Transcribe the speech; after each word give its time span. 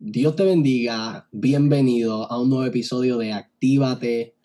Dios 0.00 0.36
te 0.36 0.44
bendiga, 0.44 1.28
bienvenido 1.32 2.30
a 2.30 2.40
un 2.40 2.50
nuevo 2.50 2.64
episodio 2.64 3.18
de 3.18 3.32
Actívate 3.32 4.36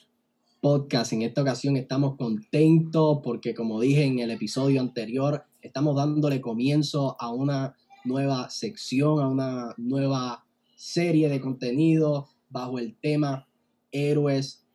Podcast. 0.60 1.14
En 1.14 1.22
esta 1.22 1.44
ocasión 1.44 1.78
estamos 1.78 2.18
contentos 2.18 3.20
porque 3.24 3.54
como 3.54 3.80
dije 3.80 4.04
en 4.04 4.18
el 4.18 4.32
episodio 4.32 4.82
anterior, 4.82 5.44
estamos 5.62 5.96
dándole 5.96 6.42
comienzo 6.42 7.16
a 7.20 7.32
una 7.32 7.76
nueva 8.04 8.50
sección, 8.50 9.20
a 9.20 9.28
una 9.28 9.76
nueva 9.78 10.44
serie 10.76 11.30
de 11.30 11.40
contenido 11.40 12.30
bajo 12.50 12.80
el 12.80 12.98
tema 13.00 13.48
Héroes 13.92 14.66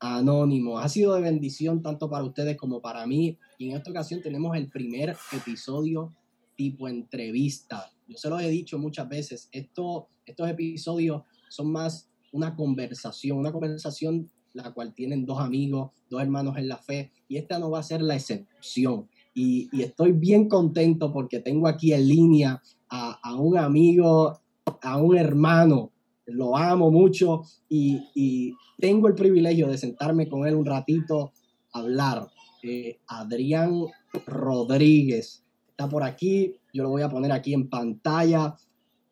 Anónimos. 0.00 0.82
Ha 0.82 0.88
sido 0.88 1.14
de 1.14 1.20
bendición 1.20 1.82
tanto 1.82 2.08
para 2.08 2.24
ustedes 2.24 2.56
como 2.56 2.80
para 2.80 3.06
mí 3.06 3.36
y 3.58 3.68
en 3.68 3.76
esta 3.76 3.90
ocasión 3.90 4.22
tenemos 4.22 4.56
el 4.56 4.70
primer 4.70 5.14
episodio 5.34 6.16
tipo 6.56 6.88
entrevista 6.88 7.92
yo 8.06 8.16
se 8.16 8.28
lo 8.28 8.38
he 8.38 8.48
dicho 8.48 8.78
muchas 8.78 9.08
veces, 9.08 9.48
esto, 9.52 10.08
estos 10.24 10.48
episodios 10.48 11.22
son 11.48 11.72
más 11.72 12.08
una 12.32 12.54
conversación, 12.54 13.38
una 13.38 13.52
conversación 13.52 14.30
la 14.56 14.72
cual 14.72 14.94
tienen 14.94 15.26
dos 15.26 15.38
amigos, 15.38 15.90
dos 16.08 16.20
hermanos 16.20 16.56
en 16.56 16.68
la 16.68 16.78
fe, 16.78 17.12
y 17.28 17.36
esta 17.36 17.58
no 17.58 17.70
va 17.70 17.80
a 17.80 17.82
ser 17.82 18.00
la 18.02 18.16
excepción. 18.16 19.08
Y, 19.34 19.68
estoy 19.82 20.12
bien 20.12 20.48
contento 20.48 21.12
porque 21.12 21.40
tengo 21.40 21.68
aquí 21.68 21.92
en 21.92 22.08
línea 22.08 22.62
a, 22.88 23.34
un 23.34 23.58
amigo, 23.58 24.40
a 24.82 24.96
un 24.96 25.16
hermano, 25.16 25.92
lo 26.24 26.56
amo 26.56 26.90
mucho 26.90 27.42
y, 27.68 28.54
tengo 28.78 29.08
el 29.08 29.14
privilegio 29.14 29.68
de 29.68 29.78
sentarme 29.78 30.28
con 30.28 30.46
él 30.46 30.54
un 30.54 30.66
ratito 30.66 31.32
a 31.72 31.78
hablar. 31.78 32.28
Eh, 32.62 32.98
Adrián 33.06 33.86
Rodríguez 34.26 35.42
está 35.70 35.88
por 35.88 36.02
aquí, 36.02 36.56
yo 36.76 36.82
lo 36.82 36.90
voy 36.90 37.02
a 37.02 37.08
poner 37.08 37.32
aquí 37.32 37.54
en 37.54 37.70
pantalla. 37.70 38.54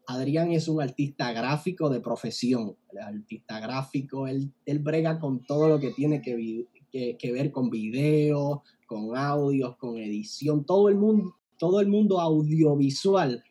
Adrián 0.07 0.53
es 0.53 0.69
un 0.69 0.83
artista 0.83 1.33
gráfico 1.33 1.89
de 1.89 2.01
profesión. 2.01 2.77
El 2.93 2.99
artista 2.99 3.59
gráfico, 3.59 4.27
él, 4.27 4.53
él, 4.67 4.81
brega 4.81 5.19
con 5.19 5.47
todo 5.47 5.69
lo 5.69 5.81
que 5.81 5.91
tiene 5.93 6.21
que, 6.21 7.33
ver 7.33 7.51
con 7.51 7.71
video, 7.71 8.63
con 8.87 9.17
audios, 9.17 9.77
con 9.79 9.97
edición, 9.97 10.67
todo 10.67 10.91
el 10.91 10.97
mundo, 10.97 11.37
todo 11.59 11.81
el 11.81 11.89
mundo 11.89 12.21
audiovisual. 12.21 13.43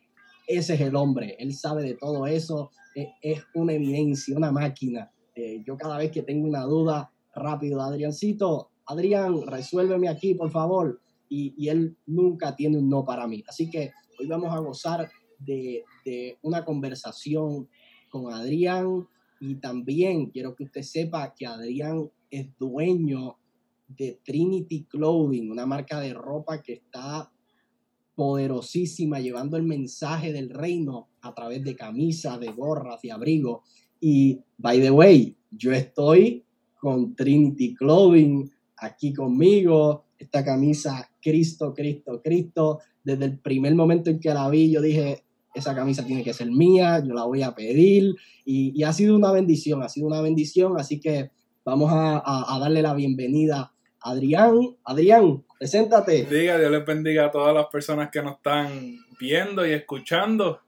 Ese 0.46 0.74
es 0.74 0.80
el 0.80 0.94
hombre, 0.94 1.34
él 1.40 1.52
sabe 1.52 1.82
de 1.82 1.94
todo 1.94 2.26
eso, 2.26 2.70
es, 2.94 3.42
una 3.54 3.72
evidencia, 3.72 4.36
una 4.36 4.52
máquina. 4.52 5.10
Eh, 5.34 5.64
yo 5.66 5.76
cada 5.76 5.98
vez 5.98 6.12
que 6.12 6.22
tengo 6.22 6.46
una 6.46 6.62
duda, 6.62 7.10
rápido, 7.34 7.80
Adriancito, 7.80 8.70
Adrián, 8.86 9.42
resuélveme 9.44 10.08
aquí, 10.08 10.34
por 10.34 10.50
favor. 10.50 11.00
Y, 11.28 11.54
y, 11.56 11.68
él 11.68 11.96
nunca 12.06 12.54
tiene 12.54 12.78
un 12.78 12.88
no 12.88 13.04
para 13.04 13.26
mí. 13.26 13.42
Así 13.48 13.68
que 13.68 13.90
Hoy 14.18 14.26
vamos 14.26 14.54
a 14.54 14.58
gozar 14.58 15.10
de, 15.38 15.84
una 16.42 16.64
conversación 16.64 17.68
con 18.08 18.32
Adrián 18.32 19.06
y 19.40 19.56
también 19.56 20.26
quiero 20.30 20.54
que 20.54 20.64
usted 20.64 20.82
sepa 20.82 21.34
que 21.34 21.46
Adrián 21.46 22.10
es 22.30 22.56
dueño 22.56 23.36
de 23.88 24.20
Trinity 24.24 24.84
Clothing, 24.84 25.50
una 25.50 25.66
marca 25.66 26.00
de 26.00 26.14
ropa 26.14 26.62
que 26.62 26.74
está 26.74 27.30
poderosísima, 28.14 29.18
llevando 29.18 29.56
el 29.56 29.64
mensaje 29.64 30.32
del 30.32 30.50
reino 30.50 31.08
a 31.20 31.34
través 31.34 31.64
de 31.64 31.74
camisas, 31.74 32.38
de 32.38 32.52
gorras, 32.52 33.02
de 33.02 33.10
abrigo. 33.10 33.62
Y, 34.00 34.40
by 34.56 34.80
the 34.80 34.90
way, 34.90 35.36
yo 35.50 35.72
estoy 35.72 36.44
con 36.78 37.16
Trinity 37.16 37.74
Clothing 37.74 38.50
aquí 38.76 39.12
conmigo, 39.12 40.04
esta 40.18 40.44
camisa 40.44 41.10
Cristo, 41.20 41.74
Cristo, 41.74 42.20
Cristo, 42.22 42.80
desde 43.04 43.26
el 43.26 43.38
primer 43.38 43.74
momento 43.74 44.10
en 44.10 44.18
que 44.18 44.32
la 44.32 44.48
vi, 44.48 44.72
yo 44.72 44.80
dije, 44.80 45.24
esa 45.54 45.74
camisa 45.74 46.04
tiene 46.04 46.24
que 46.24 46.32
ser 46.32 46.50
mía, 46.50 47.02
yo 47.06 47.14
la 47.14 47.24
voy 47.24 47.42
a 47.42 47.54
pedir 47.54 48.16
y, 48.44 48.82
ha 48.82 48.92
sido 48.92 49.14
una 49.14 49.30
bendición, 49.30 49.82
ha 49.82 49.88
sido 49.88 50.08
una 50.08 50.20
bendición, 50.20 50.78
así 50.78 51.00
que 51.00 51.30
vamos 51.64 51.90
a, 51.92 52.58
darle 52.58 52.82
la 52.82 52.94
bienvenida 52.94 53.72
a 54.00 54.10
Adrián. 54.10 54.58
Adrián, 54.84 55.44
preséntate. 55.58 56.24
Diga, 56.24 56.58
Dios 56.58 56.72
les 56.72 56.84
bendiga 56.84 57.26
a 57.26 57.30
todas 57.30 57.54
las 57.54 57.66
personas 57.66 58.10
que 58.10 58.22
nos 58.22 58.36
están 58.36 58.98
viendo 59.20 59.66
y 59.66 59.72
escuchando. 59.72 60.60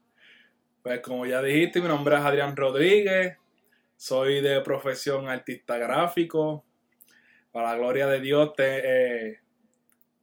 Pues 0.81 1.01
como 1.01 1.25
ya 1.25 1.41
dijiste, 1.41 1.81
mi 1.81 1.87
nombre 1.87 2.15
es 2.15 2.21
Adrián 2.21 2.55
Rodríguez, 2.55 3.35
soy 3.97 4.41
de 4.41 4.61
profesión 4.61 5.27
artista 5.27 5.77
gráfico. 5.77 6.63
Para 7.51 7.71
la 7.71 7.77
gloria 7.77 8.07
de 8.07 8.21
Dios, 8.21 8.53
te, 8.55 8.81
eh, 8.83 9.39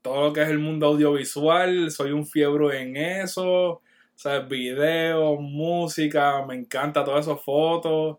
todo 0.04 0.20
lo 0.20 0.32
que 0.34 0.42
es 0.42 0.50
el 0.50 0.58
mundo 0.58 0.88
audiovisual, 0.88 1.90
soy 1.90 2.10
un 2.10 2.26
fiebre 2.26 2.82
en 2.82 2.94
eso, 2.94 3.80
¿sabes? 4.14 4.46
Videos, 4.46 5.40
música, 5.40 6.44
me 6.44 6.54
encanta 6.54 7.06
todas 7.06 7.26
esas 7.26 7.42
fotos 7.42 8.18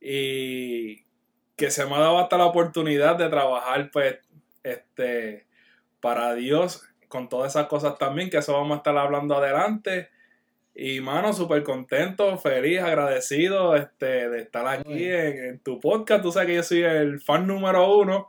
y 0.00 1.04
que 1.56 1.70
se 1.70 1.84
me 1.84 1.96
ha 1.96 1.98
dado 1.98 2.18
hasta 2.20 2.38
la 2.38 2.46
oportunidad 2.46 3.16
de 3.16 3.28
trabajar, 3.28 3.90
pues, 3.92 4.16
este, 4.62 5.46
para 6.00 6.34
Dios 6.34 6.88
con 7.08 7.28
todas 7.28 7.52
esas 7.52 7.66
cosas 7.66 7.98
también, 7.98 8.30
que 8.30 8.38
eso 8.38 8.54
vamos 8.54 8.72
a 8.72 8.76
estar 8.78 8.96
hablando 8.96 9.36
adelante. 9.36 10.08
Y 10.74 11.00
mano, 11.02 11.34
súper 11.34 11.62
contento, 11.64 12.38
feliz, 12.38 12.80
agradecido 12.80 13.76
este, 13.76 14.30
de 14.30 14.40
estar 14.40 14.66
aquí 14.66 15.04
en, 15.04 15.44
en, 15.44 15.58
tu 15.58 15.80
podcast. 15.80 16.22
Tú 16.22 16.32
sabes 16.32 16.46
que 16.48 16.54
yo 16.54 16.62
soy 16.62 16.80
el 16.80 17.20
fan 17.20 17.46
número 17.46 17.94
uno 17.98 18.28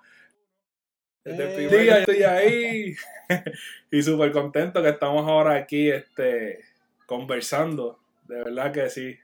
desde 1.23 1.65
el 1.65 1.69
día 1.69 1.99
estoy 1.99 2.23
ahí 2.23 2.95
y 3.91 4.01
súper 4.01 4.31
contento 4.31 4.81
que 4.81 4.89
estamos 4.89 5.27
ahora 5.27 5.55
aquí 5.55 5.89
este, 5.89 6.59
conversando. 7.05 7.99
De 8.27 8.43
verdad 8.43 8.71
que 8.71 8.89
sí. 8.89 9.15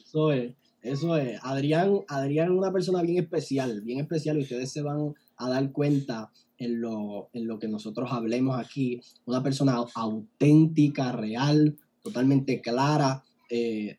Eso 0.00 0.32
es, 0.32 0.52
eso 0.82 1.16
es. 1.16 1.38
Adrián, 1.42 2.00
Adrián 2.08 2.52
es 2.52 2.58
una 2.58 2.72
persona 2.72 3.02
bien 3.02 3.22
especial, 3.22 3.82
bien 3.82 4.00
especial 4.00 4.38
y 4.38 4.42
ustedes 4.42 4.72
se 4.72 4.82
van 4.82 5.14
a 5.36 5.50
dar 5.50 5.70
cuenta 5.72 6.30
en 6.56 6.80
lo, 6.80 7.28
en 7.32 7.46
lo 7.46 7.58
que 7.58 7.68
nosotros 7.68 8.10
hablemos 8.12 8.58
aquí. 8.58 9.00
Una 9.26 9.42
persona 9.42 9.84
auténtica, 9.94 11.12
real, 11.12 11.76
totalmente 12.02 12.60
clara. 12.60 13.22
Eh, 13.50 13.98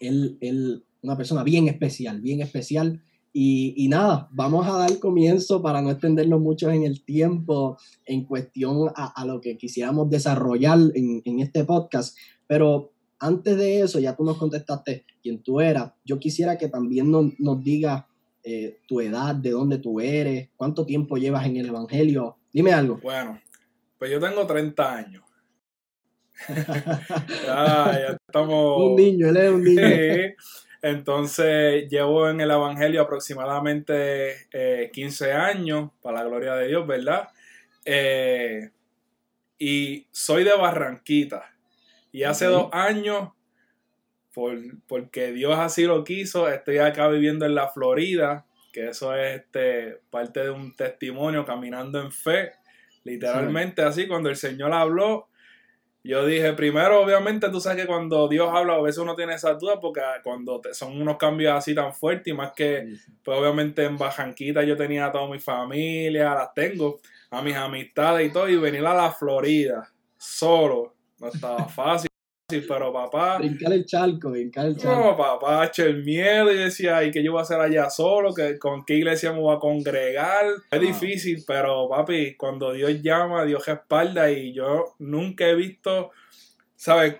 él, 0.00 0.36
él, 0.40 0.84
una 1.02 1.16
persona 1.16 1.44
bien 1.44 1.68
especial, 1.68 2.20
bien 2.20 2.40
especial 2.40 3.00
y, 3.36 3.88
nada, 3.88 4.28
vamos 4.30 4.64
a 4.68 4.78
dar 4.78 4.96
comienzo 5.00 5.60
para 5.60 5.82
no 5.82 5.90
extendernos 5.90 6.40
mucho 6.40 6.70
en 6.70 6.84
el 6.84 7.04
tiempo 7.04 7.76
en 8.06 8.26
cuestión 8.26 8.92
a, 8.94 9.24
lo 9.26 9.40
que 9.40 9.58
quisiéramos 9.58 10.08
desarrollar 10.08 10.78
en, 10.94 11.40
este 11.40 11.64
podcast. 11.64 12.16
Pero 12.46 12.92
antes 13.18 13.56
de 13.56 13.80
eso, 13.80 13.98
ya 13.98 14.14
tú 14.14 14.22
nos 14.22 14.38
contestaste 14.38 15.04
quién 15.20 15.42
tú 15.42 15.60
eras. 15.60 15.90
Yo 16.04 16.20
quisiera 16.20 16.56
que 16.56 16.68
también 16.68 17.10
nos, 17.10 17.32
nos 17.40 17.60
digas 17.64 18.04
eh, 18.44 18.78
tu 18.86 19.00
edad, 19.00 19.34
de 19.34 19.50
dónde 19.50 19.78
tú 19.78 19.98
eres, 19.98 20.50
cuánto 20.54 20.86
tiempo 20.86 21.16
llevas 21.16 21.44
en 21.46 21.56
el 21.56 21.66
Evangelio. 21.66 22.36
Dime 22.52 22.72
algo. 22.72 23.00
Bueno, 23.02 23.40
pues 23.98 24.12
yo 24.12 24.20
tengo 24.20 24.46
30 24.46 24.94
años. 24.94 25.24
ya 27.46 28.16
estamos. 28.28 28.80
Un 28.80 28.94
niño, 28.94 29.28
él 29.28 29.36
es 29.38 29.50
un 29.50 29.64
niño. 29.64 29.82
Entonces 30.84 31.88
llevo 31.88 32.28
en 32.28 32.42
el 32.42 32.50
Evangelio 32.50 33.00
aproximadamente 33.00 34.90
15 34.92 35.28
eh, 35.28 35.32
años, 35.32 35.90
para 36.02 36.18
la 36.18 36.28
gloria 36.28 36.56
de 36.56 36.68
Dios, 36.68 36.86
¿verdad? 36.86 37.30
Eh, 37.86 38.68
y 39.58 40.06
soy 40.10 40.44
de 40.44 40.54
Barranquita. 40.54 41.50
Y 42.12 42.24
hace 42.24 42.44
dos 42.44 42.68
años, 42.70 43.30
por, 44.34 44.58
porque 44.86 45.32
Dios 45.32 45.58
así 45.58 45.84
lo 45.84 46.04
quiso, 46.04 46.50
estoy 46.50 46.76
acá 46.76 47.08
viviendo 47.08 47.46
en 47.46 47.54
la 47.54 47.68
Florida, 47.68 48.44
que 48.70 48.88
eso 48.88 49.16
es 49.16 49.40
este, 49.40 50.00
parte 50.10 50.40
de 50.40 50.50
un 50.50 50.76
testimonio 50.76 51.46
caminando 51.46 51.98
en 51.98 52.12
fe. 52.12 52.52
Literalmente 53.04 53.80
así, 53.80 54.06
cuando 54.06 54.28
el 54.28 54.36
Señor 54.36 54.74
habló, 54.74 55.28
yo 56.06 56.26
dije, 56.26 56.52
primero, 56.52 57.00
obviamente, 57.00 57.48
tú 57.48 57.60
sabes 57.60 57.82
que 57.82 57.86
cuando 57.86 58.28
Dios 58.28 58.50
habla, 58.52 58.74
a 58.74 58.82
veces 58.82 58.98
uno 58.98 59.16
tiene 59.16 59.34
esas 59.34 59.58
dudas 59.58 59.78
porque 59.80 60.02
cuando 60.22 60.60
son 60.72 61.00
unos 61.00 61.16
cambios 61.16 61.54
así 61.54 61.74
tan 61.74 61.94
fuertes, 61.94 62.32
y 62.32 62.36
más 62.36 62.52
que, 62.52 62.86
pues 63.22 63.38
obviamente 63.38 63.84
en 63.84 63.96
Bajanquita 63.96 64.62
yo 64.64 64.76
tenía 64.76 65.06
a 65.06 65.12
toda 65.12 65.28
mi 65.28 65.40
familia, 65.40 66.34
las 66.34 66.52
tengo, 66.52 67.00
a 67.30 67.40
mis 67.40 67.56
amistades 67.56 68.28
y 68.28 68.32
todo, 68.32 68.48
y 68.50 68.56
venir 68.56 68.86
a 68.86 68.94
la 68.94 69.10
Florida 69.10 69.90
solo, 70.18 70.94
no 71.18 71.28
estaba 71.28 71.66
fácil 71.68 72.10
pero 72.46 72.92
papá. 72.92 73.38
Brincar 73.38 73.72
el 73.72 73.86
charco, 73.86 74.30
brincar 74.30 74.66
el 74.66 74.76
charco. 74.76 75.00
No, 75.00 75.16
papá, 75.16 75.64
eché 75.64 75.84
el 75.84 76.04
miedo 76.04 76.52
y 76.52 76.56
decía, 76.56 77.02
¿y 77.02 77.10
qué 77.10 77.22
yo 77.22 77.32
voy 77.32 77.40
a 77.40 77.42
hacer 77.42 77.58
allá 77.58 77.88
solo? 77.88 78.34
¿Que, 78.34 78.58
¿Con 78.58 78.84
qué 78.84 78.96
iglesia 78.96 79.32
me 79.32 79.40
voy 79.40 79.56
a 79.56 79.58
congregar? 79.58 80.44
Es 80.70 80.80
difícil, 80.80 81.42
pero 81.46 81.88
papi, 81.88 82.34
cuando 82.36 82.72
Dios 82.72 83.00
llama, 83.02 83.44
Dios 83.44 83.64
respalda 83.66 84.30
y 84.30 84.52
yo 84.52 84.94
nunca 84.98 85.48
he 85.48 85.54
visto, 85.54 86.10
¿sabes? 86.76 87.16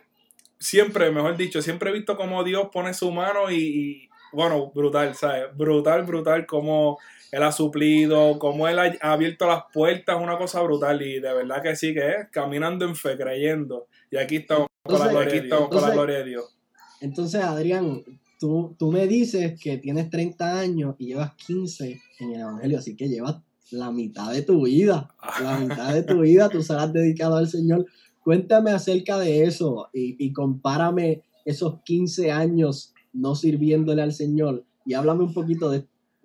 Siempre, 0.58 1.10
mejor 1.10 1.36
dicho, 1.38 1.62
siempre 1.62 1.90
he 1.90 1.94
visto 1.94 2.16
cómo 2.16 2.44
Dios 2.44 2.68
pone 2.70 2.92
su 2.92 3.10
mano 3.10 3.50
y, 3.50 3.56
y 3.56 4.08
bueno, 4.32 4.72
brutal, 4.74 5.14
¿sabes? 5.14 5.44
Brutal, 5.56 6.02
brutal, 6.02 6.44
como 6.44 6.98
él 7.34 7.42
ha 7.42 7.50
suplido, 7.50 8.38
como 8.38 8.68
Él 8.68 8.78
ha 8.78 9.12
abierto 9.12 9.48
las 9.48 9.64
puertas, 9.72 10.16
una 10.22 10.38
cosa 10.38 10.62
brutal 10.62 11.02
y 11.02 11.14
de 11.18 11.34
verdad 11.34 11.60
que 11.64 11.74
sí 11.74 11.92
que 11.92 12.08
es, 12.08 12.28
caminando 12.30 12.84
en 12.84 12.94
fe, 12.94 13.16
creyendo. 13.16 13.88
Y 14.08 14.18
aquí 14.18 14.36
estamos, 14.36 14.68
con, 14.84 15.00
la 15.00 15.08
gloria, 15.08 16.18
de 16.18 16.24
Dios. 16.24 16.56
Entonces, 17.00 17.42
Adrián, 17.42 18.04
tú, 18.38 18.76
tú 18.78 18.92
me 18.92 19.08
dices 19.08 19.60
que 19.60 19.78
tienes 19.78 20.10
30 20.10 20.60
años 20.60 20.94
y 20.96 21.06
llevas 21.06 21.34
15 21.34 22.00
en 22.20 22.34
el 22.34 22.40
Evangelio, 22.40 22.78
así 22.78 22.94
que 22.94 23.08
llevas 23.08 23.38
la 23.72 23.90
mitad 23.90 24.30
de 24.32 24.42
tu 24.42 24.66
vida, 24.66 25.12
la 25.42 25.58
mitad 25.58 25.92
de 25.92 26.04
tu 26.04 26.20
vida 26.20 26.48
tú 26.48 26.62
serás 26.62 26.92
dedicado 26.92 27.34
al 27.34 27.48
Señor. 27.48 27.84
Cuéntame 28.22 28.70
acerca 28.70 29.18
de 29.18 29.42
eso 29.42 29.88
y, 29.92 30.24
y 30.24 30.32
compárame 30.32 31.24
esos 31.44 31.82
15 31.82 32.30
años 32.30 32.94
no 33.12 33.34
sirviéndole 33.34 34.02
al 34.02 34.12
Señor 34.12 34.64
y 34.86 34.94
háblame 34.94 35.24
un 35.24 35.34
poquito 35.34 35.68
de 35.68 35.84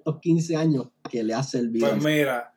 estos 0.10 0.22
15 0.22 0.56
años 0.56 0.88
que 1.10 1.24
le 1.24 1.34
has 1.34 1.50
servido. 1.50 1.90
Pues 1.90 2.04
mira, 2.04 2.54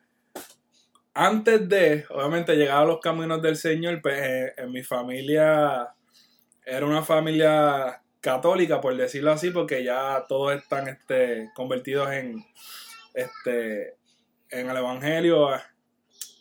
antes 1.13 1.69
de, 1.69 2.05
obviamente, 2.09 2.55
llegar 2.55 2.83
a 2.83 2.85
los 2.85 2.99
caminos 2.99 3.41
del 3.41 3.55
Señor, 3.55 4.01
pues 4.01 4.19
eh, 4.21 4.53
en 4.57 4.71
mi 4.71 4.83
familia 4.83 5.93
era 6.65 6.85
una 6.85 7.03
familia 7.03 8.01
católica, 8.19 8.79
por 8.79 8.95
decirlo 8.95 9.31
así, 9.31 9.51
porque 9.51 9.83
ya 9.83 10.23
todos 10.27 10.55
están 10.55 10.87
este, 10.87 11.51
convertidos 11.53 12.11
en, 12.11 12.43
este, 13.13 13.95
en 14.49 14.69
el 14.69 14.77
evangelio 14.77 15.49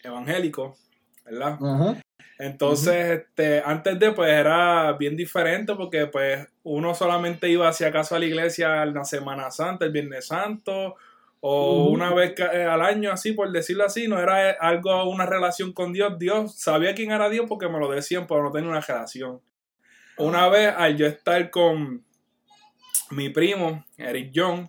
evangélico, 0.04 0.76
¿verdad? 1.24 1.58
Entonces, 2.42 3.20
este, 3.20 3.62
antes 3.64 4.00
de, 4.00 4.10
pues 4.10 4.28
era 4.28 4.94
bien 4.94 5.16
diferente 5.16 5.76
porque 5.76 6.08
pues 6.08 6.44
uno 6.64 6.92
solamente 6.92 7.48
iba 7.48 7.68
hacia 7.68 7.92
casa 7.92 8.16
a 8.16 8.18
la 8.18 8.24
iglesia 8.24 8.84
la 8.84 9.04
Semana 9.04 9.52
Santa, 9.52 9.84
el 9.84 9.92
Viernes 9.92 10.26
Santo, 10.26 10.96
o 11.38 11.84
una 11.84 12.12
vez 12.12 12.34
eh, 12.40 12.64
al 12.64 12.82
año, 12.82 13.12
así 13.12 13.30
por 13.30 13.52
decirlo 13.52 13.84
así, 13.84 14.08
no 14.08 14.18
era 14.18 14.50
algo, 14.58 15.08
una 15.08 15.24
relación 15.24 15.72
con 15.72 15.92
Dios. 15.92 16.18
Dios 16.18 16.58
sabía 16.58 16.96
quién 16.96 17.12
era 17.12 17.28
Dios 17.28 17.46
porque 17.48 17.68
me 17.68 17.78
lo 17.78 17.88
decían, 17.88 18.26
pero 18.26 18.42
no 18.42 18.50
tenía 18.50 18.70
una 18.70 18.80
relación. 18.80 19.40
Una 20.16 20.48
vez 20.48 20.74
al 20.76 20.96
yo 20.96 21.06
estar 21.06 21.48
con 21.48 22.02
mi 23.12 23.28
primo, 23.28 23.84
Eric 23.96 24.32
John, 24.34 24.68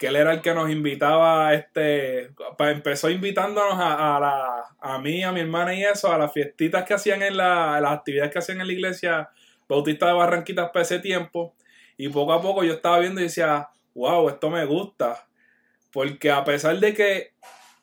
que 0.00 0.06
él 0.06 0.16
era 0.16 0.32
el 0.32 0.40
que 0.40 0.54
nos 0.54 0.70
invitaba, 0.70 1.52
este, 1.52 2.30
empezó 2.58 3.10
invitándonos 3.10 3.74
a, 3.78 4.18
la, 4.18 4.64
a 4.80 4.98
mí, 4.98 5.22
a 5.22 5.30
mi 5.30 5.40
hermana 5.40 5.74
y 5.74 5.84
eso, 5.84 6.10
a 6.10 6.16
las 6.16 6.32
fiestitas 6.32 6.84
que 6.84 6.94
hacían 6.94 7.22
en 7.22 7.36
la, 7.36 7.78
las 7.80 7.92
actividades 7.92 8.32
que 8.32 8.38
hacían 8.38 8.62
en 8.62 8.66
la 8.66 8.72
iglesia 8.72 9.28
Bautista 9.68 10.06
de 10.06 10.14
Barranquitas 10.14 10.70
para 10.70 10.82
ese 10.82 11.00
tiempo. 11.00 11.54
Y 11.98 12.08
poco 12.08 12.32
a 12.32 12.40
poco 12.40 12.64
yo 12.64 12.72
estaba 12.72 12.98
viendo 12.98 13.20
y 13.20 13.24
decía, 13.24 13.68
wow, 13.94 14.30
esto 14.30 14.48
me 14.48 14.64
gusta 14.64 15.26
porque 15.92 16.30
a 16.30 16.44
pesar 16.44 16.78
de 16.78 16.94
que 16.94 17.32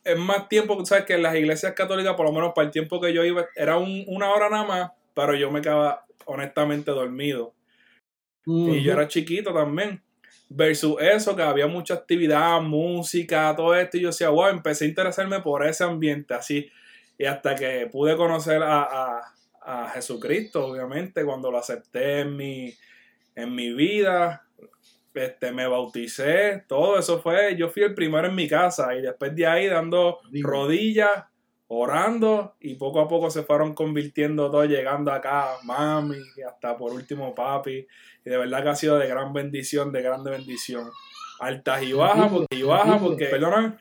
es 0.04 0.18
más 0.18 0.48
tiempo, 0.48 0.84
sabes 0.86 1.06
que 1.06 1.14
en 1.14 1.24
las 1.24 1.36
iglesias 1.36 1.74
católicas, 1.74 2.16
por 2.16 2.26
lo 2.26 2.32
menos 2.32 2.54
para 2.56 2.66
el 2.66 2.72
tiempo 2.72 3.02
que 3.02 3.14
yo 3.14 3.24
iba, 3.24 3.46
era 3.56 3.78
una 3.78 4.32
hora 4.32 4.50
nada 4.50 4.64
más, 4.64 4.92
pero 5.14 5.36
yo 5.36 5.52
me 5.52 5.62
quedaba 5.62 6.06
honestamente 6.26 6.92
dormido. 6.92 7.54
Y 8.46 8.82
yo 8.82 8.94
era 8.94 9.10
chiquito 9.10 9.54
también. 9.54 10.02
Versus 10.50 10.96
eso, 11.02 11.36
que 11.36 11.42
había 11.42 11.68
mucha 11.68 11.96
actividad, 11.96 12.62
música, 12.62 13.54
todo 13.56 13.76
esto, 13.76 13.98
y 13.98 14.02
yo 14.02 14.08
decía, 14.10 14.30
wow, 14.30 14.48
empecé 14.48 14.86
a 14.86 14.88
interesarme 14.88 15.42
por 15.42 15.66
ese 15.66 15.84
ambiente 15.84 16.34
así. 16.34 16.70
Y 17.18 17.26
hasta 17.26 17.56
que 17.56 17.90
pude 17.92 18.16
conocer 18.16 18.64
a, 18.64 19.22
a 19.62 19.90
Jesucristo, 19.90 20.68
obviamente, 20.68 21.26
cuando 21.26 21.52
lo 21.52 21.58
acepté 21.58 22.22
en 22.22 22.38
mi, 22.38 22.74
en 23.36 23.54
mi 23.54 23.74
vida, 23.74 24.48
este, 25.14 25.52
me 25.52 25.68
bauticé, 25.68 26.64
todo 26.68 26.98
eso 26.98 27.22
fue, 27.22 27.56
yo 27.58 27.70
fui 27.70 27.84
el 27.84 27.94
primero 27.94 28.28
en 28.28 28.36
mi 28.36 28.48
casa 28.48 28.96
y 28.96 29.02
después 29.02 29.36
de 29.36 29.46
ahí 29.46 29.68
dando 29.68 30.20
rodillas, 30.42 31.26
orando 31.68 32.56
y 32.60 32.76
poco 32.76 33.02
a 33.02 33.08
poco 33.08 33.30
se 33.30 33.44
fueron 33.44 33.74
convirtiendo 33.74 34.50
todos, 34.50 34.68
llegando 34.68 35.12
acá, 35.12 35.58
mami, 35.64 36.18
hasta 36.48 36.78
por 36.78 36.94
último 36.94 37.36
papi, 37.36 37.86
y 38.26 38.30
de 38.30 38.38
verdad 38.38 38.64
que 38.64 38.70
ha 38.70 38.76
sido 38.76 38.98
de 38.98 39.08
gran 39.08 39.34
bendición, 39.34 39.92
de 39.92 40.02
grande 40.02 40.32
bendición. 40.32 40.90
Altas 41.40 41.84
y 41.84 41.94
bajas, 41.94 42.32
porque, 42.32 42.56
y 42.56 42.64
bajas, 42.64 43.02
porque, 43.02 43.26
perdóname. 43.26 43.78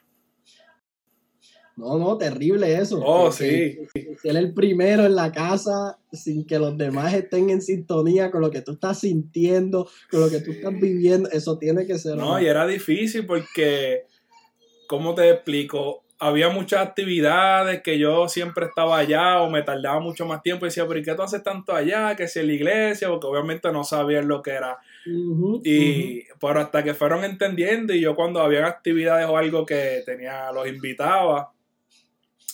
No, 1.76 1.98
no, 1.98 2.16
terrible 2.16 2.74
eso. 2.74 3.00
Oh, 3.04 3.30
sí. 3.30 3.78
Ser 4.22 4.36
el 4.36 4.54
primero 4.54 5.04
en 5.04 5.14
la 5.14 5.30
casa 5.30 5.98
sin 6.10 6.46
que 6.46 6.58
los 6.58 6.76
demás 6.76 7.12
estén 7.12 7.50
en 7.50 7.60
sintonía 7.60 8.30
con 8.30 8.40
lo 8.40 8.50
que 8.50 8.62
tú 8.62 8.72
estás 8.72 9.00
sintiendo, 9.00 9.86
con 10.10 10.20
lo 10.20 10.30
que 10.30 10.40
tú 10.40 10.52
estás 10.52 10.72
viviendo, 10.72 11.30
eso 11.30 11.58
tiene 11.58 11.86
que 11.86 11.98
ser. 11.98 12.16
No, 12.16 12.40
y 12.40 12.46
era 12.46 12.66
difícil 12.66 13.26
porque, 13.26 14.04
¿cómo 14.86 15.14
te 15.14 15.28
explico? 15.28 16.05
Había 16.18 16.48
muchas 16.48 16.80
actividades 16.86 17.82
que 17.82 17.98
yo 17.98 18.26
siempre 18.28 18.66
estaba 18.66 18.98
allá 18.98 19.42
o 19.42 19.50
me 19.50 19.62
tardaba 19.62 20.00
mucho 20.00 20.24
más 20.24 20.42
tiempo 20.42 20.64
y 20.64 20.68
decía, 20.68 20.86
pero 20.86 20.98
¿y 20.98 21.02
qué 21.02 21.14
tú 21.14 21.22
haces 21.22 21.42
tanto 21.42 21.74
allá? 21.74 22.16
Que 22.16 22.26
si 22.26 22.40
en 22.40 22.46
la 22.46 22.52
iglesia, 22.54 23.08
porque 23.08 23.26
obviamente 23.26 23.70
no 23.70 23.84
sabían 23.84 24.26
lo 24.26 24.40
que 24.40 24.52
era. 24.52 24.78
y 25.62 26.24
pero 26.40 26.60
hasta 26.60 26.82
que 26.82 26.94
fueron 26.94 27.24
entendiendo 27.24 27.92
y 27.92 28.00
yo 28.00 28.14
cuando 28.14 28.40
había 28.40 28.66
actividades 28.66 29.26
o 29.26 29.36
algo 29.36 29.66
que 29.66 30.02
tenía, 30.06 30.50
los 30.52 30.66
invitaba 30.66 31.52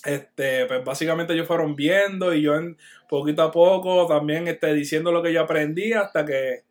este, 0.05 0.67
pues 0.67 0.85
básicamente 0.85 1.32
ellos 1.32 1.47
fueron 1.47 1.76
viendo 1.76 2.35
y 2.35 2.43
yo 2.43 2.56
en 2.56 2.76
poquito 3.09 3.43
a 3.43 3.53
poco 3.53 4.06
también 4.06 4.49
este, 4.49 4.75
diciendo 4.75 5.12
lo 5.12 5.23
que 5.23 5.32
yo 5.32 5.43
aprendí 5.43 5.93
hasta 5.93 6.26
que 6.26 6.64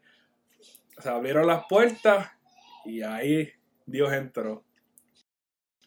se 0.98 1.10
abrieron 1.10 1.48
las 1.48 1.64
puertas 1.68 2.30
y 2.86 3.02
ahí 3.02 3.50
Dios 3.86 4.12
entró. 4.14 4.64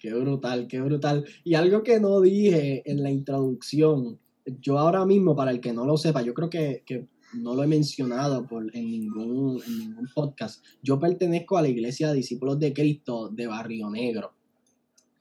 Qué 0.04 0.12
brutal, 0.12 0.68
qué 0.68 0.82
brutal. 0.82 1.24
Y 1.44 1.54
algo 1.54 1.82
que 1.82 1.98
no 1.98 2.20
dije 2.20 2.82
en 2.84 3.02
la 3.02 3.10
introducción, 3.10 4.18
yo 4.60 4.78
ahora 4.78 5.06
mismo, 5.06 5.34
para 5.34 5.50
el 5.50 5.60
que 5.62 5.72
no 5.72 5.86
lo 5.86 5.96
sepa, 5.96 6.20
yo 6.20 6.34
creo 6.34 6.50
que, 6.50 7.08
no 7.32 7.54
lo 7.54 7.62
he 7.62 7.66
mencionado 7.66 8.46
por, 8.46 8.64
en, 8.76 8.90
ningún, 8.90 9.62
en 9.66 9.78
ningún 9.78 10.06
podcast, 10.14 10.62
yo 10.82 11.00
pertenezco 11.00 11.56
a 11.56 11.62
la 11.62 11.68
Iglesia 11.68 12.08
de 12.08 12.16
Discípulos 12.16 12.58
de 12.58 12.74
Cristo 12.74 13.30
de 13.30 13.46
Barrio 13.46 13.88
Negro, 13.88 14.34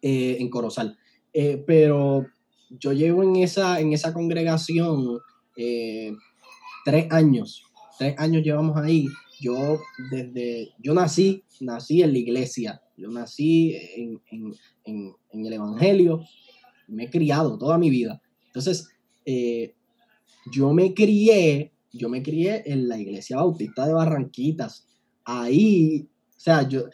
eh, 0.01 0.35
en 0.41 0.49
Corozal. 0.49 0.97
Eh, 1.31 1.63
pero 1.65 2.25
yo 2.69 2.91
llevo 2.91 3.23
en 3.23 3.37
esa, 3.37 3.79
en 3.79 3.93
esa 3.93 4.13
congregación 4.13 5.17
eh, 5.55 6.13
tres 6.83 7.09
años, 7.09 7.63
tres 7.97 8.15
años 8.17 8.43
llevamos 8.43 8.75
ahí. 8.75 9.07
Yo 9.43 9.81
desde, 10.09 10.69
yo 10.79 10.93
nací, 10.93 11.43
nací 11.59 12.01
en 12.01 12.13
la 12.13 12.17
iglesia, 12.17 12.81
yo 12.95 13.09
nací 13.09 13.75
en, 14.31 15.15
el 15.45 15.53
Evangelio, 15.53 16.21
me 16.87 17.03
he 17.05 17.09
criado 17.09 17.57
toda 17.57 17.77
mi 17.77 17.89
vida. 17.89 18.21
Entonces, 18.45 18.87
eh, 19.25 19.73
yo 20.49 20.71
me 20.71 20.93
crié, 20.93 21.73
yo 21.91 22.07
me 22.07 22.23
crié 22.23 22.63
en 22.65 22.87
la 22.87 22.97
iglesia 22.97 23.35
bautista 23.35 23.85
de 23.85 23.93
Barranquitas. 23.93 24.87
Ahí, 25.25 26.07
o 26.37 26.39
sea, 26.39 26.65
yo, 26.69 26.85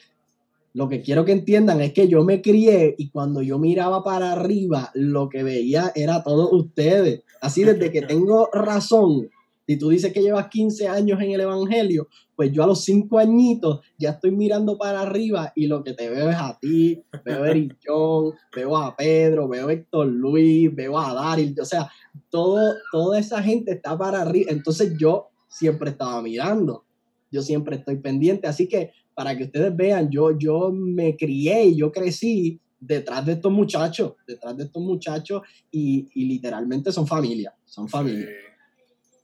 lo 0.73 0.89
que 0.89 1.03
quiero 1.03 1.25
que 1.25 1.33
entiendan 1.33 1.81
es 1.81 1.93
que 1.93 2.07
yo 2.07 2.23
me 2.23 2.41
crié 2.41 2.95
y 2.97 3.09
cuando 3.09 3.43
yo 3.43 3.59
miraba 3.59 4.03
para 4.03 4.31
arriba, 4.31 4.89
lo 4.95 5.29
que 5.29 5.43
veía 5.43 5.91
era 5.93 6.23
todos 6.23 6.51
ustedes. 6.51 7.21
Así 7.41 7.63
desde 7.63 7.91
que 7.91 8.01
tengo 8.07 8.49
razón, 8.51 9.29
si 9.69 9.77
tú 9.77 9.89
dices 9.89 10.11
que 10.11 10.23
llevas 10.23 10.47
15 10.47 10.87
años 10.87 11.21
en 11.21 11.29
el 11.29 11.41
Evangelio, 11.41 12.07
pues 12.35 12.51
yo 12.51 12.63
a 12.63 12.65
los 12.65 12.83
5 12.85 13.19
añitos 13.19 13.81
ya 13.99 14.09
estoy 14.09 14.31
mirando 14.31 14.79
para 14.79 15.01
arriba 15.01 15.53
y 15.55 15.67
lo 15.67 15.83
que 15.83 15.93
te 15.93 16.09
veo 16.09 16.27
es 16.27 16.37
a 16.37 16.57
ti, 16.59 17.03
veo 17.23 17.43
a 17.43 17.51
Eric 17.51 17.77
John, 17.85 18.33
veo 18.55 18.75
a 18.75 18.95
Pedro, 18.95 19.47
veo 19.47 19.67
a 19.67 19.73
Héctor 19.73 20.07
Luis, 20.07 20.73
veo 20.73 20.97
a 20.97 21.13
Daryl, 21.13 21.55
o 21.61 21.65
sea, 21.65 21.87
todo, 22.31 22.73
toda 22.91 23.19
esa 23.19 23.43
gente 23.43 23.73
está 23.73 23.95
para 23.95 24.23
arriba. 24.23 24.49
Entonces 24.49 24.95
yo 24.99 25.27
siempre 25.47 25.91
estaba 25.91 26.19
mirando, 26.23 26.85
yo 27.31 27.43
siempre 27.43 27.75
estoy 27.75 27.97
pendiente, 27.97 28.47
así 28.47 28.67
que 28.67 28.89
para 29.13 29.37
que 29.37 29.43
ustedes 29.43 29.77
vean, 29.77 30.09
yo, 30.09 30.35
yo 30.35 30.71
me 30.71 31.15
crié 31.15 31.65
y 31.65 31.75
yo 31.75 31.91
crecí 31.91 32.59
detrás 32.79 33.23
de 33.23 33.33
estos 33.33 33.51
muchachos, 33.51 34.13
detrás 34.25 34.57
de 34.57 34.63
estos 34.63 34.81
muchachos 34.81 35.43
y, 35.69 36.09
literalmente 36.15 36.91
son 36.91 37.05
familia, 37.05 37.53
son 37.65 37.87
familia. 37.87 38.48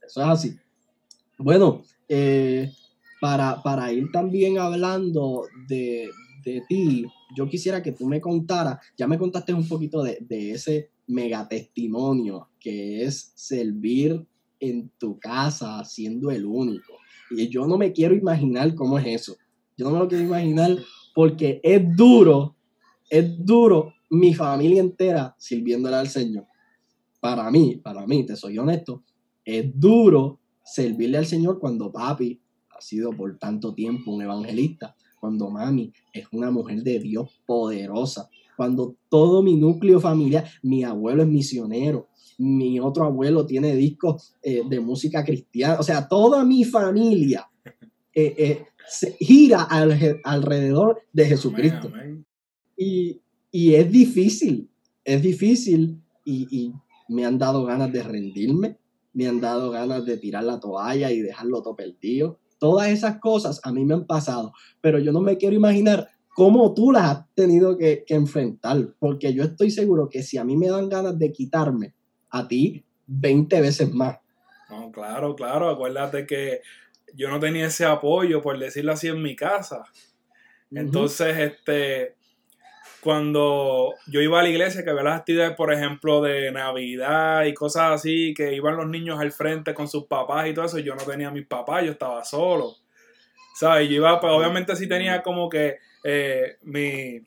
Eso 0.06 0.22
es 0.22 0.28
así. 0.28 0.56
Bueno, 1.38 1.82
eh, 2.08 2.70
para, 3.20 3.62
para, 3.62 3.92
ir 3.92 4.10
también 4.12 4.58
hablando 4.58 5.46
de, 5.68 6.10
ti, 6.68 7.04
yo 7.36 7.48
quisiera 7.48 7.82
que 7.82 7.92
tú 7.92 8.06
me 8.06 8.20
contaras, 8.20 8.78
ya 8.96 9.06
me 9.06 9.18
contaste 9.18 9.52
un 9.52 9.66
poquito 9.66 10.02
de, 10.02 10.18
de 10.20 10.52
ese 10.52 10.90
megatestimonio 11.08 12.48
que 12.60 13.04
es 13.04 13.32
servir 13.34 14.24
en 14.60 14.90
tu 14.98 15.18
casa 15.18 15.84
siendo 15.84 16.30
el 16.30 16.46
único. 16.46 16.94
Y 17.30 17.48
yo 17.48 17.66
no 17.66 17.76
me 17.76 17.92
quiero 17.92 18.14
imaginar 18.14 18.74
cómo 18.74 18.98
es 18.98 19.06
eso. 19.06 19.36
Yo 19.76 19.86
no 19.86 19.92
me 19.92 19.98
lo 19.98 20.08
quiero 20.08 20.24
imaginar 20.24 20.76
porque 21.14 21.60
es 21.62 21.96
duro, 21.96 22.56
es 23.10 23.44
duro 23.44 23.92
mi 24.10 24.34
familia 24.34 24.80
entera 24.80 25.34
sirviéndole 25.38 25.96
al 25.96 26.08
Señor. 26.08 26.46
Para 27.20 27.50
mí, 27.50 27.76
para 27.76 28.06
mí, 28.06 28.24
te 28.24 28.36
soy 28.36 28.58
honesto, 28.58 29.02
es 29.46 29.70
duro 29.80 30.40
servirle 30.64 31.16
al 31.18 31.26
Señor 31.26 31.58
cuando 31.60 31.90
papi 31.90 32.40
ha 32.76 32.80
sido 32.82 33.12
por 33.12 33.38
tanto 33.38 33.72
tiempo 33.72 34.10
un 34.12 34.20
evangelista, 34.20 34.94
cuando 35.18 35.48
mami 35.48 35.92
es 36.12 36.26
una 36.32 36.50
mujer 36.50 36.82
de 36.82 36.98
Dios 36.98 37.40
poderosa, 37.46 38.28
cuando 38.56 38.96
todo 39.08 39.42
mi 39.42 39.54
núcleo 39.56 40.00
familiar, 40.00 40.44
mi 40.62 40.82
abuelo 40.84 41.22
es 41.22 41.28
misionero, 41.28 42.08
mi 42.38 42.78
otro 42.80 43.04
abuelo 43.04 43.46
tiene 43.46 43.74
discos 43.74 44.34
eh, 44.42 44.62
de 44.68 44.80
música 44.80 45.24
cristiana, 45.24 45.78
o 45.80 45.82
sea, 45.82 46.06
toda 46.06 46.44
mi 46.44 46.64
familia 46.64 47.48
eh, 48.14 48.34
eh, 48.36 48.64
se 48.88 49.12
gira 49.12 49.62
al- 49.62 50.20
alrededor 50.24 51.00
de 51.12 51.26
Jesucristo. 51.26 51.90
Y, 52.76 53.20
y 53.50 53.74
es 53.74 53.90
difícil, 53.90 54.68
es 55.04 55.22
difícil 55.22 56.00
y, 56.24 56.46
y 56.50 56.72
me 57.08 57.24
han 57.24 57.38
dado 57.38 57.64
ganas 57.64 57.90
de 57.92 58.02
rendirme, 58.02 58.76
me 59.16 59.26
han 59.26 59.40
dado 59.40 59.70
ganas 59.70 60.04
de 60.04 60.18
tirar 60.18 60.44
la 60.44 60.60
toalla 60.60 61.10
y 61.10 61.22
dejarlo 61.22 61.62
todo 61.62 61.74
perdido. 61.74 62.38
Todas 62.58 62.88
esas 62.90 63.18
cosas 63.18 63.62
a 63.64 63.72
mí 63.72 63.82
me 63.82 63.94
han 63.94 64.06
pasado, 64.06 64.52
pero 64.82 64.98
yo 64.98 65.10
no 65.10 65.22
me 65.22 65.38
quiero 65.38 65.56
imaginar 65.56 66.10
cómo 66.34 66.74
tú 66.74 66.92
las 66.92 67.04
has 67.04 67.34
tenido 67.34 67.78
que, 67.78 68.04
que 68.06 68.14
enfrentar, 68.14 68.90
porque 68.98 69.32
yo 69.32 69.42
estoy 69.42 69.70
seguro 69.70 70.10
que 70.10 70.22
si 70.22 70.36
a 70.36 70.44
mí 70.44 70.54
me 70.54 70.68
dan 70.68 70.90
ganas 70.90 71.18
de 71.18 71.32
quitarme, 71.32 71.94
a 72.28 72.46
ti 72.46 72.84
20 73.06 73.58
veces 73.62 73.90
más. 73.94 74.18
No, 74.68 74.92
claro, 74.92 75.34
claro. 75.34 75.70
Acuérdate 75.70 76.26
que 76.26 76.60
yo 77.14 77.30
no 77.30 77.40
tenía 77.40 77.68
ese 77.68 77.86
apoyo, 77.86 78.42
por 78.42 78.58
decirlo 78.58 78.92
así, 78.92 79.08
en 79.08 79.22
mi 79.22 79.34
casa. 79.34 79.82
Entonces, 80.70 81.38
este, 81.38 82.15
cuando 83.00 83.94
yo 84.06 84.20
iba 84.20 84.40
a 84.40 84.42
la 84.42 84.48
iglesia, 84.48 84.82
que 84.84 84.90
había 84.90 85.02
las 85.04 85.20
actividades, 85.20 85.54
por 85.56 85.72
ejemplo, 85.72 86.20
de 86.20 86.50
Navidad 86.50 87.44
y 87.44 87.54
cosas 87.54 87.92
así, 87.92 88.34
que 88.34 88.54
iban 88.54 88.76
los 88.76 88.88
niños 88.88 89.20
al 89.20 89.32
frente 89.32 89.74
con 89.74 89.86
sus 89.88 90.04
papás 90.06 90.48
y 90.48 90.54
todo 90.54 90.64
eso, 90.64 90.78
yo 90.80 90.94
no 90.94 91.02
tenía 91.04 91.28
a 91.28 91.30
mis 91.32 91.46
papás, 91.46 91.84
yo 91.84 91.92
estaba 91.92 92.24
solo. 92.24 92.74
¿Sabes? 93.54 93.88
Yo 93.88 93.96
iba, 93.96 94.20
pues 94.20 94.32
obviamente 94.32 94.76
sí 94.76 94.88
tenía 94.88 95.22
como 95.22 95.48
que 95.48 95.78
eh, 96.04 96.56
mi- 96.62 97.20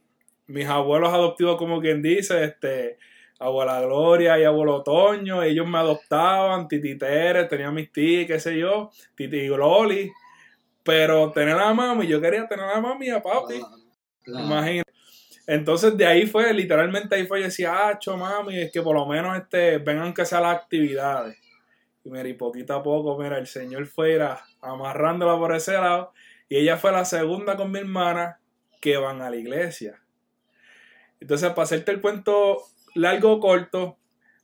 mis 0.47 0.67
abuelos 0.67 1.13
adoptivos, 1.13 1.57
como 1.57 1.79
quien 1.81 2.01
dice, 2.01 2.43
este, 2.43 2.97
abuela 3.39 3.81
Gloria 3.81 4.37
y 4.39 4.43
abuelo 4.43 4.83
Toño, 4.83 5.43
ellos 5.43 5.67
me 5.67 5.77
adoptaban, 5.79 6.67
Titi 6.67 6.97
Tere, 6.97 7.45
tenía 7.45 7.71
mis 7.71 7.91
tías, 7.91 8.27
qué 8.27 8.39
sé 8.39 8.57
yo, 8.57 8.91
Titi 9.15 9.47
Gloli, 9.47 10.11
pero 10.83 11.31
tener 11.31 11.57
a 11.57 11.73
mami, 11.73 12.07
yo 12.07 12.21
quería 12.21 12.47
tener 12.47 12.65
a 12.65 12.81
mami 12.81 13.07
y 13.07 13.09
a 13.11 13.21
papi. 13.21 13.61
Claro. 14.23 14.45
Imagínate. 14.45 14.88
Entonces 15.51 15.97
de 15.97 16.05
ahí 16.05 16.27
fue, 16.27 16.53
literalmente 16.53 17.15
ahí 17.15 17.25
fue, 17.25 17.39
yo 17.39 17.45
decía, 17.45 17.73
ah, 17.75 17.97
cho, 17.99 18.15
mami, 18.15 18.59
es 18.59 18.71
que 18.71 18.83
por 18.83 18.95
lo 18.95 19.07
menos 19.07 19.35
este, 19.35 19.79
vengan 19.79 20.13
que 20.13 20.23
sea 20.23 20.41
las 20.41 20.55
actividades. 20.55 21.39
Y 22.03 22.11
mira, 22.11 22.29
y 22.29 22.33
poquito 22.33 22.75
a 22.75 22.83
poco, 22.83 23.17
mira, 23.17 23.39
el 23.39 23.47
Señor 23.47 23.87
fue 23.87 24.13
ir 24.13 24.21
a- 24.21 24.43
amarrándola 24.61 25.39
por 25.39 25.55
ese 25.55 25.73
lado. 25.73 26.13
Y 26.49 26.57
ella 26.57 26.77
fue 26.77 26.91
la 26.91 27.03
segunda 27.03 27.57
con 27.57 27.71
mi 27.71 27.79
hermana 27.79 28.39
que 28.79 28.97
van 28.97 29.23
a 29.23 29.31
la 29.31 29.37
iglesia. 29.37 29.99
Entonces, 31.19 31.49
para 31.49 31.63
hacerte 31.63 31.91
el 31.91 32.01
cuento 32.01 32.59
largo 32.95 33.33
o 33.33 33.39
corto, 33.39 33.97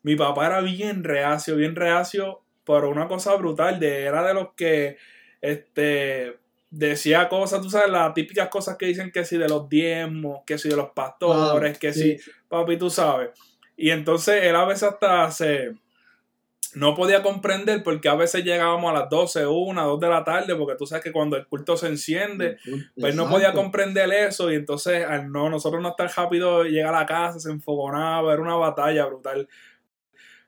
mi 0.03 0.15
papá 0.15 0.47
era 0.47 0.61
bien 0.61 1.03
reacio, 1.03 1.55
bien 1.55 1.75
reacio, 1.75 2.41
pero 2.65 2.89
una 2.89 3.07
cosa 3.07 3.35
brutal, 3.35 3.79
de, 3.79 4.03
era 4.05 4.25
de 4.27 4.33
los 4.33 4.53
que, 4.55 4.97
este, 5.41 6.37
decía 6.75 7.29
cosas, 7.29 7.61
tú 7.61 7.69
sabes, 7.69 7.89
las 7.89 8.13
típicas 8.13 8.49
cosas 8.49 8.77
que 8.77 8.85
dicen 8.85 9.11
que 9.11 9.23
si 9.23 9.37
de 9.37 9.47
los 9.47 9.69
diezmos, 9.69 10.41
que 10.45 10.57
si 10.57 10.69
de 10.69 10.75
los 10.75 10.89
pastores, 10.89 11.75
Ah, 11.75 11.79
que 11.79 11.93
sí. 11.93 12.17
si, 12.17 12.31
papi, 12.49 12.77
tú 12.77 12.89
sabes. 12.89 13.29
Y 13.77 13.91
entonces 13.91 14.43
él 14.43 14.55
a 14.55 14.65
veces 14.65 14.83
hasta 14.83 15.31
se, 15.31 15.73
no 16.75 16.93
podía 16.93 17.23
comprender 17.23 17.81
porque 17.83 18.09
a 18.09 18.15
veces 18.15 18.43
llegábamos 18.43 18.91
a 18.91 18.99
las 18.99 19.09
12, 19.09 19.47
1, 19.47 19.87
2 19.87 19.99
de 19.99 20.09
la 20.09 20.23
tarde, 20.23 20.55
porque 20.55 20.75
tú 20.75 20.85
sabes 20.85 21.03
que 21.03 21.11
cuando 21.11 21.37
el 21.37 21.47
culto 21.47 21.77
se 21.77 21.87
enciende, 21.87 22.57
pues 22.99 23.15
no 23.15 23.29
podía 23.29 23.53
comprender 23.53 24.11
eso 24.11 24.51
y 24.51 24.55
entonces 24.55 25.05
al 25.05 25.31
no, 25.31 25.49
nosotros 25.49 25.81
no 25.81 25.89
estar 25.89 26.11
rápido 26.15 26.63
llegar 26.63 26.93
a 26.93 26.99
la 26.99 27.05
casa, 27.05 27.39
se 27.39 27.49
enfogonaba, 27.51 28.33
era 28.33 28.41
una 28.41 28.55
batalla 28.55 29.05
brutal. 29.05 29.47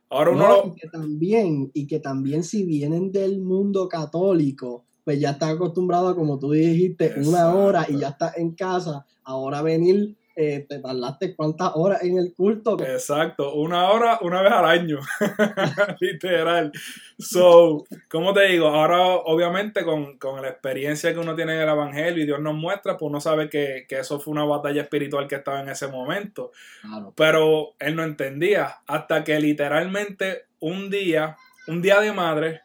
Ahora 0.09 0.31
uno 0.31 0.47
No, 0.47 0.73
y 0.75 0.79
que 0.79 0.87
también, 0.89 1.71
y 1.73 1.87
que 1.87 1.99
también 1.99 2.43
si 2.43 2.63
vienen 2.63 3.11
del 3.11 3.39
mundo 3.39 3.87
católico, 3.87 4.86
pues 5.07 5.21
ya 5.21 5.29
está 5.29 5.47
acostumbrado 5.47 6.09
a, 6.09 6.15
como 6.17 6.37
tú 6.37 6.51
dijiste, 6.51 7.13
una 7.23 7.55
hora 7.55 7.85
y 7.87 7.97
ya 7.97 8.09
está 8.09 8.33
en 8.35 8.53
casa. 8.53 9.05
Ahora 9.23 9.61
venir, 9.61 10.17
eh, 10.35 10.65
te 10.67 10.79
tardaste 10.79 11.33
cuántas 11.33 11.71
horas 11.75 12.03
en 12.03 12.17
el 12.17 12.33
culto. 12.33 12.77
Exacto, 12.83 13.53
una 13.53 13.89
hora, 13.89 14.19
una 14.21 14.41
vez 14.41 14.51
al 14.51 14.65
año. 14.65 14.99
Literal. 16.01 16.73
So, 17.17 17.85
¿cómo 18.09 18.33
te 18.33 18.49
digo? 18.49 18.67
Ahora, 18.67 18.99
obviamente, 19.23 19.85
con, 19.85 20.17
con 20.17 20.41
la 20.41 20.49
experiencia 20.49 21.13
que 21.13 21.19
uno 21.19 21.37
tiene 21.37 21.53
en 21.53 21.61
el 21.61 21.69
Evangelio 21.69 22.23
y 22.23 22.25
Dios 22.25 22.41
nos 22.41 22.55
muestra, 22.55 22.97
pues 22.97 23.09
uno 23.09 23.21
sabe 23.21 23.49
que, 23.49 23.85
que 23.87 23.99
eso 23.99 24.19
fue 24.19 24.33
una 24.33 24.43
batalla 24.43 24.81
espiritual 24.81 25.29
que 25.29 25.35
estaba 25.35 25.61
en 25.61 25.69
ese 25.69 25.87
momento. 25.87 26.51
Claro. 26.81 27.13
Pero 27.15 27.75
él 27.79 27.95
no 27.95 28.03
entendía. 28.03 28.79
Hasta 28.87 29.23
que 29.23 29.39
literalmente 29.39 30.47
un 30.59 30.89
día, 30.89 31.37
un 31.65 31.81
día 31.81 32.01
de 32.01 32.11
madre, 32.11 32.61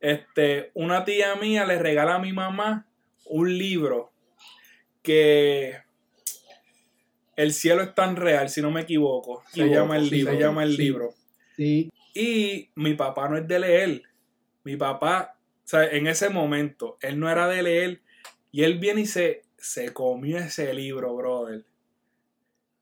este, 0.00 0.70
una 0.74 1.04
tía 1.04 1.34
mía 1.36 1.64
le 1.66 1.78
regala 1.78 2.16
a 2.16 2.18
mi 2.18 2.32
mamá 2.32 2.86
un 3.26 3.56
libro 3.58 4.12
que 5.02 5.76
El 7.36 7.52
cielo 7.54 7.82
es 7.82 7.94
tan 7.94 8.16
real, 8.16 8.48
si 8.50 8.60
no 8.60 8.70
me 8.70 8.82
equivoco. 8.82 9.42
Se 9.52 9.62
Equivoco, 9.62 9.74
llama 9.74 9.96
el 9.96 10.08
sí, 10.08 10.14
libro. 10.16 10.32
Se 10.32 10.38
llama 10.38 10.62
el 10.64 10.70
sí. 10.76 10.82
libro. 10.82 11.14
Sí, 11.56 11.90
Y 12.14 12.70
mi 12.74 12.94
papá 12.94 13.28
no 13.28 13.36
es 13.38 13.46
de 13.48 13.58
leer. 13.58 14.02
Mi 14.64 14.76
papá, 14.76 15.36
o 15.64 15.68
sea, 15.68 15.84
en 15.84 16.06
ese 16.06 16.28
momento, 16.28 16.98
él 17.00 17.18
no 17.18 17.30
era 17.30 17.48
de 17.48 17.62
leer. 17.62 18.02
Y 18.52 18.62
él 18.64 18.78
viene 18.78 19.02
y 19.02 19.06
se, 19.06 19.42
se 19.56 19.92
comió 19.92 20.38
ese 20.38 20.72
libro, 20.74 21.14
brother. 21.16 21.64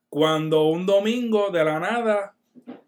Cuando 0.08 0.64
un 0.68 0.86
domingo 0.86 1.50
de 1.50 1.64
la 1.64 1.78
nada 1.78 2.34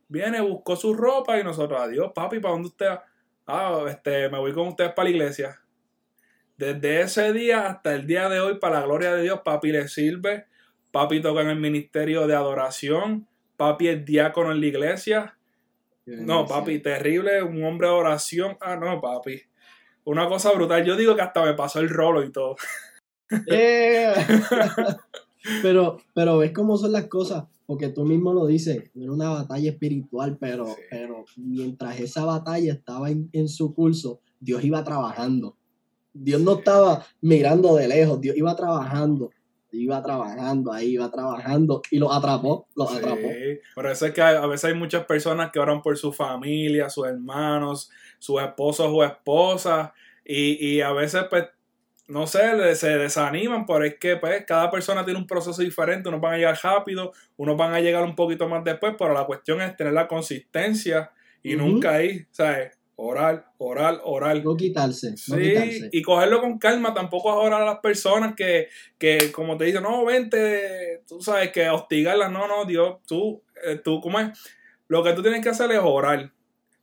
viene, 0.09 0.41
buscó 0.41 0.75
su 0.77 0.95
ropa 0.95 1.39
y 1.39 1.45
nosotros, 1.45 1.81
adiós, 1.81 2.13
papi, 2.15 2.41
¿para 2.41 2.53
dónde 2.53 2.69
usted? 2.69 2.87
va?" 2.89 3.05
Ah, 3.52 3.85
este, 3.88 4.28
me 4.28 4.38
voy 4.38 4.52
con 4.52 4.69
ustedes 4.69 4.92
para 4.92 5.09
la 5.09 5.16
iglesia. 5.16 5.61
Desde 6.57 7.00
ese 7.00 7.33
día 7.33 7.66
hasta 7.66 7.95
el 7.95 8.07
día 8.07 8.28
de 8.28 8.38
hoy, 8.38 8.59
para 8.59 8.80
la 8.80 8.87
gloria 8.87 9.14
de 9.14 9.23
Dios, 9.23 9.40
papi 9.45 9.73
le 9.73 9.88
sirve. 9.88 10.47
Papi 10.92 11.21
toca 11.21 11.40
en 11.40 11.49
el 11.49 11.59
ministerio 11.59 12.26
de 12.26 12.37
adoración. 12.37 13.26
Papi 13.57 13.88
es 13.88 14.04
diácono 14.04 14.52
en 14.52 14.61
la 14.61 14.66
iglesia. 14.66 15.37
No, 16.07 16.47
papi, 16.47 16.78
terrible, 16.78 17.42
un 17.42 17.64
hombre 17.64 17.88
de 17.88 17.95
oración. 17.95 18.57
Ah, 18.61 18.76
no, 18.76 19.00
papi. 19.00 19.42
Una 20.04 20.28
cosa 20.28 20.52
brutal. 20.52 20.85
Yo 20.85 20.97
digo 20.97 21.16
que 21.16 21.23
hasta 21.23 21.45
me 21.45 21.54
pasó 21.54 21.80
el 21.80 21.88
rolo 21.88 22.25
y 22.25 22.30
todo. 22.30 22.57
Pero, 25.62 25.99
pero 26.14 26.38
ves 26.38 26.52
cómo 26.52 26.76
son 26.76 26.92
las 26.92 27.07
cosas, 27.07 27.45
porque 27.71 27.89
tú 27.91 28.05
mismo 28.05 28.33
lo 28.33 28.47
dices, 28.47 28.91
era 28.97 29.12
una 29.12 29.31
batalla 29.31 29.71
espiritual, 29.71 30.37
pero, 30.41 30.67
Sí. 30.67 30.83
pero 30.91 31.25
mientras 31.37 32.00
esa 32.00 32.25
batalla 32.25 32.73
estaba 32.73 33.12
en, 33.12 33.31
en 33.33 33.47
su 33.47 33.73
curso, 33.77 34.19
Dios 34.41 34.65
iba 34.65 34.83
trabajando. 34.83 35.57
Dios 36.12 36.41
no 36.41 36.55
estaba 36.59 37.07
mirando 37.21 37.77
de 37.77 37.87
lejos, 37.87 38.21
Dios 38.21 38.37
iba 38.37 38.57
trabajando, 38.57 39.31
iba 39.71 40.03
trabajando, 40.03 40.73
ahí 40.73 40.95
iba 40.95 41.12
trabajando 41.12 41.81
y 41.93 42.00
los 42.00 42.12
atrapó, 42.12 42.67
los 42.75 42.93
atrapó. 42.93 43.29
Por 43.77 43.87
eso 43.87 44.07
es 44.07 44.15
que 44.15 44.21
a 44.21 44.43
a 44.43 44.47
veces 44.49 44.65
hay 44.65 44.75
muchas 44.75 45.05
personas 45.05 45.53
que 45.53 45.61
oran 45.61 45.81
por 45.81 45.97
su 45.97 46.12
familia, 46.12 46.91
sus 46.91 47.07
hermanos, 47.07 47.89
sus 48.19 48.43
esposos 48.43 48.89
o 48.91 49.05
esposas. 49.05 49.93
Y, 50.25 50.55
y 50.75 50.81
a 50.81 50.91
veces, 50.91 51.23
pues, 51.31 51.45
no 52.11 52.26
sé, 52.26 52.75
se 52.75 52.88
desaniman, 52.99 53.64
pero 53.67 53.85
es 53.85 53.95
que 53.99 54.17
pues, 54.17 54.45
cada 54.47 54.71
persona 54.71 55.05
tiene 55.05 55.19
un 55.21 55.26
proceso 55.26 55.62
diferente. 55.62 56.09
Unos 56.09 56.21
van 56.21 56.35
a 56.35 56.37
llegar 56.37 56.59
rápido, 56.62 57.12
unos 57.37 57.57
van 57.57 57.73
a 57.73 57.81
llegar 57.81 58.02
un 58.02 58.14
poquito 58.17 58.49
más 58.49 58.64
después, 58.64 58.95
pero 58.99 59.14
la 59.14 59.25
cuestión 59.25 59.61
es 59.61 59.76
tener 59.76 59.93
la 59.93 60.09
consistencia 60.09 61.11
y 61.43 61.55
nunca 61.57 61.95
ahí, 61.95 62.26
¿sabes? 62.31 62.76
Orar, 62.97 63.47
orar, 63.57 64.00
orar. 64.05 64.45
No 64.45 64.57
quitarse, 64.57 65.12
no 65.12 65.17
Sí, 65.17 65.33
quitarse. 65.40 65.88
y 65.93 66.02
cogerlo 66.02 66.40
con 66.43 66.59
calma, 66.59 66.93
tampoco 66.93 67.31
ahora 67.31 67.57
a 67.57 67.64
las 67.64 67.79
personas 67.79 68.35
que, 68.37 68.69
que 68.99 69.33
como 69.33 69.57
te 69.57 69.64
dicen, 69.64 69.83
no, 69.83 70.05
vente, 70.05 71.02
tú 71.09 71.23
sabes, 71.23 71.50
que 71.50 71.71
hostigarlas, 71.71 72.31
no, 72.31 72.47
no, 72.47 72.67
Dios, 72.67 72.99
tú, 73.07 73.43
eh, 73.64 73.81
tú, 73.83 74.00
¿cómo 74.02 74.21
es? 74.21 74.29
Lo 74.88 75.02
que 75.02 75.12
tú 75.14 75.23
tienes 75.23 75.40
que 75.43 75.49
hacer 75.49 75.71
es 75.71 75.81
orar, 75.83 76.31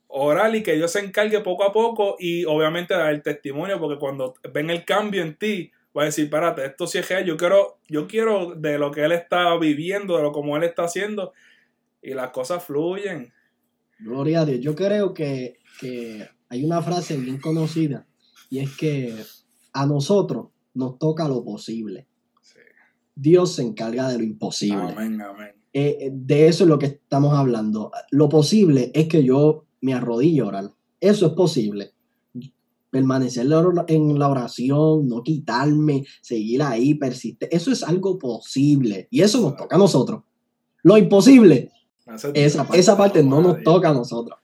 orar 0.07 0.55
y 0.55 0.63
que 0.63 0.75
Dios 0.75 0.91
se 0.91 0.99
encargue 0.99 1.41
poco 1.41 1.63
a 1.63 1.73
poco 1.73 2.15
y 2.19 2.45
obviamente 2.45 2.93
dar 2.93 3.13
el 3.13 3.21
testimonio, 3.21 3.79
porque 3.79 3.99
cuando 3.99 4.35
ven 4.53 4.69
el 4.69 4.85
cambio 4.85 5.21
en 5.21 5.35
ti, 5.37 5.71
va 5.95 6.03
a 6.03 6.05
decir, 6.05 6.25
espérate, 6.25 6.65
esto 6.65 6.87
sí 6.87 6.97
es 6.97 7.09
real, 7.09 7.25
yo 7.25 7.37
quiero, 7.37 7.79
yo 7.87 8.07
quiero 8.07 8.55
de 8.55 8.77
lo 8.77 8.91
que 8.91 9.03
Él 9.03 9.11
está 9.11 9.57
viviendo, 9.57 10.17
de 10.17 10.23
lo 10.23 10.31
como 10.31 10.55
Él 10.55 10.63
está 10.63 10.83
haciendo, 10.83 11.33
y 12.01 12.13
las 12.13 12.29
cosas 12.29 12.63
fluyen. 12.63 13.33
Gloria 13.99 14.41
a 14.41 14.45
Dios. 14.45 14.59
Yo 14.59 14.75
creo 14.75 15.13
que, 15.13 15.59
que 15.79 16.27
hay 16.49 16.63
una 16.63 16.81
frase 16.81 17.17
bien 17.17 17.39
conocida 17.39 18.07
y 18.49 18.59
es 18.59 18.77
que 18.77 19.13
a 19.73 19.85
nosotros 19.85 20.47
nos 20.73 20.99
toca 20.99 21.27
lo 21.27 21.43
posible. 21.43 22.07
Sí. 22.41 22.59
Dios 23.15 23.55
se 23.55 23.63
encarga 23.63 24.07
de 24.07 24.19
lo 24.19 24.23
imposible. 24.23 24.93
Amén, 24.95 25.19
amén. 25.21 25.57
Eh, 25.73 25.97
eh, 25.99 26.09
de 26.11 26.47
eso 26.47 26.63
es 26.63 26.69
lo 26.69 26.79
que 26.79 26.87
estamos 26.87 27.33
hablando. 27.33 27.91
Lo 28.11 28.29
posible 28.29 28.91
es 28.93 29.07
que 29.07 29.23
yo 29.23 29.66
me 29.81 29.93
arrodille 29.93 30.41
a 30.41 30.45
orar. 30.45 30.71
Eso 30.99 31.27
es 31.27 31.33
posible. 31.33 31.91
Permanecer 32.89 33.45
en 33.87 34.19
la 34.19 34.29
oración, 34.29 35.07
no 35.07 35.21
quitarme, 35.23 36.05
seguir 36.21 36.63
ahí, 36.63 36.95
persistir. 36.95 37.49
Eso 37.51 37.71
es 37.71 37.83
algo 37.83 38.17
posible. 38.17 39.07
Y 39.11 39.21
eso 39.21 39.41
nos 39.41 39.55
toca 39.55 39.75
a 39.75 39.79
nosotros. 39.79 40.23
Lo 40.83 40.97
imposible, 40.97 41.71
Esa, 42.33 42.65
esa, 42.73 42.97
parte 42.97 43.23
no 43.23 43.41
nos 43.41 43.61
toca 43.63 43.89
a 43.89 43.93
nosotros. 43.93 44.39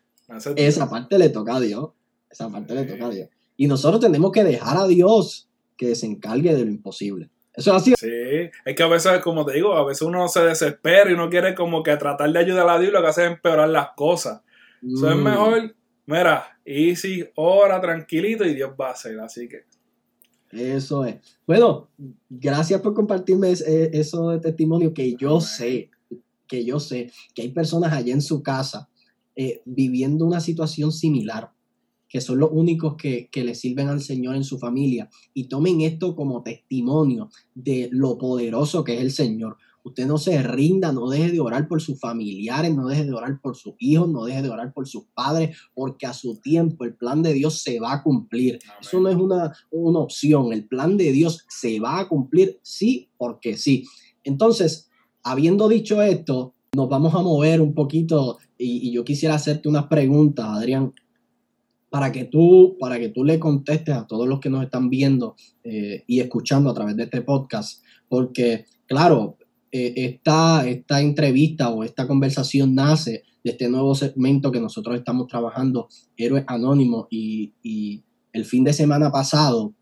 Esa 0.56 0.90
parte 0.90 1.18
le 1.18 1.30
toca 1.30 1.56
a 1.56 1.60
Dios. 1.60 1.90
Esa 2.30 2.50
parte 2.50 2.76
le 2.76 2.84
toca 2.84 3.06
a 3.06 3.10
Dios. 3.10 3.30
Y 3.56 3.68
nosotros 3.68 4.02
tenemos 4.02 4.32
que 4.32 4.44
dejar 4.44 4.78
a 4.78 4.88
Dios 4.88 5.48
que 5.78 5.96
se 5.96 6.06
encargue 6.06 6.54
de 6.54 6.66
lo 6.66 6.72
imposible. 6.72 7.30
Eso 7.54 7.72
es 7.72 7.82
así. 7.82 7.94
Sí, 7.98 8.50
es 8.66 8.76
que 8.76 8.84
a 8.84 8.88
veces, 8.88 9.20
como 9.20 9.46
te 9.46 9.54
digo, 9.54 9.74
a 9.74 9.86
veces 9.86 10.02
uno 10.02 10.28
se 10.28 10.42
desespera 10.42 11.10
y 11.10 11.14
uno 11.14 11.30
quiere 11.30 11.54
como 11.54 11.84
que 11.84 11.96
tratar 11.98 12.32
de 12.32 12.40
ayudar 12.40 12.68
a 12.68 12.80
Dios 12.80 12.90
y 12.90 12.94
lo 12.94 13.02
que 13.02 13.08
hace 13.08 13.26
es 13.26 13.32
empeorar 13.32 13.70
las 13.70 13.90
cosas. 13.96 14.42
Eso 14.86 15.10
es 15.10 15.16
Mm. 15.18 15.24
mejor, 15.24 15.76
mira, 16.06 16.44
easy, 16.66 17.24
ora, 17.36 17.80
tranquilito 17.82 18.46
y 18.46 18.54
Dios 18.54 18.72
va 18.80 18.90
a 18.90 18.92
hacer, 18.92 19.20
así 19.20 19.48
que. 19.48 19.66
Eso 20.52 21.04
es. 21.06 21.16
Bueno, 21.48 21.90
gracias 22.30 22.80
por 22.82 22.94
compartirme 22.94 23.52
eh, 23.52 23.90
eso 23.94 24.30
de 24.30 24.40
testimonio 24.40 24.94
que 24.94 25.16
yo 25.16 25.42
sé, 25.42 25.90
que 26.48 26.64
yo 26.64 26.80
sé 26.80 27.12
que 27.34 27.42
hay 27.42 27.50
personas 27.52 27.92
allá 27.94 28.14
en 28.14 28.22
su 28.22 28.44
casa 28.44 28.90
eh, 29.36 29.62
viviendo 29.66 30.26
una 30.26 30.40
situación 30.40 30.92
similar, 30.92 31.52
que 32.08 32.22
son 32.22 32.38
los 32.38 32.52
únicos 32.52 32.96
que, 32.98 33.30
que 33.32 33.44
le 33.44 33.56
sirven 33.56 33.88
al 33.88 34.02
Señor 34.02 34.36
en 34.36 34.44
su 34.44 34.60
familia 34.60 35.10
y 35.34 35.48
tomen 35.48 35.82
esto 35.82 36.16
como 36.16 36.44
testimonio 36.44 37.30
de 37.56 37.90
lo 37.92 38.20
poderoso 38.20 38.84
que 38.84 38.94
es 38.96 39.02
el 39.02 39.12
Señor. 39.12 39.58
Usted 39.84 40.06
no 40.08 40.18
se 40.18 40.42
rinda, 40.42 40.92
no 40.92 41.10
deje 41.10 41.32
de 41.32 41.40
orar 41.40 41.68
por 41.68 41.82
sus 41.82 42.00
familiares, 42.00 42.74
no 42.74 42.88
deje 42.88 43.06
de 43.06 43.14
orar 43.14 43.40
por 43.42 43.56
sus 43.56 43.74
hijos, 43.80 44.10
no 44.10 44.26
deje 44.26 44.42
de 44.42 44.50
orar 44.50 44.74
por 44.74 44.88
sus 44.88 45.06
padres, 45.14 45.58
porque 45.74 46.06
a 46.06 46.14
su 46.14 46.38
tiempo 46.38 46.86
el 46.86 46.96
plan 46.96 47.22
de 47.22 47.34
Dios 47.34 47.62
se 47.62 47.80
va 47.80 47.94
a 47.94 48.04
cumplir. 48.04 48.60
Eso 48.82 49.00
no 49.00 49.10
es 49.10 49.16
una, 49.16 49.54
una 49.72 50.00
opción. 50.00 50.54
El 50.54 50.68
plan 50.68 50.98
de 50.98 51.12
Dios 51.12 51.46
se 51.50 51.80
va 51.80 52.00
a 52.00 52.08
cumplir 52.08 52.60
sí 52.62 53.10
porque 53.18 53.58
sí. 53.58 53.86
Entonces, 54.24 54.90
habiendo 55.24 55.68
dicho 55.68 56.02
esto, 56.02 56.54
nos 56.76 56.90
vamos 56.90 57.14
a 57.14 57.22
mover 57.22 57.62
un 57.62 57.74
poquito 57.74 58.38
y, 58.58 58.90
y 58.90 58.94
yo 58.94 59.04
quisiera 59.04 59.36
hacerte 59.36 59.70
unas 59.70 59.88
preguntas, 59.88 60.46
Adrián, 60.48 60.94
para 61.94 62.12
que 62.12 62.26
tú, 62.26 62.76
para 62.80 62.98
que 62.98 63.10
tú 63.10 63.24
le 63.24 63.38
contestes 63.38 63.94
a 63.94 64.08
todos 64.08 64.28
los 64.28 64.40
que 64.40 64.50
nos 64.50 64.64
están 64.64 64.90
viendo 64.90 65.36
eh, 65.64 66.04
y 66.08 66.22
escuchando 66.22 66.72
a 66.72 66.74
través 66.74 66.96
de 66.96 67.04
este 67.04 67.22
podcast, 67.22 67.84
porque, 68.10 68.66
claro, 68.88 69.38
eh, 69.74 69.94
esta, 69.96 70.68
esta 70.68 71.02
entrevista 71.02 71.70
o 71.70 71.84
esta 71.84 72.08
conversación 72.08 72.76
nace 72.76 73.24
de 73.44 73.52
este 73.52 73.68
nuevo 73.68 73.96
segmento 73.96 74.52
que 74.52 74.62
nosotros 74.62 74.96
estamos 74.96 75.28
trabajando, 75.28 75.90
Héroes 76.16 76.46
Anónimos, 76.48 77.08
y, 77.10 78.04
el 78.32 78.46
fin 78.46 78.64
de 78.64 78.74
semana 78.74 79.12
pasado 79.12 79.76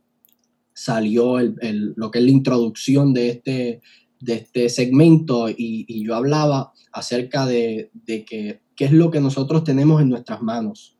salió 0.74 1.39
el, 1.39 1.93
lo 1.95 2.12
que 2.12 2.19
es 2.19 2.25
la 2.25 2.31
introducción 2.31 3.13
de 3.13 3.29
este, 3.29 3.81
de 4.19 4.33
este 4.33 4.67
segmento 4.67 5.50
y, 5.50 5.86
y 5.88 6.05
yo 6.05 6.15
hablaba 6.15 6.74
acerca 6.91 7.45
de, 7.45 7.91
de 7.93 8.25
que 8.25 8.60
qué 8.75 8.86
es 8.86 8.91
lo 8.91 9.12
que 9.12 9.21
nosotros 9.21 9.63
tenemos 9.63 10.01
en 10.01 10.10
nuestras 10.10 10.41
manos. 10.41 10.98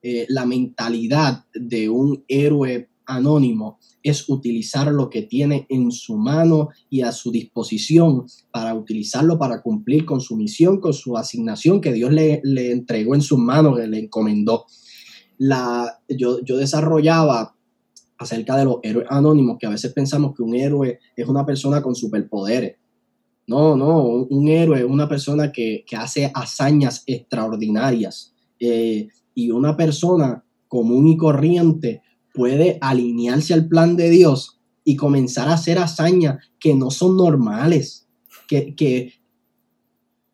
Eh, 0.00 0.26
la 0.28 0.46
mentalidad 0.46 1.44
de 1.52 1.88
un 1.88 2.24
héroe 2.28 2.88
anónimo 3.06 3.78
es 4.02 4.28
utilizar 4.28 4.88
lo 4.88 5.08
que 5.08 5.22
tiene 5.22 5.66
en 5.68 5.90
su 5.90 6.16
mano 6.16 6.68
y 6.90 7.02
a 7.02 7.12
su 7.12 7.30
disposición 7.30 8.26
para 8.50 8.74
utilizarlo 8.74 9.38
para 9.38 9.62
cumplir 9.62 10.04
con 10.04 10.20
su 10.20 10.36
misión, 10.36 10.80
con 10.80 10.92
su 10.92 11.16
asignación 11.16 11.80
que 11.80 11.92
Dios 11.92 12.12
le, 12.12 12.40
le 12.44 12.72
entregó 12.72 13.14
en 13.14 13.22
sus 13.22 13.38
manos, 13.38 13.78
que 13.78 13.86
le 13.86 13.98
encomendó. 13.98 14.66
La, 15.38 16.00
yo, 16.08 16.42
yo 16.44 16.56
desarrollaba 16.56 17.56
acerca 18.18 18.56
de 18.56 18.64
los 18.64 18.76
héroes 18.82 19.06
anónimos, 19.10 19.58
que 19.58 19.66
a 19.66 19.70
veces 19.70 19.92
pensamos 19.92 20.34
que 20.34 20.42
un 20.42 20.54
héroe 20.54 20.98
es 21.16 21.28
una 21.28 21.44
persona 21.44 21.82
con 21.82 21.94
superpoderes. 21.94 22.76
No, 23.46 23.76
no, 23.76 24.02
un, 24.04 24.48
héroe 24.48 24.80
es 24.80 24.84
una 24.84 25.08
persona 25.08 25.52
que, 25.52 25.84
que 25.86 25.96
hace 25.96 26.30
hazañas 26.34 27.04
extraordinarias. 27.06 28.34
Eh, 28.58 29.08
y 29.34 29.50
una 29.50 29.76
persona 29.76 30.44
común 30.66 31.06
y 31.08 31.16
corriente 31.16 32.02
puede 32.36 32.78
alinearse 32.80 33.54
al 33.54 33.66
plan 33.66 33.96
de 33.96 34.10
Dios 34.10 34.60
y 34.84 34.94
comenzar 34.94 35.48
a 35.48 35.54
hacer 35.54 35.78
hazañas 35.78 36.36
que 36.60 36.74
no 36.74 36.90
son 36.90 37.16
normales. 37.16 38.06
Que, 38.46 38.76
que 38.76 39.14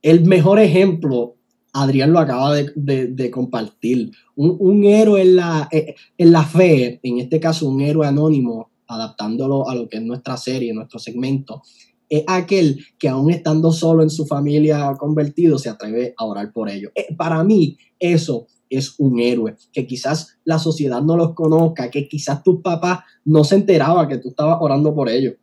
el 0.02 0.24
mejor 0.26 0.58
ejemplo, 0.58 1.36
Adrián 1.72 2.12
lo 2.12 2.18
acaba 2.18 2.54
de, 2.54 2.72
de- 2.74 3.30
compartir. 3.30 4.10
Un, 4.34 4.56
un 4.60 4.84
héroe 4.84 5.22
en 5.22 5.36
la, 5.36 5.68
eh, 5.70 5.94
en 6.18 6.32
la 6.32 6.42
fe, 6.44 7.00
en 7.02 7.18
este 7.18 7.40
caso 7.40 7.68
un 7.68 7.80
héroe 7.80 8.06
anónimo, 8.06 8.70
adaptándolo 8.86 9.68
a 9.68 9.74
lo 9.74 9.88
que 9.88 9.96
es 9.98 10.02
nuestra 10.02 10.36
serie, 10.36 10.74
nuestro 10.74 10.98
segmento, 10.98 11.62
es 12.10 12.24
aquel 12.26 12.84
que 12.98 13.08
aún 13.08 13.30
estando 13.30 13.72
solo 13.72 14.02
en 14.02 14.10
su 14.10 14.26
familia 14.26 14.94
convertido 14.98 15.58
se 15.58 15.70
atreve 15.70 16.12
a 16.18 16.26
orar 16.26 16.52
por 16.52 16.68
ellos. 16.68 16.92
Eh, 16.94 17.14
para 17.16 17.42
mí, 17.42 17.78
eso 17.98 18.48
es 18.76 18.98
un 18.98 19.20
héroe, 19.20 19.56
que 19.72 19.86
quizás 19.86 20.38
la 20.44 20.58
sociedad 20.58 21.02
no 21.02 21.16
los 21.16 21.34
conozca, 21.34 21.90
que 21.90 22.08
quizás 22.08 22.42
tus 22.42 22.60
papás 22.60 23.00
no 23.24 23.44
se 23.44 23.56
enteraban 23.56 24.08
que 24.08 24.18
tú 24.18 24.30
estabas 24.30 24.58
orando 24.60 24.94
por 24.94 25.08
ellos. 25.08 25.34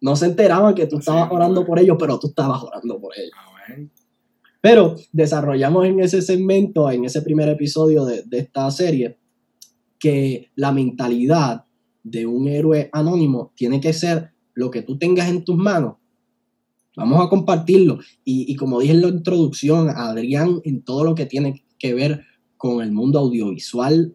No 0.00 0.14
se 0.16 0.26
enteraban 0.26 0.74
que 0.74 0.86
tú 0.86 0.98
estabas 0.98 1.26
es, 1.26 1.32
orando 1.32 1.60
güey. 1.60 1.66
por 1.66 1.78
ellos, 1.78 1.96
pero 1.98 2.18
tú 2.18 2.28
estabas 2.28 2.62
orando 2.62 3.00
por 3.00 3.12
ellos. 3.16 3.32
Amén. 3.66 3.90
Pero 4.60 4.96
desarrollamos 5.12 5.86
en 5.86 6.00
ese 6.00 6.22
segmento, 6.22 6.90
en 6.90 7.04
ese 7.04 7.22
primer 7.22 7.48
episodio 7.48 8.04
de, 8.04 8.22
de 8.24 8.38
esta 8.38 8.70
serie, 8.70 9.18
que 9.98 10.50
la 10.54 10.72
mentalidad 10.72 11.64
de 12.02 12.26
un 12.26 12.48
héroe 12.48 12.88
anónimo 12.92 13.52
tiene 13.54 13.80
que 13.80 13.92
ser 13.92 14.32
lo 14.54 14.70
que 14.70 14.82
tú 14.82 14.98
tengas 14.98 15.28
en 15.28 15.44
tus 15.44 15.56
manos. 15.56 15.96
Vamos 16.96 17.24
a 17.24 17.28
compartirlo. 17.28 17.98
Y, 18.24 18.50
y 18.52 18.56
como 18.56 18.80
dije 18.80 18.92
en 18.92 19.02
la 19.02 19.08
introducción, 19.08 19.88
Adrián, 19.88 20.60
en 20.64 20.82
todo 20.82 21.04
lo 21.04 21.14
que 21.14 21.26
tiene 21.26 21.64
que 21.78 21.94
ver 21.94 22.24
con 22.56 22.82
el 22.82 22.92
mundo 22.92 23.18
audiovisual, 23.20 24.14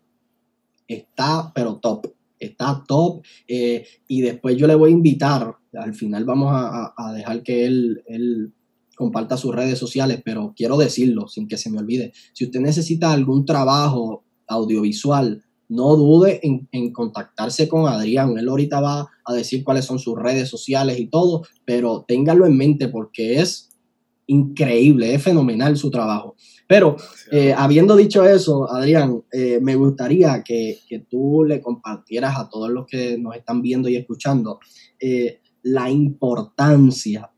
está, 0.88 1.52
pero 1.54 1.78
top. 1.78 2.08
Está 2.40 2.84
top. 2.86 3.24
eh, 3.48 3.86
y 4.08 4.22
después 4.22 4.58
yo 4.58 4.68
le 4.68 4.76
voy 4.76 4.92
a 4.92 4.94
invitar, 4.94 5.56
al 5.74 5.94
final 5.94 6.26
vamos 6.26 6.52
a, 6.54 7.14
dejar 7.14 7.42
que 7.42 7.66
él, 7.66 8.54
comparta 8.96 9.38
sus 9.38 9.56
redes 9.56 9.80
sociales, 9.80 10.22
pero 10.24 10.54
quiero 10.56 10.78
decirlo 10.78 11.28
sin 11.28 11.48
que 11.48 11.58
se 11.58 11.72
me 11.72 11.80
olvide. 11.80 12.14
Si 12.34 12.46
usted 12.46 12.60
necesita 12.60 13.12
algún 13.12 13.44
trabajo 13.44 14.24
audiovisual, 14.48 15.44
no 15.70 15.96
dude 15.96 16.40
en, 16.44 16.68
en 16.72 16.94
contactarse 16.94 17.68
con 17.68 17.88
Adrián. 17.88 18.38
Él 18.38 18.50
ahorita 18.50 18.82
va 18.82 19.08
a 19.26 19.34
decir 19.34 19.64
cuáles 19.64 19.86
son 19.86 19.98
sus 19.98 20.16
redes 20.16 20.48
sociales 20.48 21.00
y 21.00 21.08
todo, 21.08 21.44
pero 21.66 22.06
téngalo 22.08 22.46
en 22.46 22.56
mente 22.56 22.88
porque 22.90 23.40
es 23.40 23.73
increíble, 24.28 25.14
es 25.14 25.24
fenomenal 25.24 25.78
su 25.78 25.90
trabajo. 25.90 26.36
Pero 26.68 26.96
eh, 27.32 27.54
habiendo 27.56 27.96
dicho 27.96 28.26
eso, 28.26 28.72
Adrián, 28.72 29.24
eh, 29.32 29.60
me 29.62 29.76
gustaría 29.76 30.44
que, 30.44 30.80
que 30.88 31.00
tú 31.00 31.44
le 31.46 31.62
compartieras 31.62 32.38
a 32.38 32.50
todos 32.50 32.70
los 32.70 32.86
que 32.88 33.18
nos 33.18 33.36
están 33.36 33.62
viendo 33.62 33.90
y 33.90 33.96
escuchando 33.96 34.60
eh, 35.00 35.40
la 35.62 35.90
importancia 35.90 37.30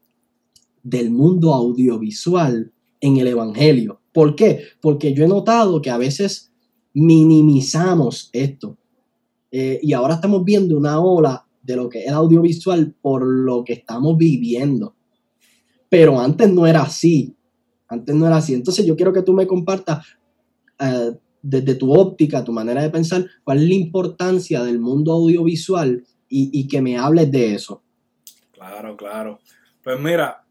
del 0.83 1.11
mundo 1.11 1.53
audiovisual 1.53 2.71
en 3.01 3.17
el 3.17 3.27
Evangelio. 3.27 4.01
¿Por 4.13 4.35
qué? 4.35 4.61
Porque 4.81 5.13
yo 5.13 5.25
he 5.25 5.27
notado 5.27 5.81
que 5.81 5.89
a 5.89 5.97
veces 5.97 6.51
minimizamos 6.93 8.29
esto. 8.31 8.77
Y 9.51 9.93
ahora 9.93 10.15
estamos 10.15 10.43
viendo 10.43 10.77
una 10.77 10.99
ola 10.99 11.45
de 11.63 11.77
lo 11.77 11.87
que 11.87 11.99
es 11.99 12.07
el 12.07 12.13
audiovisual 12.13 12.93
por 13.01 13.25
lo 13.25 13.63
que 13.63 13.73
estamos 13.73 14.17
viviendo. 14.17 14.95
Pero 15.95 16.19
antes 16.19 16.51
no 16.51 16.67
era 16.67 16.81
así. 16.81 17.37
Antes 17.87 18.13
no 18.13 18.27
era 18.27 18.35
así. 18.35 18.53
Entonces 18.53 18.85
yo 18.85 18.97
quiero 18.97 19.13
que 19.13 19.21
tú 19.21 19.31
me 19.31 19.47
compartas 19.47 20.05
eh, 20.77 21.13
desde 21.41 21.73
tu 21.75 21.93
óptica, 21.97 22.43
tu 22.43 22.51
manera 22.51 22.81
de 22.81 22.89
pensar, 22.89 23.25
cuál 23.45 23.59
es 23.59 23.69
la 23.69 23.75
importancia 23.75 24.61
del 24.61 24.77
mundo 24.77 25.13
audiovisual 25.13 26.03
y, 26.27 26.67
que 26.67 26.81
me 26.81 26.97
hables 26.97 27.31
de 27.31 27.55
eso. 27.55 27.81
Claro, 28.51 28.97
claro. 28.97 29.39
Pues 29.81 29.97
mira, 29.97 30.43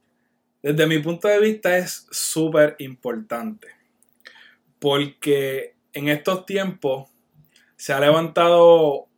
desde 0.62 0.86
mi 0.86 1.00
punto 1.00 1.28
de 1.28 1.38
vista 1.38 1.76
es 1.76 2.06
súper 2.10 2.76
importante. 2.78 3.68
Porque 4.78 5.74
en 5.92 6.08
estos 6.08 6.46
tiempos 6.46 7.10
se 7.76 7.92
ha 7.92 8.00
levantado 8.00 9.08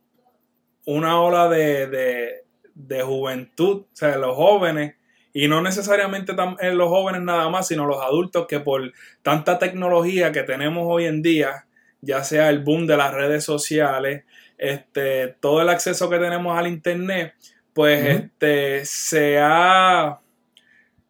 una 0.83 1.21
ola 1.21 1.47
de, 1.47 1.87
de, 1.87 2.29
de 2.75 3.01
juventud, 3.01 3.83
o 3.83 3.87
sea, 3.93 4.17
los 4.17 4.35
jóvenes, 4.35 4.97
y 5.39 5.47
no 5.47 5.61
necesariamente 5.61 6.33
tam- 6.33 6.57
eh, 6.59 6.73
los 6.73 6.89
jóvenes 6.89 7.21
nada 7.21 7.47
más, 7.49 7.67
sino 7.67 7.85
los 7.85 8.01
adultos 8.01 8.47
que 8.47 8.59
por 8.59 8.91
tanta 9.21 9.59
tecnología 9.59 10.31
que 10.31 10.41
tenemos 10.41 10.85
hoy 10.87 11.05
en 11.05 11.21
día, 11.21 11.67
ya 12.01 12.23
sea 12.23 12.49
el 12.49 12.59
boom 12.63 12.87
de 12.87 12.97
las 12.97 13.13
redes 13.13 13.43
sociales, 13.43 14.23
este, 14.57 15.35
todo 15.39 15.61
el 15.61 15.69
acceso 15.69 16.09
que 16.09 16.17
tenemos 16.17 16.57
al 16.57 16.65
internet, 16.67 17.35
pues 17.73 18.03
este 18.15 18.85
se 18.85 19.37
ha 19.39 20.19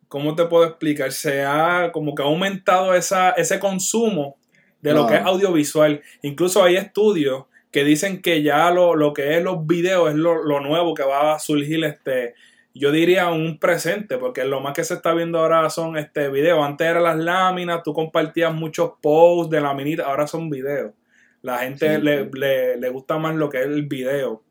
¿cómo 0.09 0.35
te 0.35 0.43
puedo 0.45 0.65
explicar? 0.65 1.11
Se 1.13 1.43
ha 1.45 1.91
como 1.93 2.13
que 2.13 2.23
ha 2.23 2.25
aumentado 2.25 2.93
esa, 2.95 3.31
ese 3.31 3.59
consumo 3.59 4.35
de 4.81 4.93
lo 4.93 5.07
que 5.07 5.15
es 5.15 5.21
audiovisual. 5.21 6.01
Incluso 6.21 6.63
hay 6.63 6.75
estudios 6.75 7.45
que 7.71 7.83
dicen 7.83 8.21
que 8.21 8.41
ya 8.43 8.71
lo, 8.71 8.95
lo 8.95 9.13
que 9.13 9.37
es 9.37 9.43
los 9.43 9.65
videos 9.65 10.09
es 10.09 10.15
lo, 10.15 10.43
lo 10.43 10.59
nuevo 10.59 10.93
que 10.93 11.03
va 11.03 11.33
a 11.35 11.39
surgir 11.39 11.83
este 11.85 12.35
yo 12.79 12.91
diría 12.91 13.29
un 13.29 13.59
presente, 13.59 14.17
porque 14.17 14.43
lo 14.45 14.59
más 14.61 14.73
que 14.73 14.83
se 14.83 14.93
está 14.95 15.13
viendo 15.13 15.39
ahora 15.39 15.69
son 15.69 15.97
este 15.97 16.29
videos. 16.29 16.63
Antes 16.65 16.87
eran 16.87 17.03
las 17.03 17.17
láminas, 17.17 17.81
tú 17.83 17.93
compartías 17.93 18.53
muchos 18.53 18.91
posts 19.01 19.49
de 19.51 19.61
laminita, 19.61 20.03
ahora 20.05 20.27
son 20.27 20.49
videos. 20.49 20.93
La 21.41 21.59
gente 21.59 21.95
Sí. 21.95 22.01
le, 22.01 22.29
le- 22.33 22.77
le 22.77 22.89
gusta 22.89 23.17
más 23.17 23.35
lo 23.35 23.49
que 23.49 23.59
es 23.59 23.65
el 23.67 23.83
video. 23.87 24.43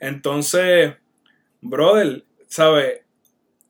Entonces, 0.00 0.94
brother, 1.60 2.24
¿sabes? 2.48 3.00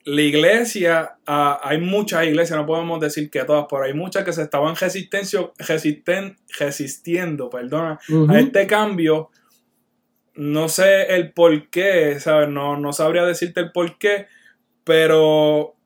La 0.05 0.23
iglesia, 0.23 1.16
ah, 1.27 1.61
hay 1.62 1.79
muchas 1.79 2.25
iglesias, 2.25 2.59
no 2.59 2.64
podemos 2.64 3.01
decir 3.01 3.31
que 3.31 3.44
todas, 3.44 3.66
pero 3.68 3.83
hay 3.83 3.92
muchas 3.92 4.25
que 4.25 4.33
se 4.33 4.42
estaban 4.42 4.75
resistencio- 4.75 5.53
resisten- 5.59 6.37
resistiendo 6.59 7.51
perdona, 7.51 7.99
a 8.29 8.38
este 8.38 8.66
cambio. 8.66 9.31
No 10.40 10.70
sé 10.70 11.14
el 11.14 11.35
por 11.35 11.68
qué, 11.68 12.18
¿sabes? 12.18 12.48
No, 12.48 12.79
no 12.79 12.94
sabría 12.94 13.26
decirte 13.26 13.61
el 13.61 13.72
por 13.72 13.98
qué, 13.98 14.26
pero 14.85 15.76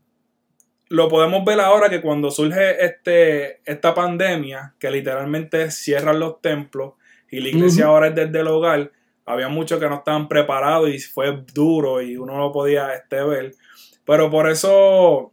lo 0.90 1.08
podemos 1.08 1.44
ver 1.44 1.58
ahora 1.58 1.90
que 1.90 2.00
cuando 2.00 2.30
surge 2.30 2.84
este, 2.84 3.60
esta 3.68 3.94
pandemia, 3.94 4.76
que 4.78 4.92
literalmente 4.92 5.72
cierran 5.72 6.20
los 6.20 6.40
templos 6.40 6.92
y 7.32 7.40
la 7.40 7.48
iglesia 7.48 7.86
ahora 7.86 8.06
es 8.06 8.14
desde 8.14 8.38
el 8.38 8.46
hogar, 8.46 8.92
había 9.26 9.48
muchos 9.48 9.80
que 9.80 9.88
no 9.88 9.96
estaban 9.96 10.28
preparados 10.28 10.88
y 10.88 11.00
fue 11.00 11.36
duro 11.52 12.00
y 12.00 12.16
uno 12.16 12.36
no 12.36 12.52
podía 12.52 12.94
este, 12.94 13.24
ver. 13.24 13.56
Pero 14.04 14.30
por 14.30 14.48
eso 14.48 15.32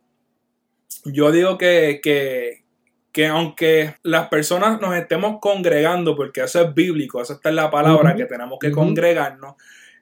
yo 1.06 1.32
digo 1.32 1.60
que, 1.60 2.00
que, 2.02 2.61
que 3.12 3.28
aunque 3.28 3.96
las 4.04 4.30
personas 4.30 4.80
nos 4.80 4.96
estemos 4.96 5.40
congregando, 5.42 6.16
porque 6.16 6.42
eso 6.42 6.62
es 6.62 6.74
bíblico, 6.74 7.22
eso 7.22 7.34
está 7.34 7.50
en 7.50 7.58
la 7.58 7.70
palabra, 7.70 8.16
que 8.16 8.26
tenemos 8.26 8.58
que 8.60 8.72
congregarnos, 8.72 9.56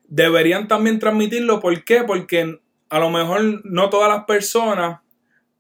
deberían 0.08 0.68
también 0.68 1.00
transmitirlo. 1.00 1.60
¿Por 1.60 1.84
qué? 1.84 2.04
Porque 2.04 2.60
a 2.90 3.00
lo 3.00 3.10
mejor 3.10 3.62
no 3.64 3.90
todas 3.90 4.10
las 4.10 4.26
personas 4.26 5.00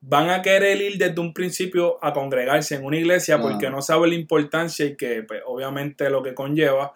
van 0.01 0.29
a 0.29 0.41
querer 0.41 0.79
ir 0.81 0.97
desde 0.97 1.19
un 1.19 1.33
principio 1.33 2.03
a 2.03 2.13
congregarse 2.13 2.75
en 2.75 2.85
una 2.85 2.97
iglesia 2.97 3.41
porque 3.41 3.69
no 3.69 3.81
saben 3.81 4.11
la 4.11 4.15
importancia 4.15 4.85
y 4.85 4.95
que 4.95 5.23
pues, 5.23 5.41
obviamente 5.45 6.09
lo 6.09 6.23
que 6.23 6.33
conlleva. 6.33 6.93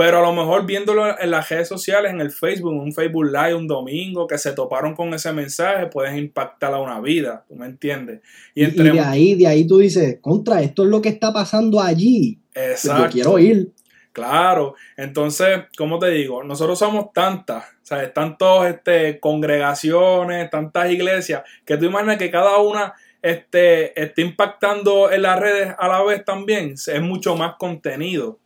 Pero 0.00 0.16
a 0.16 0.22
lo 0.22 0.32
mejor 0.32 0.64
viéndolo 0.64 1.20
en 1.20 1.30
las 1.30 1.50
redes 1.50 1.68
sociales, 1.68 2.10
en 2.10 2.22
el 2.22 2.30
Facebook, 2.30 2.72
un 2.72 2.90
Facebook 2.90 3.26
Live 3.26 3.54
un 3.54 3.68
domingo, 3.68 4.26
que 4.26 4.38
se 4.38 4.52
toparon 4.52 4.94
con 4.94 5.12
ese 5.12 5.30
mensaje, 5.30 5.88
puedes 5.88 6.16
impactar 6.16 6.72
a 6.72 6.80
una 6.80 7.02
vida, 7.02 7.44
¿tú 7.46 7.54
me 7.54 7.66
entiendes? 7.66 8.22
Y, 8.54 8.64
y 8.64 8.70
de 8.70 8.98
ahí, 8.98 9.34
de 9.34 9.46
ahí 9.46 9.66
tú 9.66 9.76
dices, 9.76 10.16
contra, 10.22 10.62
esto 10.62 10.84
es 10.84 10.88
lo 10.88 11.02
que 11.02 11.10
está 11.10 11.34
pasando 11.34 11.82
allí. 11.82 12.38
Pues 12.54 12.82
Exacto. 12.82 13.04
yo 13.04 13.10
quiero 13.10 13.38
ir. 13.40 13.72
Claro, 14.12 14.74
entonces, 14.96 15.64
como 15.76 15.98
te 15.98 16.08
digo, 16.08 16.44
nosotros 16.44 16.78
somos 16.78 17.12
tantas, 17.12 17.64
o 17.64 17.84
sea, 17.86 18.10
tantas 18.10 18.70
este, 18.70 19.20
congregaciones, 19.20 20.48
tantas 20.48 20.90
iglesias, 20.90 21.42
que 21.66 21.76
tú 21.76 21.84
imaginas 21.84 22.16
que 22.16 22.30
cada 22.30 22.56
una 22.56 22.94
este, 23.20 24.02
esté 24.02 24.22
impactando 24.22 25.12
en 25.12 25.20
las 25.20 25.38
redes 25.38 25.74
a 25.78 25.88
la 25.88 26.02
vez 26.02 26.24
también, 26.24 26.72
es 26.72 27.02
mucho 27.02 27.36
más 27.36 27.56
contenido 27.58 28.38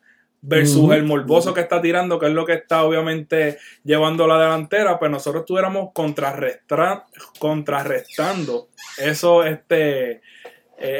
versus 0.46 0.92
el 0.92 1.04
morboso 1.04 1.54
que 1.54 1.62
está 1.62 1.80
tirando, 1.80 2.18
que 2.18 2.26
es 2.26 2.32
lo 2.32 2.44
que 2.44 2.52
está 2.54 2.84
obviamente 2.84 3.56
llevando 3.82 4.26
la 4.26 4.38
delantera, 4.38 4.98
pues 4.98 5.10
nosotros 5.10 5.40
estuviéramos 5.42 5.90
contrarrestando 7.38 8.68
eso, 8.98 9.44
este, 9.44 10.10
eh, 10.12 10.20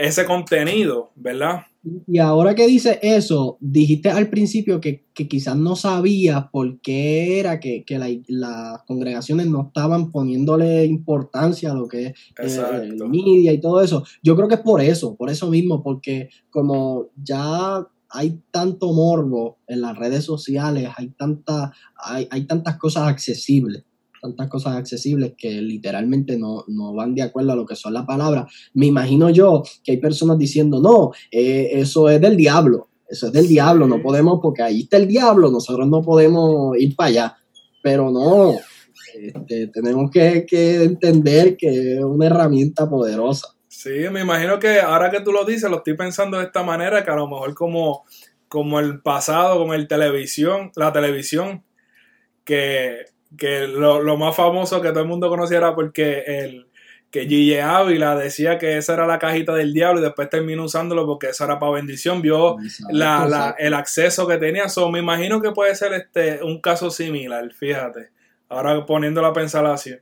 ese 0.02 0.24
contenido, 0.24 1.10
¿verdad? 1.14 1.62
Y 2.06 2.18
ahora 2.18 2.54
que 2.54 2.66
dices 2.66 2.98
eso, 3.02 3.58
dijiste 3.60 4.08
al 4.10 4.28
principio 4.30 4.80
que, 4.80 5.04
que 5.12 5.28
quizás 5.28 5.54
no 5.54 5.76
sabías 5.76 6.46
por 6.50 6.80
qué 6.80 7.38
era 7.38 7.60
que, 7.60 7.84
que 7.84 7.98
la- 7.98 8.08
las 8.28 8.82
congregaciones 8.84 9.48
no 9.48 9.66
estaban 9.66 10.10
poniéndole 10.10 10.86
importancia 10.86 11.72
a 11.72 11.74
lo 11.74 11.86
que 11.86 12.06
es 12.06 12.10
eh, 12.12 12.14
Exacto. 12.38 13.06
media 13.06 13.52
y 13.52 13.60
todo 13.60 13.82
eso. 13.82 14.02
Yo 14.22 14.34
creo 14.34 14.48
que 14.48 14.54
es 14.54 14.60
por 14.62 14.80
eso, 14.80 15.14
por 15.14 15.28
eso 15.28 15.50
mismo, 15.50 15.82
porque 15.82 16.30
como 16.48 17.08
ya 17.22 17.86
hay 18.14 18.40
tanto 18.52 18.92
morbo 18.92 19.58
en 19.66 19.80
las 19.80 19.98
redes 19.98 20.24
sociales, 20.24 20.88
hay, 20.96 21.08
tanta, 21.08 21.72
hay, 21.96 22.28
hay 22.30 22.46
tantas 22.46 22.78
cosas 22.78 23.08
accesibles, 23.08 23.84
tantas 24.22 24.48
cosas 24.48 24.76
accesibles 24.76 25.34
que 25.36 25.60
literalmente 25.60 26.38
no, 26.38 26.64
no 26.68 26.94
van 26.94 27.16
de 27.16 27.22
acuerdo 27.22 27.52
a 27.52 27.56
lo 27.56 27.66
que 27.66 27.74
son 27.74 27.92
las 27.92 28.06
palabras. 28.06 28.52
Me 28.72 28.86
imagino 28.86 29.30
yo 29.30 29.64
que 29.82 29.92
hay 29.92 29.96
personas 29.98 30.38
diciendo, 30.38 30.80
no, 30.80 31.10
eh, 31.32 31.70
eso 31.72 32.08
es 32.08 32.20
del 32.20 32.36
diablo, 32.36 32.88
eso 33.08 33.26
es 33.26 33.32
del 33.32 33.48
diablo, 33.48 33.88
no 33.88 34.00
podemos, 34.00 34.38
porque 34.40 34.62
ahí 34.62 34.82
está 34.82 34.96
el 34.96 35.08
diablo, 35.08 35.50
nosotros 35.50 35.88
no 35.88 36.00
podemos 36.00 36.78
ir 36.78 36.94
para 36.94 37.08
allá. 37.08 37.36
Pero 37.82 38.12
no, 38.12 38.54
este, 39.20 39.66
tenemos 39.66 40.08
que, 40.12 40.46
que 40.48 40.84
entender 40.84 41.56
que 41.56 41.96
es 41.96 42.04
una 42.04 42.26
herramienta 42.26 42.88
poderosa. 42.88 43.48
Sí, 43.76 44.08
me 44.10 44.20
imagino 44.20 44.58
que 44.58 44.80
ahora 44.80 45.10
que 45.10 45.20
tú 45.20 45.32
lo 45.32 45.44
dices, 45.44 45.68
lo 45.70 45.78
estoy 45.78 45.94
pensando 45.94 46.38
de 46.38 46.44
esta 46.44 46.62
manera, 46.62 47.04
que 47.04 47.10
a 47.10 47.16
lo 47.16 47.26
mejor 47.28 47.54
como, 47.54 48.04
como 48.48 48.78
el 48.80 49.00
pasado, 49.00 49.58
como 49.58 49.74
el 49.74 49.88
televisión, 49.88 50.70
la 50.76 50.92
televisión, 50.92 51.64
que, 52.44 53.06
que 53.36 53.66
lo, 53.66 54.00
lo 54.02 54.16
más 54.16 54.36
famoso 54.36 54.80
que 54.80 54.90
todo 54.90 55.00
el 55.00 55.08
mundo 55.08 55.28
conocía 55.28 55.58
era 55.58 55.74
porque 55.74 56.20
el 56.26 56.66
que 57.10 57.22
Gigi 57.26 57.58
Ávila 57.58 58.16
decía 58.16 58.58
que 58.58 58.76
esa 58.76 58.94
era 58.94 59.06
la 59.06 59.20
cajita 59.20 59.54
del 59.54 59.72
diablo 59.72 60.00
y 60.00 60.02
después 60.04 60.28
terminó 60.28 60.64
usándolo 60.64 61.06
porque 61.06 61.28
eso 61.28 61.44
era 61.44 61.60
para 61.60 61.72
bendición, 61.72 62.20
vio 62.20 62.56
la, 62.90 63.18
la- 63.30 63.54
el 63.58 63.74
acceso 63.74 64.26
que 64.26 64.36
tenía. 64.38 64.68
So, 64.68 64.90
me 64.90 64.98
imagino 64.98 65.40
que 65.40 65.52
puede 65.52 65.74
ser 65.76 65.92
este 65.92 66.42
un 66.42 66.60
caso 66.60 66.90
similar, 66.90 67.52
fíjate. 67.52 68.10
Ahora 68.48 68.84
poniéndolo 68.84 69.28
a 69.28 69.32
pensar 69.32 69.64
así. 69.66 69.94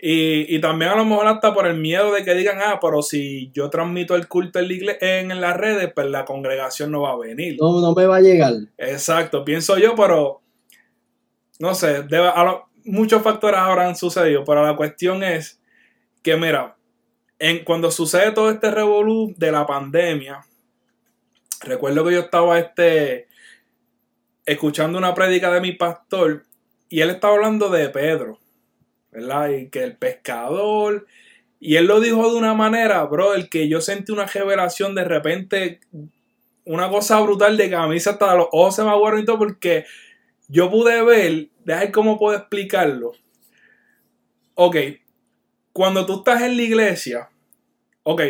Y, 0.00 0.54
y 0.54 0.60
también 0.60 0.92
a 0.92 0.96
lo 0.96 1.04
mejor 1.04 1.26
hasta 1.26 1.52
por 1.52 1.66
el 1.66 1.76
miedo 1.76 2.12
de 2.12 2.24
que 2.24 2.34
digan, 2.34 2.58
ah, 2.64 2.78
pero 2.80 3.02
si 3.02 3.50
yo 3.52 3.68
transmito 3.68 4.14
el 4.14 4.28
culto 4.28 4.60
en, 4.60 4.68
la 4.68 4.74
igle- 4.74 4.98
en, 5.00 5.30
en 5.32 5.40
las 5.40 5.56
redes, 5.56 5.90
pues 5.92 6.06
la 6.08 6.24
congregación 6.24 6.92
no 6.92 7.00
va 7.02 7.12
a 7.12 7.16
venir. 7.18 7.56
No, 7.60 7.80
no 7.80 7.92
me 7.94 8.06
va 8.06 8.16
a 8.16 8.20
llegar. 8.20 8.54
Exacto, 8.76 9.44
pienso 9.44 9.76
yo, 9.76 9.96
pero 9.96 10.40
no 11.58 11.74
sé, 11.74 12.04
debe- 12.04 12.32
a 12.32 12.44
lo- 12.44 12.68
muchos 12.84 13.22
factores 13.22 13.58
habrán 13.58 13.96
sucedido, 13.96 14.44
pero 14.44 14.64
la 14.64 14.76
cuestión 14.76 15.24
es 15.24 15.60
que, 16.22 16.36
mira, 16.36 16.76
en, 17.40 17.64
cuando 17.64 17.90
sucede 17.90 18.30
todo 18.30 18.50
este 18.50 18.70
revolú 18.70 19.34
de 19.36 19.50
la 19.50 19.66
pandemia, 19.66 20.40
recuerdo 21.62 22.04
que 22.04 22.12
yo 22.14 22.20
estaba 22.20 22.56
este, 22.60 23.26
escuchando 24.46 24.96
una 24.96 25.12
prédica 25.14 25.50
de 25.50 25.60
mi 25.60 25.72
pastor 25.72 26.44
y 26.88 27.00
él 27.00 27.10
estaba 27.10 27.34
hablando 27.34 27.68
de 27.68 27.88
Pedro, 27.88 28.38
¿verdad? 29.10 29.50
Y 29.50 29.68
que 29.68 29.82
el 29.82 29.96
pescador, 29.96 31.06
y 31.60 31.76
él 31.76 31.86
lo 31.86 32.00
dijo 32.00 32.30
de 32.30 32.38
una 32.38 32.54
manera, 32.54 33.02
bro, 33.04 33.34
el 33.34 33.48
que 33.48 33.68
yo 33.68 33.80
sentí 33.80 34.12
una 34.12 34.26
revelación 34.26 34.94
de 34.94 35.04
repente, 35.04 35.80
una 36.64 36.88
cosa 36.88 37.20
brutal 37.20 37.56
de 37.56 37.68
que 37.68 37.74
a 37.74 37.86
mí 37.86 37.98
se 37.98 38.10
hasta 38.10 38.34
los 38.34 38.48
ojos 38.52 38.76
se 38.76 38.84
me 38.84 38.90
aguaron 38.90 39.20
y 39.20 39.24
todo 39.24 39.38
porque 39.38 39.84
yo 40.48 40.70
pude 40.70 41.02
ver, 41.02 41.48
déjame 41.64 41.92
cómo 41.92 42.18
puedo 42.18 42.36
explicarlo. 42.36 43.12
Ok, 44.54 44.76
cuando 45.72 46.06
tú 46.06 46.18
estás 46.18 46.42
en 46.42 46.56
la 46.56 46.62
iglesia, 46.62 47.30
ok, 48.02 48.22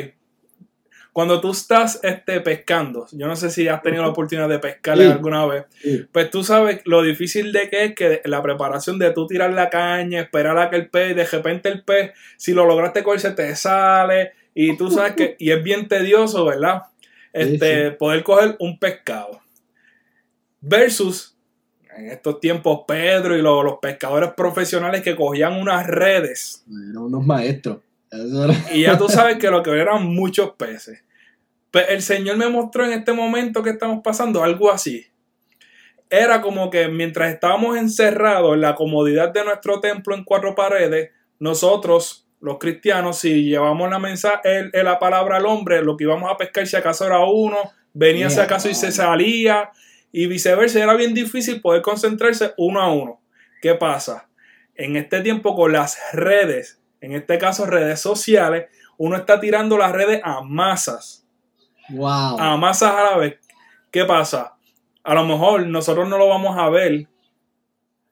cuando 1.18 1.40
tú 1.40 1.50
estás 1.50 1.98
este, 2.04 2.40
pescando, 2.40 3.09
yo 3.11 3.26
no 3.26 3.35
sé 3.35 3.50
si 3.50 3.66
has 3.66 3.83
tenido 3.83 4.04
la 4.04 4.11
oportunidad 4.11 4.48
de 4.48 4.61
pescar 4.61 4.96
Sí. 4.96 5.02
alguna 5.02 5.44
vez, 5.46 5.64
Sí. 5.83 6.07
pues 6.12 6.31
tú 6.31 6.44
sabes 6.44 6.81
lo 6.85 7.02
difícil 7.02 7.50
de 7.52 7.68
que 7.68 7.87
es 7.87 7.94
que 7.96 8.20
la 8.24 8.40
preparación 8.40 9.00
de 9.00 9.11
tú 9.11 9.26
tirar 9.26 9.52
la 9.52 9.68
caña, 9.68 10.20
esperar 10.20 10.57
a 10.59 10.70
que 10.70 10.76
el 10.76 10.88
pez, 10.88 11.16
de 11.16 11.24
repente 11.24 11.70
el 11.70 11.83
pez, 11.83 12.12
si 12.37 12.52
lo 12.52 12.66
lograste 12.66 13.02
coger, 13.02 13.18
se 13.18 13.33
te 13.33 13.57
sale, 13.57 14.31
y 14.54 14.76
tú 14.76 14.92
sabes 14.92 15.14
que, 15.14 15.35
y 15.40 15.50
es 15.50 15.61
bien 15.61 15.88
tedioso, 15.88 16.44
¿verdad? 16.44 16.85
Este, 17.33 17.90
poder 17.90 18.22
coger 18.22 18.54
un 18.61 18.78
pescado. 18.78 19.40
Versus, 20.61 21.37
en 21.96 22.11
estos 22.12 22.38
tiempos, 22.38 22.83
Pedro 22.87 23.37
y 23.37 23.42
lo- 23.42 23.64
los 23.64 23.78
pescadores 23.83 24.31
profesionales 24.37 25.02
que 25.02 25.16
cogían 25.16 25.54
unas 25.54 25.85
redes. 25.85 26.64
Eran 26.68 26.96
unos 26.98 27.26
maestros. 27.26 27.78
Eso 28.09 28.44
era- 28.44 28.54
Y 28.72 28.83
ya 28.83 28.96
tú 28.96 29.09
sabes 29.09 29.37
que 29.38 29.50
lo 29.50 29.62
que 29.64 29.70
eran 29.70 30.04
muchos 30.07 30.52
peces. 30.57 31.02
Pues 31.70 31.87
el 31.90 32.02
Señor 32.02 32.37
me 32.37 32.48
mostró 32.48 32.85
en 32.85 32.92
este 32.92 33.12
momento 33.12 33.62
que 33.62 33.70
estamos 33.70 34.00
pasando 34.02 34.42
algo 34.42 34.70
así. 34.70 35.07
Era 36.11 36.40
como 36.40 36.70
que 36.70 36.88
mientras 36.88 37.33
estábamos 37.33 37.76
encerrados 37.76 38.54
en 38.54 38.62
la 38.62 38.74
comodidad 38.74 39.31
de 39.33 39.44
nuestro 39.44 39.81
templo 39.81 40.14
en 40.14 40.24
cuatro 40.24 40.54
paredes, 40.54 41.11
nosotros, 41.38 42.26
los 42.40 42.59
cristianos, 42.59 43.18
si 43.18 43.44
llevamos 43.44 43.90
la 43.90 43.98
mensaje, 43.98 44.40
el- 44.59 44.70
el- 44.72 44.85
la 44.85 44.98
palabra 44.98 45.37
al 45.37 45.46
hombre, 45.46 45.83
lo 45.83 45.96
que 45.96 46.04
íbamos 46.04 46.31
a 46.31 46.37
pescar 46.38 46.66
si 46.66 46.76
acaso 46.76 47.04
era 47.07 47.18
uno, 47.20 47.59
venía 47.92 48.31
si 48.31 48.40
acaso 48.40 48.70
y 48.70 48.74
se 48.74 48.90
salía, 48.92 49.70
y 50.11 50.26
viceversa, 50.26 50.83
era 50.83 50.94
bien 50.94 51.12
difícil 51.12 51.61
poder 51.61 51.83
concentrarse 51.83 52.54
uno 52.57 52.81
a 52.81 52.90
uno. 52.90 53.20
¿Qué 53.61 53.74
pasa? 53.74 54.28
En 54.74 54.96
este 54.96 55.20
tiempo 55.20 55.54
con 55.54 55.72
las 55.72 55.98
redes, 56.12 56.81
en 57.02 57.12
este 57.12 57.37
caso 57.38 57.66
redes 57.66 58.00
sociales, 58.00 58.66
uno 58.96 59.16
está 59.16 59.40
tirando 59.40 59.76
las 59.76 59.92
redes 59.92 60.20
a 60.24 60.40
masas 60.40 61.28
Wow. 61.90 62.38
a 62.38 62.57
masas 62.57 62.94
vez. 63.18 63.38
¿Qué 63.90 64.05
pasa? 64.05 64.55
A 65.03 65.14
lo 65.14 65.24
mejor 65.24 65.66
nosotros 65.66 66.09
no 66.09 66.18
lo 66.18 66.29
vamos 66.29 66.57
a 66.59 66.68
ver. 66.68 67.07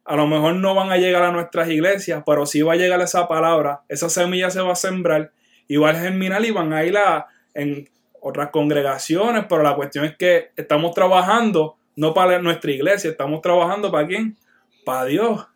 A 0.04 0.16
lo 0.16 0.26
mejor 0.26 0.54
no 0.54 0.74
van 0.74 0.90
a 0.90 0.96
llegar 0.96 1.24
a 1.24 1.32
nuestras 1.32 1.68
iglesias, 1.68 2.22
pero 2.24 2.46
sí 2.46 2.62
va 2.62 2.74
a 2.74 2.76
llegar 2.76 3.00
esa 3.00 3.28
palabra. 3.28 3.82
Esa 3.88 4.08
semilla 4.08 4.50
se 4.50 4.60
va 4.60 4.72
a 4.72 4.76
sembrar 4.76 5.32
y 5.68 5.76
va 5.76 5.90
a 5.90 5.94
germinar 5.94 6.44
y 6.44 6.52
van 6.52 6.72
a 6.72 6.84
ir 6.84 6.96
a, 6.96 7.26
en, 7.54 7.88
otras 8.28 8.50
congregaciones, 8.50 9.44
pero 9.48 9.62
la 9.62 9.76
cuestión 9.76 10.04
es 10.04 10.16
que 10.16 10.50
estamos 10.56 10.92
trabajando 10.94 11.76
no 11.94 12.12
para 12.12 12.42
nuestra 12.42 12.72
iglesia, 12.72 13.10
estamos 13.10 13.40
trabajando 13.40 13.90
para 13.92 14.08
quién? 14.08 14.36
Para 14.84 15.04
Dios. 15.04 15.46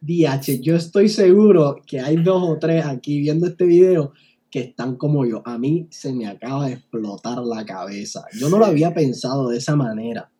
DH, 0.00 0.60
yo 0.60 0.74
estoy 0.74 1.08
seguro 1.08 1.80
que 1.86 2.00
hay 2.00 2.16
dos 2.16 2.42
o 2.42 2.58
tres 2.58 2.84
aquí 2.84 3.20
viendo 3.20 3.46
este 3.46 3.64
video 3.64 4.12
que 4.54 4.60
están 4.60 4.94
como 4.94 5.26
yo. 5.26 5.42
A 5.44 5.58
mí 5.58 5.88
se 5.90 6.12
me 6.12 6.28
acaba 6.28 6.68
de 6.68 6.74
explotar 6.74 7.38
la 7.38 7.64
cabeza. 7.64 8.24
Yo 8.38 8.48
no 8.48 8.56
lo 8.56 8.66
había 8.66 8.94
pensado 8.94 9.48
de 9.48 9.58
esa 9.58 9.74
manera. 9.74 10.30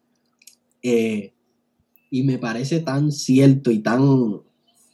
Eh, 0.85 1.33
y 2.13 2.23
me 2.23 2.39
parece 2.39 2.79
tan 2.79 3.11
cierto 3.11 3.73
y 3.73 3.81
tan 3.81 4.41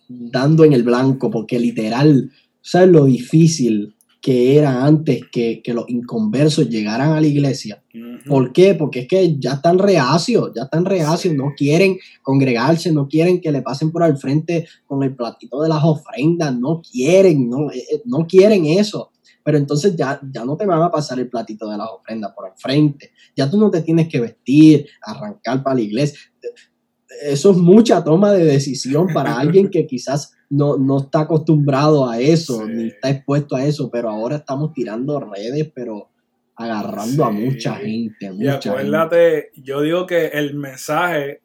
dando 0.09 0.65
en 0.65 0.73
el 0.73 0.85
blanco, 0.85 1.31
porque 1.31 1.59
literal, 1.59 2.33
¿sabes 2.63 2.89
lo 2.89 3.05
difícil 3.05 3.95
que 4.21 4.59
era 4.59 4.85
antes 4.85 5.23
que, 5.33 5.63
los 5.69 5.89
inconversos 5.89 6.69
llegaran 6.69 7.13
a 7.13 7.21
la 7.21 7.27
iglesia. 7.27 7.83
¿Por 8.27 8.53
qué? 8.53 8.75
Porque 8.75 9.01
es 9.01 9.09
que 9.09 9.39
ya 9.39 9.55
están 9.55 9.79
reacios, 9.79 10.53
ya 10.55 10.65
están 10.65 10.85
reacios, 10.85 11.35
no 11.35 11.55
quieren 11.57 11.99
congregarse, 12.23 12.93
no 12.93 13.09
quieren 13.09 13.41
que 13.41 13.51
le 13.51 13.63
pasen 13.63 13.91
por 13.91 14.03
al 14.03 14.19
frente 14.19 14.69
con 14.87 15.03
el 15.03 15.17
platito 15.17 15.63
de 15.63 15.71
las 15.71 15.83
ofrendas, 15.83 16.55
no 16.55 16.83
quieren, 16.83 17.49
no, 17.49 17.71
eh, 17.71 17.79
eh, 17.79 18.03
no 18.05 18.27
quieren 18.27 18.67
eso. 18.67 19.11
Pero 19.43 19.57
entonces 19.57 19.97
ya, 19.97 20.21
ya 20.31 20.45
no 20.45 20.55
te 20.55 20.67
van 20.67 20.83
a 20.83 20.91
pasar 20.91 21.19
el 21.19 21.31
platito 21.31 21.71
de 21.71 21.79
las 21.79 21.89
ofrendas 21.89 22.33
por 22.37 22.47
al 22.47 22.57
frente, 22.57 23.13
ya 23.35 23.51
tú 23.51 23.57
no 23.57 23.71
te 23.71 23.81
tienes 23.81 24.09
que 24.09 24.21
vestir, 24.21 24.87
arrancar 25.01 25.63
para 25.63 25.77
la 25.77 25.83
iglesia. 25.83 26.19
Eso 27.23 27.53
es 27.53 27.57
mucha 27.57 28.05
toma 28.05 28.33
de 28.33 28.45
decisión 28.45 29.07
para 29.15 29.39
alguien 29.39 29.71
que 29.71 29.87
quizás 29.87 30.33
no, 30.51 30.77
no 30.77 30.99
está 30.99 31.21
acostumbrado 31.21 32.11
a 32.11 32.19
eso, 32.19 32.67
ni 32.67 32.89
está 32.89 33.09
expuesto 33.09 33.55
a 33.55 33.65
eso, 33.65 33.89
pero 33.91 34.11
ahora 34.11 34.37
estamos 34.37 34.73
tirando 34.75 35.21
redes, 35.21 35.71
pero 35.73 36.11
agarrando 36.57 37.25
a 37.25 37.31
mucha 37.31 37.77
gente. 37.77 38.31
y 38.37 38.49
acuérdate, 38.49 39.51
yo 39.55 39.81
digo 39.81 40.07
que 40.07 40.27
el 40.27 40.55
mensaje, 40.55 41.41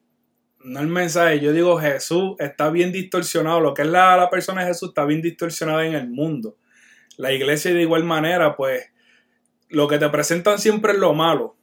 no 0.63 0.81
el 0.81 0.87
mensaje, 0.87 1.39
yo 1.39 1.53
digo 1.53 1.77
Jesús 1.77 2.35
está 2.39 2.71
bien 2.71 2.91
distorsionado, 2.91 3.61
lo 3.61 3.73
que 3.75 3.83
es 3.83 3.87
la, 3.87 4.17
la 4.17 4.29
persona 4.29 4.61
de 4.61 4.67
Jesús 4.67 4.89
está 4.89 5.05
bien 5.05 5.21
distorsionada 5.21 5.85
en 5.85 5.93
el 5.93 6.09
mundo. 6.09 6.57
La 7.17 7.31
iglesia 7.31 7.73
de 7.73 7.81
igual 7.81 8.03
manera, 8.03 8.57
pues, 8.57 8.87
lo 9.69 9.87
que 9.87 9.99
te 9.99 10.09
presentan 10.09 10.57
siempre 10.57 10.93
es 10.93 10.97
lo 10.97 11.13
malo. 11.13 11.55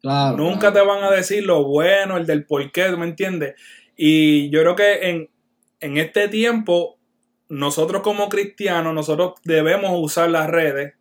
Claro, 0.00 0.36
Nunca 0.36 0.72
te 0.72 0.80
van 0.80 1.02
a 1.02 1.10
decir 1.10 1.44
lo 1.44 1.64
bueno, 1.64 2.16
el 2.16 2.26
del 2.26 2.46
porqué, 2.46 2.90
¿me 2.96 3.06
entiendes? 3.06 3.56
Y 3.96 4.50
yo 4.50 4.60
creo 4.60 4.76
que 4.76 5.10
en, 5.10 5.30
en 5.80 5.96
este 5.98 6.28
tiempo, 6.28 6.98
nosotros 7.48 8.02
como 8.02 8.28
cristianos, 8.28 8.94
nosotros 8.94 9.34
debemos 9.44 9.92
usar 9.94 10.30
las 10.30 10.48
redes 10.48 10.94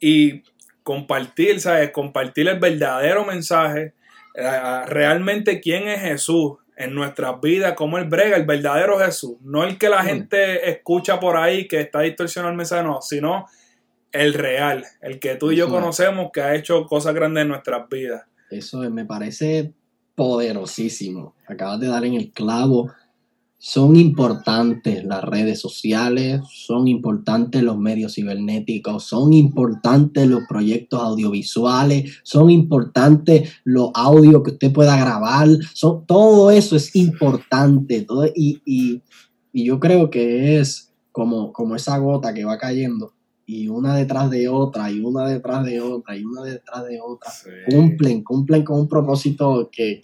y 0.00 0.42
compartir, 0.82 1.60
¿sabes? 1.60 1.90
Compartir 1.90 2.48
el 2.48 2.58
verdadero 2.58 3.24
mensaje, 3.24 3.94
eh, 4.34 4.80
realmente 4.86 5.60
quién 5.60 5.88
es 5.88 6.00
Jesús 6.00 6.54
en 6.76 6.94
nuestras 6.94 7.40
vidas, 7.40 7.74
cómo 7.74 7.98
Él 7.98 8.04
brega, 8.04 8.36
el 8.36 8.44
verdadero 8.44 8.98
Jesús, 8.98 9.36
no 9.42 9.64
el 9.64 9.78
que 9.78 9.88
la 9.88 10.02
mm. 10.02 10.06
gente 10.06 10.70
escucha 10.70 11.18
por 11.18 11.36
ahí 11.36 11.66
que 11.66 11.80
está 11.80 12.00
distorsionando 12.00 12.50
el 12.50 12.56
mensaje, 12.56 12.82
no, 12.84 13.00
sino 13.00 13.46
el 14.12 14.34
real, 14.34 14.84
el 15.00 15.18
que 15.18 15.36
tú 15.36 15.52
y 15.52 15.56
yo 15.56 15.68
conocemos 15.68 16.30
que 16.32 16.40
ha 16.40 16.54
hecho 16.54 16.86
cosas 16.86 17.14
grandes 17.14 17.42
en 17.42 17.48
nuestras 17.48 17.88
vidas. 17.88 18.24
Eso 18.50 18.78
me 18.90 19.04
parece 19.04 19.72
poderosísimo. 20.14 21.34
Acabas 21.46 21.80
de 21.80 21.88
dar 21.88 22.04
en 22.04 22.14
el 22.14 22.30
clavo 22.30 22.92
son 23.66 23.96
importantes 23.96 25.04
las 25.04 25.24
redes 25.24 25.58
sociales, 25.58 26.40
son 26.52 26.86
importantes 26.86 27.64
los 27.64 27.76
medios 27.76 28.14
cibernéticos, 28.14 29.02
son 29.02 29.32
importantes 29.32 30.28
los 30.28 30.44
proyectos 30.48 31.02
audiovisuales, 31.02 32.20
son 32.22 32.50
importantes 32.50 33.54
los 33.64 33.90
audios 33.92 34.44
que 34.44 34.52
usted 34.52 34.72
pueda 34.72 34.96
grabar, 34.96 35.48
son, 35.74 36.06
todo 36.06 36.52
eso 36.52 36.76
es 36.76 36.94
importante. 36.94 38.02
Todo, 38.02 38.24
y, 38.36 39.02
yo 39.52 39.80
creo 39.80 40.10
que 40.10 40.60
es 40.60 40.92
como, 41.10 41.52
como 41.52 41.74
esa 41.74 41.98
gota 41.98 42.32
que 42.32 42.44
va 42.44 42.58
cayendo 42.58 43.14
y 43.46 43.66
una 43.66 43.96
detrás 43.96 44.30
de 44.30 44.48
otra, 44.48 44.92
y 44.92 45.00
una 45.00 45.26
detrás 45.26 45.64
de 45.64 45.80
otra, 45.80 46.16
y 46.16 46.24
una 46.24 46.42
detrás 46.44 46.86
de 46.86 47.00
otra, 47.00 47.32
cumplen, 47.68 48.22
cumplen 48.22 48.62
con 48.62 48.78
un 48.78 48.88
propósito 48.88 49.68
que, 49.72 50.00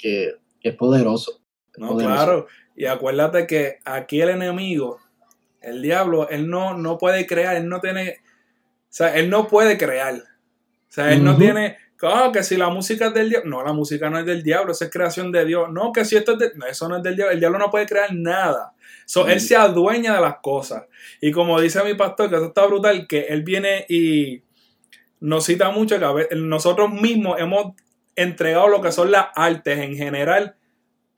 es 0.60 0.74
poderoso. 0.74 1.40
no, 1.78 1.96
claro. 1.96 2.48
Y 2.76 2.86
acuérdate 2.86 3.46
que 3.46 3.78
aquí 3.84 4.20
el 4.20 4.30
enemigo, 4.30 5.00
el 5.60 5.82
diablo, 5.82 6.28
él 6.28 6.48
no, 6.48 6.76
no 6.76 6.98
puede 6.98 7.26
crear, 7.26 7.56
él 7.56 7.68
no 7.68 7.80
tiene, 7.80 8.20
o 8.20 8.86
sea, 8.88 9.16
él 9.16 9.30
no 9.30 9.46
puede 9.46 9.76
crear. 9.78 10.14
O 10.14 10.94
sea, 10.94 11.12
él 11.12 11.24
no 11.24 11.36
tiene, 11.36 11.76
oh, 12.02 12.32
que 12.32 12.42
si 12.42 12.56
la 12.56 12.68
música 12.68 13.06
es 13.06 13.14
del 13.14 13.30
diablo, 13.30 13.50
no, 13.50 13.64
la 13.64 13.72
música 13.72 14.10
no 14.10 14.18
es 14.18 14.26
del 14.26 14.42
diablo, 14.42 14.72
esa 14.72 14.86
es 14.86 14.90
creación 14.90 15.32
de 15.32 15.44
Dios. 15.44 15.70
No, 15.70 15.92
que 15.92 16.04
si 16.04 16.16
esto 16.16 16.32
es 16.32 16.38
de, 16.38 16.52
no, 16.54 16.66
eso 16.66 16.88
no 16.88 16.96
es 16.96 17.02
del 17.02 17.16
diablo, 17.16 17.32
el 17.32 17.40
diablo 17.40 17.58
no 17.58 17.70
puede 17.70 17.86
crear 17.86 18.12
nada. 18.12 18.74
So, 19.06 19.26
Él 19.26 19.40
se 19.40 19.56
adueña 19.56 20.14
de 20.14 20.20
las 20.20 20.36
cosas. 20.42 20.84
Y 21.20 21.32
como 21.32 21.60
dice 21.60 21.82
mi 21.84 21.94
pastor, 21.94 22.30
que 22.30 22.36
eso 22.36 22.46
está 22.46 22.66
brutal, 22.66 23.06
que 23.06 23.26
él 23.28 23.42
viene 23.42 23.84
y 23.88 24.42
nos 25.20 25.44
cita 25.44 25.70
mucho 25.70 25.98
que 25.98 26.36
nosotros 26.36 26.90
mismos 26.90 27.38
hemos 27.38 27.74
entregado 28.16 28.68
lo 28.68 28.80
que 28.80 28.92
son 28.92 29.10
las 29.10 29.26
artes 29.34 29.78
en 29.78 29.96
general 29.96 30.56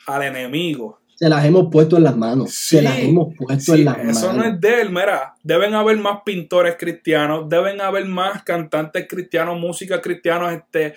al 0.07 0.23
enemigo 0.23 1.01
se 1.17 1.29
las 1.29 1.45
hemos 1.45 1.69
puesto 1.71 1.97
en 1.97 2.05
las 2.05 2.17
manos. 2.17 2.53
se 2.53 2.83
las 2.83 2.99
hemos 2.99 3.35
puesto 3.37 3.75
en 3.75 3.85
las 3.85 3.99
manos. 3.99 4.17
Eso 4.17 4.33
no 4.33 4.45
es 4.45 4.61
de 4.61 4.81
él, 4.81 4.91
mira. 4.91 5.35
Deben 5.43 5.75
haber 5.75 5.97
más 5.99 6.21
pintores 6.25 6.77
cristianos, 6.79 7.49
deben 7.49 7.81
haber 7.81 8.07
más 8.07 8.43
cantantes 8.43 9.07
cristianos, 9.09 9.59
música 9.59 10.01
cristianos, 10.01 10.53
este. 10.53 10.95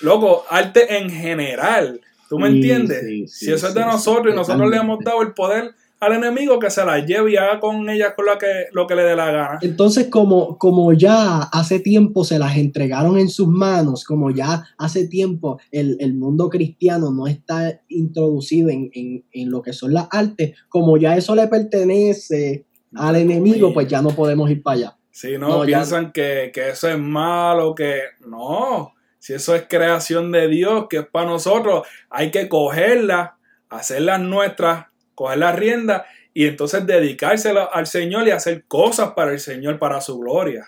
Loco, 0.00 0.44
arte 0.48 0.96
en 0.98 1.10
general. 1.10 2.00
¿Tú 2.28 2.38
me 2.38 2.48
entiendes? 2.48 3.30
si 3.30 3.52
eso 3.52 3.68
es 3.68 3.74
de 3.74 3.82
nosotros 3.82 4.32
y 4.32 4.36
nosotros 4.36 4.70
le 4.70 4.78
hemos 4.78 5.00
dado 5.04 5.20
el 5.20 5.34
poder 5.34 5.74
al 6.02 6.14
enemigo 6.14 6.58
que 6.58 6.68
se 6.68 6.84
la 6.84 6.98
lleve 6.98 7.30
y 7.30 7.36
haga 7.36 7.60
con 7.60 7.88
ella 7.88 8.12
con 8.16 8.26
lo 8.26 8.36
que, 8.36 8.66
lo 8.72 8.88
que 8.88 8.96
le 8.96 9.04
dé 9.04 9.14
la 9.14 9.30
gana. 9.30 9.58
Entonces, 9.62 10.08
como, 10.08 10.58
como 10.58 10.92
ya 10.92 11.42
hace 11.42 11.78
tiempo 11.78 12.24
se 12.24 12.40
las 12.40 12.56
entregaron 12.56 13.18
en 13.18 13.28
sus 13.28 13.46
manos, 13.46 14.04
como 14.04 14.32
ya 14.32 14.64
hace 14.78 15.06
tiempo 15.06 15.60
el, 15.70 16.14
mundo 16.14 16.48
cristiano 16.48 17.12
no 17.12 17.28
está 17.28 17.80
introducido 17.86 18.68
en, 18.68 19.22
lo 19.48 19.62
que 19.62 19.72
son 19.72 19.94
las 19.94 20.08
artes, 20.10 20.56
como 20.68 20.96
ya 20.96 21.16
eso 21.16 21.36
le 21.36 21.46
pertenece 21.46 22.66
al 22.96 23.14
enemigo, 23.14 23.72
pues 23.72 23.86
ya 23.86 24.02
no 24.02 24.10
podemos 24.10 24.50
ir 24.50 24.60
para 24.60 24.76
allá. 24.76 24.96
Sí, 25.12 25.38
no, 25.38 25.62
piensan 25.62 26.10
que, 26.10 26.50
que 26.52 26.70
eso 26.70 26.88
es 26.88 26.98
malo, 26.98 27.76
que 27.76 28.00
no, 28.26 28.92
si 29.20 29.34
eso 29.34 29.54
es 29.54 29.66
creación 29.68 30.32
de 30.32 30.48
Dios, 30.48 30.86
que 30.90 30.96
es 30.98 31.06
para 31.06 31.26
nosotros, 31.26 31.86
hay 32.10 32.32
que 32.32 32.48
cogerla, 32.48 33.36
hacerlas 33.68 34.20
nuestras 34.20 34.86
coger 35.14 35.38
la 35.38 35.52
rienda 35.52 36.04
y 36.34 36.46
entonces 36.46 36.86
dedicárselo 36.86 37.72
al 37.72 37.86
Señor 37.86 38.26
y 38.26 38.30
hacer 38.30 38.64
cosas 38.66 39.12
para 39.14 39.32
el 39.32 39.40
Señor, 39.40 39.78
para 39.78 40.00
su 40.00 40.18
gloria. 40.18 40.66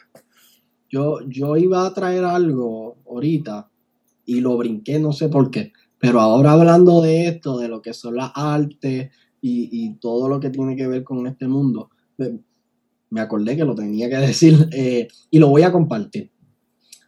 Yo, 0.91 1.21
yo 1.27 1.57
iba 1.57 1.87
a 1.87 1.95
traer 1.95 2.25
algo 2.25 2.97
ahorita 3.09 3.69
y 4.27 4.41
lo 4.41 4.57
brinqué, 4.57 4.99
no 4.99 5.13
sé 5.13 5.29
por 5.29 5.51
qué. 5.51 5.73
Pero 5.99 6.21
ahora 6.21 6.53
hablando 6.53 7.01
de 7.01 7.29
esto, 7.29 7.59
de 7.59 7.69
lo 7.69 7.81
que 7.81 7.95
son 7.95 8.17
las 8.17 8.31
artes 8.35 9.11
y, 9.41 9.95
todo 10.01 10.29
lo 10.29 10.41
que 10.41 10.51
tiene 10.51 10.77
que 10.77 10.87
ver 10.87 11.05
con 11.05 11.27
este 11.27 11.49
mundo, 11.49 11.91
me 13.11 13.21
acordé 13.21 13.57
que 13.57 13.65
lo 13.65 13.75
tenía 13.75 14.09
que 14.09 14.17
decir 14.27 14.69
eh, 14.73 15.09
y 15.31 15.39
lo 15.39 15.49
voy 15.49 15.63
a 15.63 15.73
compartir. 15.73 16.31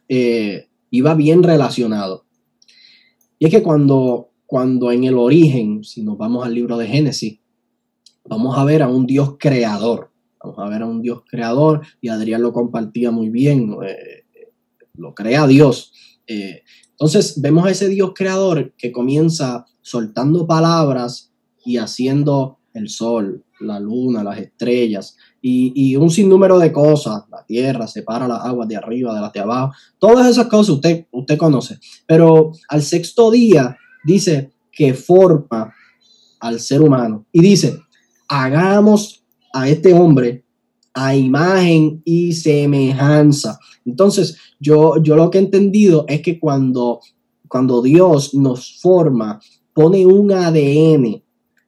Eh, 0.09 0.67
iba 0.89 1.13
bien 1.15 1.43
relacionado. 1.43 2.25
Y 3.39 3.45
es 3.45 3.51
que 3.51 3.61
cuando 3.61 4.31
cuando 4.47 4.91
en 4.93 5.03
el 5.03 5.17
origen, 5.17 5.83
si 5.83 6.01
nos 6.01 6.17
vamos 6.17 6.45
al 6.45 6.53
libro 6.53 6.77
de 6.77 6.87
Génesis, 6.87 7.39
vamos 8.25 8.57
a 8.57 8.63
ver 8.63 8.81
a 8.81 8.87
un 8.87 9.05
Dios 9.05 9.35
creador. 9.37 10.09
Vamos 10.41 10.57
a 10.59 10.69
ver 10.69 10.83
a 10.83 10.85
un 10.85 11.01
Dios 11.01 11.23
creador 11.29 11.81
y 11.99 12.07
Adrián 12.07 12.41
lo 12.41 12.53
compartía 12.53 13.11
muy 13.11 13.29
bien, 13.29 13.75
eh, 13.85 14.23
lo 14.93 15.13
crea 15.13 15.45
Dios. 15.47 15.91
Eh, 16.25 16.63
entonces 16.91 17.41
vemos 17.41 17.65
a 17.65 17.71
ese 17.71 17.89
Dios 17.89 18.13
creador 18.15 18.73
que 18.77 18.91
comienza 18.91 19.65
soltando 19.81 20.47
palabras 20.47 21.33
y 21.65 21.77
haciendo 21.77 22.59
el 22.73 22.87
sol, 22.87 23.43
la 23.59 23.79
luna, 23.79 24.23
las 24.23 24.37
estrellas 24.37 25.17
y, 25.41 25.73
y, 25.75 25.95
un 25.97 26.09
sinnúmero 26.09 26.57
de 26.59 26.71
cosas. 26.71 27.23
La 27.29 27.43
tierra 27.45 27.87
separa 27.87 28.27
las 28.27 28.45
aguas 28.45 28.69
de 28.69 28.77
arriba 28.77 29.13
de 29.13 29.21
las 29.21 29.33
de 29.33 29.41
abajo. 29.41 29.73
Todas 29.97 30.27
esas 30.27 30.47
cosas 30.47 30.75
usted, 30.75 31.07
usted 31.11 31.37
conoce. 31.37 31.79
Pero 32.05 32.51
al 32.69 32.81
sexto 32.81 33.31
día 33.31 33.77
dice 34.07 34.51
que 34.71 34.93
forma 34.93 35.73
al 36.39 36.61
ser 36.61 36.81
humano. 36.81 37.25
Y 37.33 37.41
dice, 37.41 37.77
hagamos 38.29 39.23
a 39.53 39.67
este 39.67 39.93
hombre 39.93 40.45
a 40.93 41.15
imagen 41.15 42.01
y 42.05 42.31
semejanza. 42.31 43.59
Entonces, 43.85 44.37
yo, 44.59 45.01
yo 45.03 45.15
lo 45.15 45.29
que 45.29 45.37
he 45.37 45.41
entendido 45.41 46.05
es 46.07 46.21
que 46.21 46.39
cuando, 46.39 47.01
cuando 47.49 47.81
Dios 47.81 48.33
nos 48.33 48.79
forma, 48.79 49.39
pone 49.73 50.05
un 50.05 50.31
ADN 50.31 51.21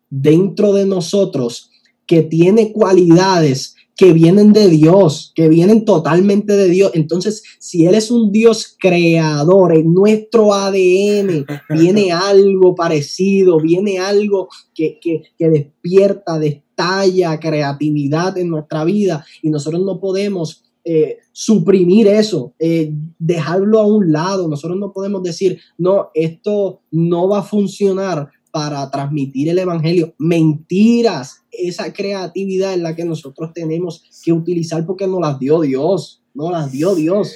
dentro 0.10 0.73
de 0.73 0.86
nosotros 0.86 1.69
que 2.08 2.23
tiene 2.23 2.71
cualidades 2.71 3.75
que 4.00 4.14
vienen 4.14 4.54
de 4.54 4.70
Dios, 4.70 5.34
que 5.36 5.50
vienen 5.50 5.84
totalmente 5.84 6.56
de 6.56 6.70
Dios. 6.70 6.92
Entonces, 6.94 7.44
si 7.60 7.86
Él 7.86 7.96
es 7.96 8.10
un 8.12 8.32
Dios 8.32 8.78
creador, 8.80 9.76
en 9.76 9.94
nuestro 9.94 10.54
ADN 10.54 11.46
viene 11.70 12.14
algo 12.14 12.76
parecido, 12.76 13.60
viene 13.60 14.00
algo 14.00 14.48
que, 14.74 15.00
que, 15.02 15.24
que 15.38 15.50
despierta, 15.50 16.40
destalla 16.40 17.42
creatividad 17.42 18.38
en 18.38 18.48
nuestra 18.48 18.86
vida 18.86 19.26
y 19.42 19.50
nosotros 19.50 19.84
no 19.84 20.00
podemos 20.00 20.64
eh, 20.86 21.18
suprimir 21.34 22.08
eso, 22.08 22.54
eh, 22.58 22.94
dejarlo 23.18 23.80
a 23.80 23.86
un 23.86 24.14
lado. 24.14 24.48
Nosotros 24.48 24.80
no 24.80 24.94
podemos 24.94 25.22
decir, 25.24 25.60
no, 25.78 26.10
esto 26.14 26.84
no 26.90 27.28
va 27.28 27.40
a 27.40 27.44
funcionar 27.44 28.30
para 28.52 28.90
transmitir 28.90 29.50
el 29.50 29.60
Evangelio. 29.60 30.14
Mentiras, 30.18 31.44
esa 31.52 31.94
creatividad 31.94 32.74
es 32.74 32.80
la 32.80 32.96
que 32.96 33.06
nosotros 33.06 33.54
tenemos 33.54 34.04
que 34.24 34.34
utilizar 34.34 34.86
porque 34.86 35.08
nos 35.08 35.22
las 35.22 35.40
dio 35.40 35.62
Dios, 35.62 36.24
no 36.34 36.52
las 36.52 36.72
dio 36.72 36.96
Dios. 36.96 37.36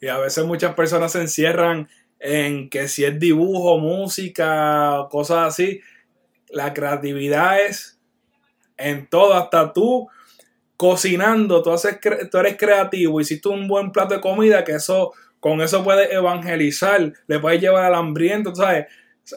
Y 0.00 0.08
a 0.08 0.18
veces 0.18 0.44
muchas 0.44 0.74
personas 0.74 1.12
se 1.12 1.20
encierran 1.20 1.88
en 2.18 2.68
que 2.68 2.88
si 2.88 3.04
es 3.04 3.18
dibujo, 3.18 3.78
música, 3.78 5.06
cosas 5.10 5.48
así, 5.48 5.80
la 6.50 6.74
creatividad 6.74 7.64
es 7.64 7.98
en 8.76 9.08
todo, 9.08 9.34
hasta 9.34 9.72
tú 9.72 10.08
cocinando, 10.76 11.62
tú, 11.62 11.72
haces, 11.72 11.98
tú 12.30 12.38
eres 12.38 12.56
creativo, 12.56 13.20
hiciste 13.20 13.48
un 13.48 13.66
buen 13.66 13.92
plato 13.92 14.14
de 14.14 14.20
comida, 14.20 14.64
que 14.64 14.72
eso, 14.72 15.12
con 15.40 15.60
eso 15.60 15.82
puedes 15.82 16.12
evangelizar, 16.12 17.12
le 17.26 17.38
puedes 17.38 17.60
llevar 17.60 17.84
al 17.84 17.94
hambriento, 17.94 18.54
¿sabes? 18.54 18.86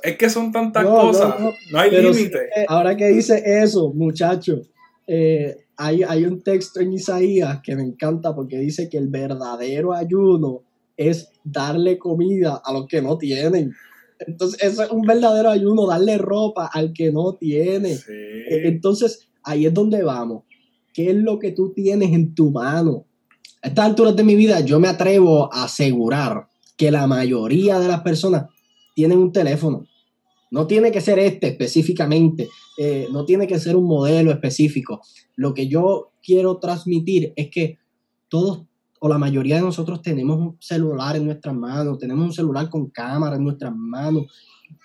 Es 0.04 0.18
que 0.18 0.30
son 0.30 0.52
tantas 0.52 0.86
cosas, 0.86 1.40
no, 1.40 1.80
hay 1.80 1.90
límite. 1.90 2.50
ahora 2.68 2.96
que 2.96 3.08
dice 3.08 3.42
eso, 3.46 3.92
muchacho, 3.94 4.62
eh, 5.08 5.58
hay, 5.78 6.04
hay 6.04 6.26
un 6.26 6.42
texto 6.42 6.80
en 6.80 6.94
Isaías 6.94 7.60
que 7.64 7.76
me 7.76 7.82
encanta 7.82 8.36
porque 8.36 8.60
dice 8.60 8.88
que 8.88 8.98
el 8.98 9.08
verdadero 9.08 9.94
ayuno 9.94 10.62
es 10.96 11.32
darle 11.44 11.98
comida 11.98 12.62
a 12.64 12.74
los 12.74 12.86
que 12.86 13.02
no 13.02 13.18
tienen. 13.18 13.74
Entonces, 14.20 14.62
eso 14.62 14.84
es 14.84 14.92
un 14.92 15.04
verdadero 15.04 15.50
ayuno, 15.50 15.88
darle 15.88 16.18
ropa 16.18 16.70
al 16.72 16.92
que 16.94 17.12
no 17.12 17.36
tiene. 17.36 17.94
E, 17.94 18.68
entonces, 18.68 19.30
ahí 19.44 19.66
es 19.66 19.74
donde 19.74 20.04
vamos. 20.04 20.44
¿Qué 20.94 21.12
es 21.12 21.16
lo 21.16 21.40
que 21.40 21.54
tú 21.54 21.72
tienes 21.74 22.12
en 22.12 22.36
tu 22.36 22.52
mano? 22.52 23.06
A 23.62 23.70
estas 23.70 23.86
alturas 23.86 24.16
de 24.16 24.24
mi 24.24 24.36
vida, 24.36 24.60
yo 24.60 24.80
me 24.80 24.90
atrevo 24.90 25.52
a 25.54 25.64
asegurar 25.64 26.48
que 26.76 26.92
la 26.92 27.08
mayoría 27.08 27.80
de 27.80 27.88
las 27.88 28.02
personas 28.02 28.46
tienen 29.00 29.20
un 29.20 29.32
teléfono. 29.32 29.88
No 30.52 30.68
tiene 30.68 30.92
que 30.92 31.00
ser 31.00 31.20
este 31.20 31.48
específicamente, 31.48 32.50
eh, 32.78 33.08
no 33.14 33.24
tiene 33.24 33.48
que 33.48 33.58
ser 33.58 33.78
un 33.78 33.86
modelo 33.86 34.30
específico. 34.30 35.00
Lo 35.38 35.54
que 35.54 35.70
yo 35.70 36.12
quiero 36.22 36.58
transmitir 36.58 37.32
es 37.38 37.50
que 37.50 37.78
todos 38.28 38.64
o 39.00 39.08
la 39.08 39.18
mayoría 39.18 39.56
de 39.56 39.62
nosotros 39.62 40.02
tenemos 40.02 40.38
un 40.38 40.58
celular 40.60 41.16
en 41.16 41.24
nuestras 41.24 41.56
manos, 41.56 41.98
tenemos 41.98 42.26
un 42.26 42.34
celular 42.34 42.70
con 42.70 42.90
cámara 42.90 43.38
en 43.38 43.46
nuestras 43.46 43.74
manos. 43.74 44.26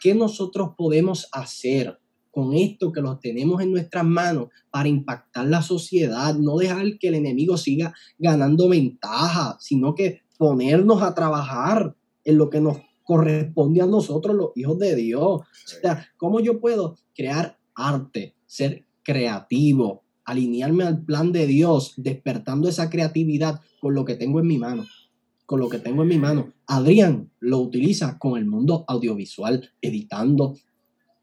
¿Qué 0.00 0.14
nosotros 0.14 0.74
podemos 0.78 1.26
hacer 1.32 1.98
con 2.30 2.54
esto 2.54 2.92
que 2.92 3.00
lo 3.00 3.18
tenemos 3.18 3.60
en 3.62 3.72
nuestras 3.72 4.04
manos 4.04 4.50
para 4.70 4.88
impactar 4.88 5.48
la 5.48 5.60
sociedad? 5.60 6.36
No 6.36 6.58
dejar 6.58 6.98
que 7.00 7.08
el 7.08 7.16
enemigo 7.16 7.56
siga 7.56 7.92
ganando 8.16 8.68
ventaja, 8.68 9.56
sino 9.58 9.96
que 9.96 10.20
ponernos 10.38 11.02
a 11.02 11.16
trabajar 11.16 11.96
en 12.24 12.38
lo 12.38 12.48
que 12.48 12.60
nos 12.60 12.76
corresponde 13.04 13.80
a 13.80 13.86
nosotros 13.86 14.34
los 14.34 14.50
hijos 14.56 14.78
de 14.78 14.96
Dios. 14.96 15.22
O 15.22 15.46
sea, 15.64 16.08
¿cómo 16.16 16.40
yo 16.40 16.60
puedo 16.60 16.96
crear 17.14 17.58
arte, 17.74 18.34
ser 18.46 18.84
creativo, 19.02 20.02
alinearme 20.24 20.84
al 20.84 21.04
plan 21.04 21.30
de 21.32 21.46
Dios, 21.46 21.94
despertando 21.96 22.68
esa 22.68 22.90
creatividad 22.90 23.60
con 23.80 23.94
lo 23.94 24.04
que 24.04 24.14
tengo 24.14 24.40
en 24.40 24.46
mi 24.46 24.58
mano? 24.58 24.86
Con 25.46 25.60
lo 25.60 25.68
que 25.68 25.78
tengo 25.78 26.02
en 26.02 26.08
mi 26.08 26.18
mano. 26.18 26.52
Adrián 26.66 27.30
lo 27.40 27.58
utiliza 27.58 28.18
con 28.18 28.38
el 28.38 28.46
mundo 28.46 28.84
audiovisual, 28.88 29.70
editando, 29.82 30.56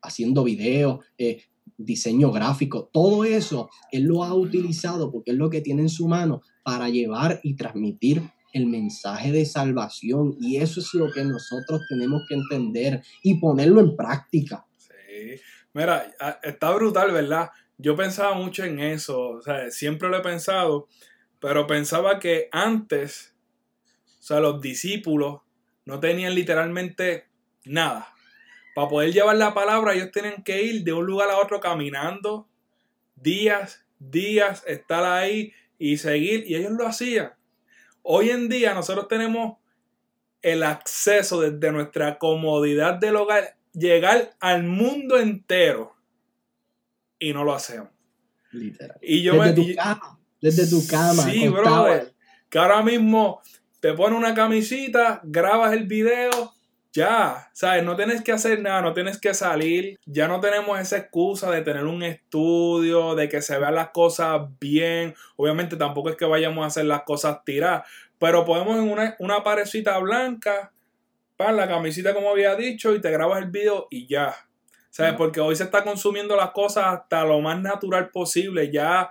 haciendo 0.03 0.43
videos, 0.43 0.99
eh, 1.17 1.41
diseño 1.77 2.31
gráfico, 2.31 2.89
todo 2.91 3.23
eso 3.23 3.69
él 3.91 4.03
lo 4.03 4.23
ha 4.23 4.33
utilizado 4.33 5.11
porque 5.11 5.31
es 5.31 5.37
lo 5.37 5.49
que 5.49 5.61
tiene 5.61 5.81
en 5.81 5.89
su 5.89 6.07
mano 6.07 6.41
para 6.63 6.89
llevar 6.89 7.39
y 7.43 7.55
transmitir 7.55 8.21
el 8.53 8.67
mensaje 8.67 9.31
de 9.31 9.45
salvación 9.45 10.35
y 10.39 10.57
eso 10.57 10.79
es 10.79 10.93
lo 10.93 11.11
que 11.11 11.23
nosotros 11.23 11.81
tenemos 11.89 12.23
que 12.27 12.35
entender 12.35 13.01
y 13.23 13.39
ponerlo 13.39 13.81
en 13.81 13.95
práctica. 13.95 14.65
Sí, 14.77 15.39
mira, 15.73 16.11
está 16.43 16.71
brutal, 16.71 17.11
¿verdad? 17.11 17.49
Yo 17.77 17.95
pensaba 17.95 18.35
mucho 18.35 18.63
en 18.63 18.79
eso, 18.79 19.29
o 19.29 19.41
sea, 19.41 19.71
siempre 19.71 20.09
lo 20.09 20.17
he 20.17 20.21
pensado, 20.21 20.87
pero 21.39 21.65
pensaba 21.65 22.19
que 22.19 22.47
antes, 22.51 23.35
o 24.19 24.23
sea, 24.23 24.39
los 24.39 24.61
discípulos 24.61 25.41
no 25.85 25.99
tenían 25.99 26.35
literalmente 26.35 27.25
nada. 27.65 28.13
Para 28.75 28.87
poder 28.87 29.11
llevar 29.11 29.35
la 29.35 29.53
palabra, 29.53 29.93
ellos 29.93 30.11
tenían 30.11 30.43
que 30.43 30.61
ir 30.63 30.83
de 30.83 30.93
un 30.93 31.05
lugar 31.05 31.29
a 31.29 31.39
otro 31.39 31.59
caminando 31.59 32.47
días, 33.15 33.85
días, 33.99 34.63
estar 34.67 35.03
ahí 35.03 35.53
y 35.77 35.97
seguir, 35.97 36.45
y 36.47 36.55
ellos 36.55 36.71
lo 36.71 36.87
hacían. 36.87 37.33
Hoy 38.03 38.29
en 38.29 38.49
día 38.49 38.73
nosotros 38.73 39.07
tenemos 39.07 39.57
el 40.41 40.63
acceso 40.63 41.41
desde 41.41 41.71
nuestra 41.71 42.17
comodidad 42.17 42.95
del 42.95 43.15
hogar, 43.15 43.57
llegar 43.73 44.35
al 44.39 44.63
mundo 44.63 45.19
entero 45.19 45.95
y 47.19 47.33
no 47.33 47.43
lo 47.43 47.53
hacemos. 47.53 47.89
Literal. 48.51 48.97
Y 49.01 49.21
yo 49.21 49.41
desde 49.41 49.53
tu 49.53 49.75
cama, 49.75 50.19
desde 50.41 50.67
tu 50.67 50.87
cama. 50.87 51.23
Sí, 51.23 51.47
brother. 51.47 52.13
Que 52.49 52.59
ahora 52.59 52.81
mismo 52.81 53.41
te 53.79 53.93
pones 53.93 54.17
una 54.17 54.33
camisita, 54.33 55.21
grabas 55.23 55.73
el 55.73 55.85
video, 55.85 56.53
ya, 56.93 57.49
¿sabes? 57.53 57.83
No 57.83 57.95
tienes 57.95 58.21
que 58.21 58.33
hacer 58.33 58.61
nada, 58.61 58.81
no 58.81 58.93
tienes 58.93 59.19
que 59.19 59.33
salir. 59.33 59.97
Ya 60.05 60.27
no 60.27 60.41
tenemos 60.41 60.79
esa 60.79 60.97
excusa 60.97 61.49
de 61.49 61.61
tener 61.61 61.85
un 61.85 62.03
estudio, 62.03 63.15
de 63.15 63.29
que 63.29 63.41
se 63.41 63.57
vean 63.57 63.75
las 63.75 63.89
cosas 63.91 64.41
bien. 64.59 65.15
Obviamente 65.37 65.77
tampoco 65.77 66.09
es 66.09 66.17
que 66.17 66.25
vayamos 66.25 66.63
a 66.63 66.67
hacer 66.67 66.85
las 66.85 67.03
cosas 67.03 67.43
tiradas, 67.45 67.87
pero 68.19 68.43
podemos 68.43 68.77
en 68.77 68.91
una, 68.91 69.15
una 69.19 69.43
parecita 69.43 69.97
blanca, 69.99 70.71
para 71.37 71.53
la 71.53 71.67
camisita 71.67 72.13
como 72.13 72.29
había 72.29 72.55
dicho, 72.55 72.93
y 72.93 73.01
te 73.01 73.09
grabas 73.09 73.41
el 73.41 73.49
video 73.49 73.87
y 73.89 74.05
ya. 74.07 74.35
¿Sabes? 74.89 75.13
Porque 75.13 75.39
hoy 75.39 75.55
se 75.55 75.63
está 75.63 75.85
consumiendo 75.85 76.35
las 76.35 76.51
cosas 76.51 76.87
hasta 76.87 77.23
lo 77.23 77.39
más 77.39 77.61
natural 77.61 78.09
posible. 78.09 78.69
Ya 78.69 79.09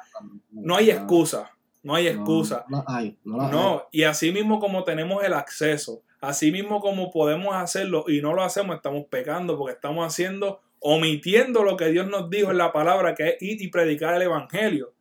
no 0.50 0.76
hay 0.76 0.90
excusa. 0.90 1.50
No 1.82 1.94
hay 1.94 2.08
excusa. 2.08 2.66
No, 2.68 2.84
hay, 2.86 3.16
no, 3.24 3.88
y 3.90 4.02
así 4.02 4.30
mismo 4.32 4.60
como 4.60 4.84
tenemos 4.84 5.24
el 5.24 5.32
acceso 5.32 6.02
Así 6.20 6.52
mismo 6.52 6.80
como 6.80 7.10
podemos 7.10 7.54
hacerlo 7.54 8.04
y 8.06 8.20
no 8.20 8.34
lo 8.34 8.42
hacemos, 8.42 8.76
estamos 8.76 9.06
pecando 9.08 9.56
porque 9.56 9.74
estamos 9.74 10.06
haciendo, 10.06 10.60
omitiendo 10.78 11.62
lo 11.64 11.76
que 11.76 11.88
Dios 11.88 12.08
nos 12.08 12.28
dijo 12.28 12.50
en 12.50 12.58
la 12.58 12.72
palabra, 12.72 13.14
que 13.14 13.28
es 13.30 13.42
ir 13.42 13.62
y 13.62 13.68
predicar 13.68 14.14
el 14.14 14.22
Evangelio. 14.22 14.92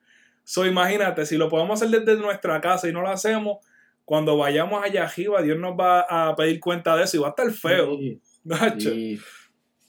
So, 0.46 0.66
imagínate, 0.66 1.26
si 1.26 1.38
lo 1.38 1.50
podemos 1.50 1.82
hacer 1.82 2.04
desde 2.04 2.22
nuestra 2.22 2.62
casa 2.62 2.88
y 2.88 2.94
no 2.94 3.02
lo 3.02 3.10
hacemos, 3.10 3.58
cuando 4.06 4.38
vayamos 4.38 4.84
allá 4.84 5.04
arriba, 5.04 5.42
Dios 5.42 5.60
nos 5.60 5.78
va 5.78 6.02
a 6.02 6.36
pedir 6.36 6.60
cuenta 6.60 6.96
de 6.96 7.04
eso 7.04 7.18
y 7.18 7.20
va 7.20 7.28
a 7.28 7.30
estar 7.32 7.52
feo. 7.52 7.98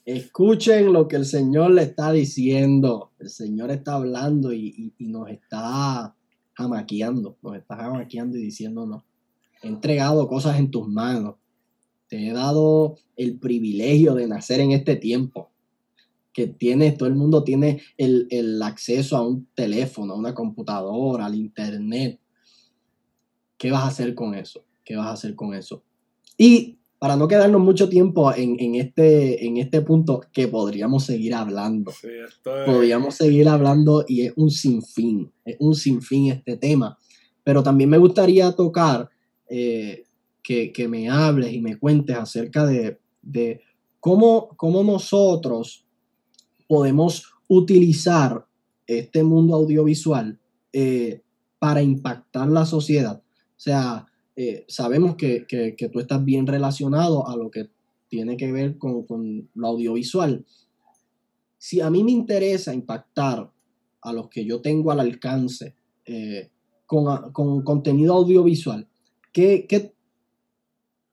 Escuchen 0.04 0.92
lo 0.92 1.06
que 1.06 1.16
el 1.16 1.24
Señor 1.24 1.70
le 1.70 1.82
está 1.82 2.10
diciendo. 2.10 3.12
El 3.20 3.30
Señor 3.30 3.70
está 3.70 3.94
hablando 3.94 4.52
y, 4.52 4.92
y 4.98 5.06
nos 5.06 5.30
está 5.30 6.14
jamaqueando, 6.54 7.38
nos 7.40 7.56
está 7.56 7.76
jamaqueando 7.76 8.36
y 8.36 8.42
diciéndonos 8.42 9.04
he 9.62 9.68
entregado 9.68 10.28
cosas 10.28 10.58
en 10.58 10.70
tus 10.70 10.88
manos, 10.88 11.36
te 12.08 12.28
he 12.28 12.32
dado 12.32 12.96
el 13.16 13.38
privilegio 13.38 14.14
de 14.14 14.26
nacer 14.26 14.60
en 14.60 14.72
este 14.72 14.96
tiempo, 14.96 15.50
que 16.32 16.46
tienes, 16.46 16.96
todo 16.96 17.08
el 17.08 17.14
mundo 17.14 17.44
tiene 17.44 17.80
el, 17.96 18.60
acceso 18.62 19.16
a 19.16 19.26
un 19.26 19.46
teléfono, 19.54 20.14
a 20.14 20.16
una 20.16 20.34
computadora, 20.34 21.26
al 21.26 21.34
internet. 21.34 22.18
¿Qué 23.56 23.70
vas 23.70 23.84
a 23.84 23.88
hacer 23.88 24.14
con 24.14 24.34
eso? 24.34 24.64
¿Qué 24.84 24.96
vas 24.96 25.06
a 25.06 25.12
hacer 25.12 25.34
con 25.34 25.54
eso? 25.54 25.82
Y 26.36 26.78
para 26.98 27.16
no 27.16 27.28
quedarnos 27.28 27.60
mucho 27.60 27.88
tiempo 27.88 28.32
en, 28.34 28.74
este, 28.74 29.46
en 29.46 29.56
este 29.56 29.80
punto, 29.80 30.22
que 30.32 30.48
podríamos 30.48 31.04
seguir 31.04 31.34
hablando. 31.34 31.92
Podríamos 32.66 33.14
seguir 33.14 33.48
hablando 33.48 34.04
y 34.06 34.22
es 34.22 34.32
un 34.36 34.50
sinfín, 34.50 35.32
es 35.44 35.56
un 35.60 35.74
sinfín 35.74 36.32
este 36.32 36.56
tema. 36.56 36.98
Pero 37.42 37.62
también 37.62 37.88
me 37.88 37.98
gustaría 37.98 38.52
tocar 38.52 39.08
eh, 39.52 40.04
que, 40.42 40.88
me 40.88 41.10
hables 41.10 41.52
y 41.52 41.60
me 41.60 41.76
cuentes 41.76 42.16
acerca 42.16 42.64
de, 42.66 42.98
cómo, 43.98 44.48
cómo 44.56 44.82
nosotros 44.84 45.84
podemos 46.68 47.32
utilizar 47.48 48.46
este 48.86 49.24
mundo 49.24 49.56
audiovisual 49.56 50.38
eh, 50.72 51.22
para 51.58 51.82
impactar 51.82 52.48
la 52.48 52.64
sociedad. 52.64 53.22
O 53.22 53.60
sea, 53.60 54.06
eh, 54.36 54.64
sabemos 54.68 55.16
que, 55.16 55.46
tú 55.92 55.98
estás 55.98 56.24
bien 56.24 56.46
relacionado 56.46 57.28
a 57.28 57.36
lo 57.36 57.50
que 57.50 57.70
tiene 58.08 58.36
que 58.36 58.52
ver 58.52 58.78
con, 58.78 59.04
con, 59.04 59.48
lo 59.54 59.66
audiovisual. 59.66 60.44
Si 61.58 61.80
a 61.80 61.90
mí 61.90 62.04
me 62.04 62.12
interesa 62.12 62.72
impactar 62.72 63.50
a 64.00 64.12
los 64.12 64.28
que 64.28 64.44
yo 64.44 64.60
tengo 64.60 64.92
al 64.92 65.00
alcance 65.00 65.74
con, 66.86 67.32
con, 67.32 67.62
contenido 67.62 68.14
audiovisual, 68.14 68.88
¿qué, 69.32 69.66
qué, 69.68 69.94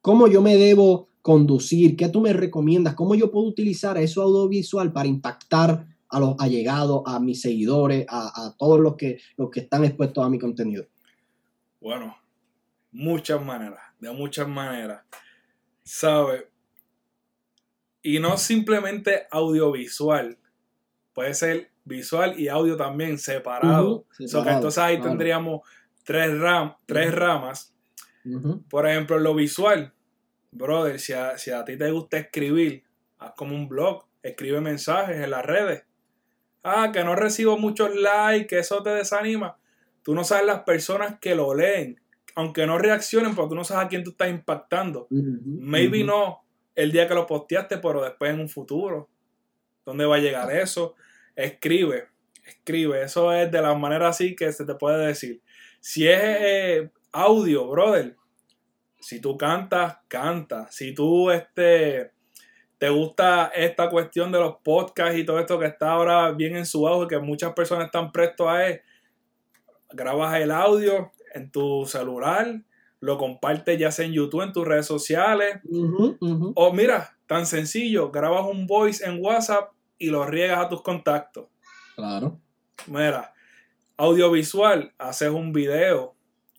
¿cómo 0.01 0.28
yo 0.28 0.41
me 0.41 0.55
debo 0.55 1.09
conducir? 1.22 1.95
¿Qué 1.97 2.09
tú 2.09 2.22
me 2.22 2.34
recomiendas? 2.34 2.95
¿Cómo 2.95 3.15
yo 3.15 3.32
puedo 3.32 3.47
utilizar 3.47 3.97
eso 3.97 4.22
audiovisual 4.22 4.91
para 4.93 5.07
impactar 5.07 5.88
a 6.09 6.20
los 6.20 6.36
allegados, 6.39 7.03
a 7.05 7.20
mis 7.20 7.41
seguidores, 7.41 8.05
a, 8.09 8.45
a 8.45 8.55
todos 8.57 8.80
los 8.80 8.95
que, 8.95 9.20
los 9.36 9.49
que 9.49 9.61
están 9.61 9.84
expuestos 9.84 10.26
a 10.26 10.30
mi 10.30 10.39
contenido? 10.39 10.86
Bueno, 11.82 12.18
muchas 12.91 13.43
maneras, 13.43 13.80
de 13.99 14.11
muchas 14.11 14.47
maneras. 14.47 15.03
¿Sabe? 15.84 16.49
Y 18.01 18.20
no 18.20 18.38
simplemente 18.38 19.28
audiovisual, 19.32 20.38
puede 21.13 21.34
ser 21.34 21.72
visual 21.84 22.39
y 22.39 22.47
audio 22.47 22.78
también 22.78 23.18
separado. 23.18 24.05
entonces 24.20 24.78
ahí 24.78 24.99
tendríamos 24.99 25.61
tres, 26.03 26.38
ram, 26.38 26.76
tres 26.86 27.13
ramas. 27.13 27.74
Por 28.69 28.88
ejemplo, 28.88 29.19
lo 29.19 29.36
visual. 29.36 29.93
Brother, 30.51 30.99
si 30.99 31.13
a, 31.13 31.38
si 31.38 31.51
a 31.51 31.63
ti 31.65 31.78
te 31.78 31.91
gusta 31.91 32.17
escribir, 32.17 32.84
haz 33.19 33.34
como 33.36 33.55
un 33.55 33.67
blog, 33.67 34.05
escribe 34.23 34.61
mensajes 34.61 35.17
en 35.17 35.32
las 35.32 35.45
redes. 35.45 35.84
Ah, 36.63 36.91
que 36.91 37.03
no 37.03 37.15
recibo 37.15 37.57
muchos 37.57 37.95
likes, 37.95 38.47
que 38.47 38.59
eso 38.59 38.84
te 38.84 38.89
desanima. 38.89 39.57
Tú 40.03 40.15
no 40.15 40.23
sabes 40.23 40.45
las 40.45 40.63
personas 40.63 41.19
que 41.19 41.36
lo 41.36 41.53
leen, 41.53 41.99
aunque 42.36 42.65
no 42.65 42.78
reaccionen, 42.78 43.36
porque 43.36 43.49
tú 43.49 43.55
no 43.55 43.63
sabes 43.63 43.86
a 43.86 43.89
quién 43.89 44.03
tú 44.03 44.11
estás 44.11 44.30
impactando. 44.30 45.07
Maybe 45.09 46.03
no 46.03 46.43
el 46.75 46.91
día 46.91 47.07
que 47.07 47.15
lo 47.15 47.25
posteaste, 47.25 47.80
pero 47.80 48.03
después 48.03 48.34
en 48.34 48.39
un 48.39 48.49
futuro. 48.49 49.09
¿Dónde 49.86 50.05
va 50.05 50.17
a 50.17 50.19
llegar 50.19 50.55
eso? 50.55 50.95
Escribe, 51.36 52.07
escribe. 52.45 53.01
Eso 53.01 53.34
es 53.34 53.51
de 53.51 53.61
la 53.61 53.73
manera 53.73 54.09
así 54.09 54.36
que 54.36 54.51
se 54.51 54.65
te 54.65 54.75
puede 54.75 55.07
decir. 55.07 55.41
Si 55.80 56.07
es 56.07 56.19
eh, 56.21 56.91
audio, 57.18 57.68
brother, 57.68 58.15
si 58.99 59.20
tú 59.20 59.38
cantas, 59.38 59.97
canta. 60.07 60.68
Si 60.70 60.93
tú 60.93 61.32
este, 61.32 62.11
te 62.78 62.89
gusta 62.89 63.47
esta 63.55 63.89
cuestión 63.89 64.32
de 64.32 64.39
los 64.39 64.57
podcasts 64.63 65.18
y 65.18 65.26
todo 65.26 65.39
esto 65.39 65.57
que 65.57 65.65
está 65.65 65.91
ahora 65.91 66.32
bien 66.32 66.55
en 66.55 66.65
su 66.65 66.88
auge, 66.88 67.07
que 67.07 67.20
muchas 67.20 67.53
personas 67.53 67.86
están 67.86 68.11
prestos 68.11 68.47
a 68.47 68.68
él, 68.68 68.82
grabas 69.89 70.39
el 70.39 70.51
audio 70.51 71.11
en 71.34 71.49
tu 71.51 71.86
celular, 71.88 72.61
lo 72.99 73.18
compartes 73.18 73.80
ya 73.80 73.91
sea 73.91 74.05
en 74.05 74.13
YouTube, 74.13 74.43
en 74.43 74.53
tus 74.53 74.68
redes 74.68 74.86
sociales. 74.86 75.59
O 76.53 76.74
mira, 76.74 77.18
tan 77.26 77.47
sencillo, 77.47 78.11
grabas 78.11 78.45
un 78.45 78.68
voice 78.68 79.03
en 79.03 79.24
WhatsApp 79.24 79.72
y 79.97 80.11
lo 80.11 80.26
riegas 80.26 80.59
a 80.59 80.70
tus 80.70 80.84
contactos. 80.84 81.47
Claro. 81.95 82.39
Mira, 82.86 83.34
audiovisual, 83.97 84.93
haces 84.99 85.30
un 85.30 85.51
video 85.51 86.16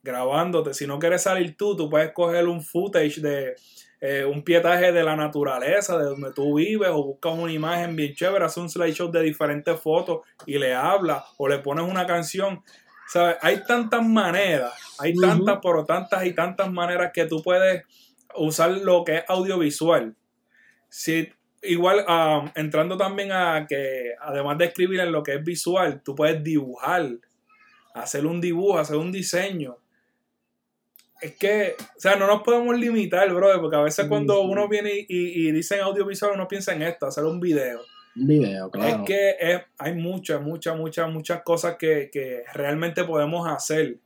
grabándote. 0.08 0.72
Si 0.72 0.86
no 0.86 0.98
quieres 0.98 1.22
salir 1.22 1.56
tú, 1.56 1.76
tú 1.76 1.90
puedes 1.90 2.12
coger 2.12 2.48
un 2.48 2.62
footage 2.62 3.20
de 3.20 3.54
eh, 4.00 4.24
un 4.24 4.42
pietaje 4.42 4.90
de 4.92 5.02
la 5.02 5.16
naturaleza, 5.16 5.98
de 5.98 6.04
donde 6.04 6.32
tú 6.32 6.56
vives, 6.56 6.88
o 6.88 7.04
buscas 7.04 7.34
una 7.36 7.52
imagen 7.52 7.94
bien 7.94 8.14
chévere, 8.14 8.44
haces 8.44 8.58
un 8.58 8.70
slideshow 8.70 9.10
de 9.10 9.22
diferentes 9.22 9.78
fotos 9.80 10.20
y 10.46 10.58
le 10.58 10.74
hablas, 10.74 11.24
o 11.36 11.48
le 11.48 11.58
pones 11.58 11.84
una 11.84 12.06
canción. 12.06 12.62
¿Sabes? 13.08 13.36
Hay 13.40 13.64
tantas 13.64 14.06
maneras, 14.06 14.72
hay 14.98 15.14
tantas, 15.14 15.58
pero 15.62 15.84
tantas 15.84 16.24
y 16.26 16.32
tantas 16.32 16.70
maneras 16.70 17.10
que 17.12 17.24
tú 17.24 17.42
puedes 17.42 17.82
usar 18.36 18.70
lo 18.70 19.02
que 19.04 19.16
es 19.16 19.24
audiovisual. 19.28 20.14
Si, 20.88 21.28
igual, 21.62 22.04
um, 22.06 22.50
entrando 22.54 22.96
también 22.96 23.32
a 23.32 23.66
que, 23.66 24.12
además 24.20 24.58
de 24.58 24.66
escribir 24.66 25.00
en 25.00 25.10
lo 25.10 25.22
que 25.22 25.34
es 25.34 25.44
visual, 25.44 26.02
tú 26.04 26.14
puedes 26.14 26.44
dibujar, 26.44 27.08
hacer 27.94 28.26
un 28.26 28.40
dibujo, 28.40 28.78
hacer 28.78 28.96
un 28.96 29.10
diseño 29.10 29.78
es 31.20 31.36
que, 31.36 31.74
o 31.78 32.00
sea, 32.00 32.16
no 32.16 32.26
nos 32.26 32.42
podemos 32.42 32.78
limitar, 32.78 33.32
brother, 33.32 33.60
porque 33.60 33.76
a 33.76 33.82
veces 33.82 34.06
cuando 34.06 34.40
uno 34.42 34.68
viene 34.68 34.92
y, 35.08 35.48
y, 35.48 35.52
dice 35.52 35.80
audiovisual, 35.80 36.32
uno 36.34 36.46
piensa 36.46 36.72
en 36.74 36.82
esto, 36.82 37.06
hacer 37.06 37.24
un 37.24 37.40
video. 37.40 37.80
Un 38.16 38.26
video, 38.26 38.70
claro. 38.70 38.88
Es 38.88 39.06
que 39.06 39.64
hay 39.78 39.94
muchas, 39.94 40.40
muchas, 40.40 40.76
muchas, 40.76 41.10
muchas 41.10 41.42
cosas 41.42 41.76
que, 41.76 42.10
que 42.12 42.44
realmente 42.52 43.04
podemos 43.04 43.48
hacer 43.48 43.98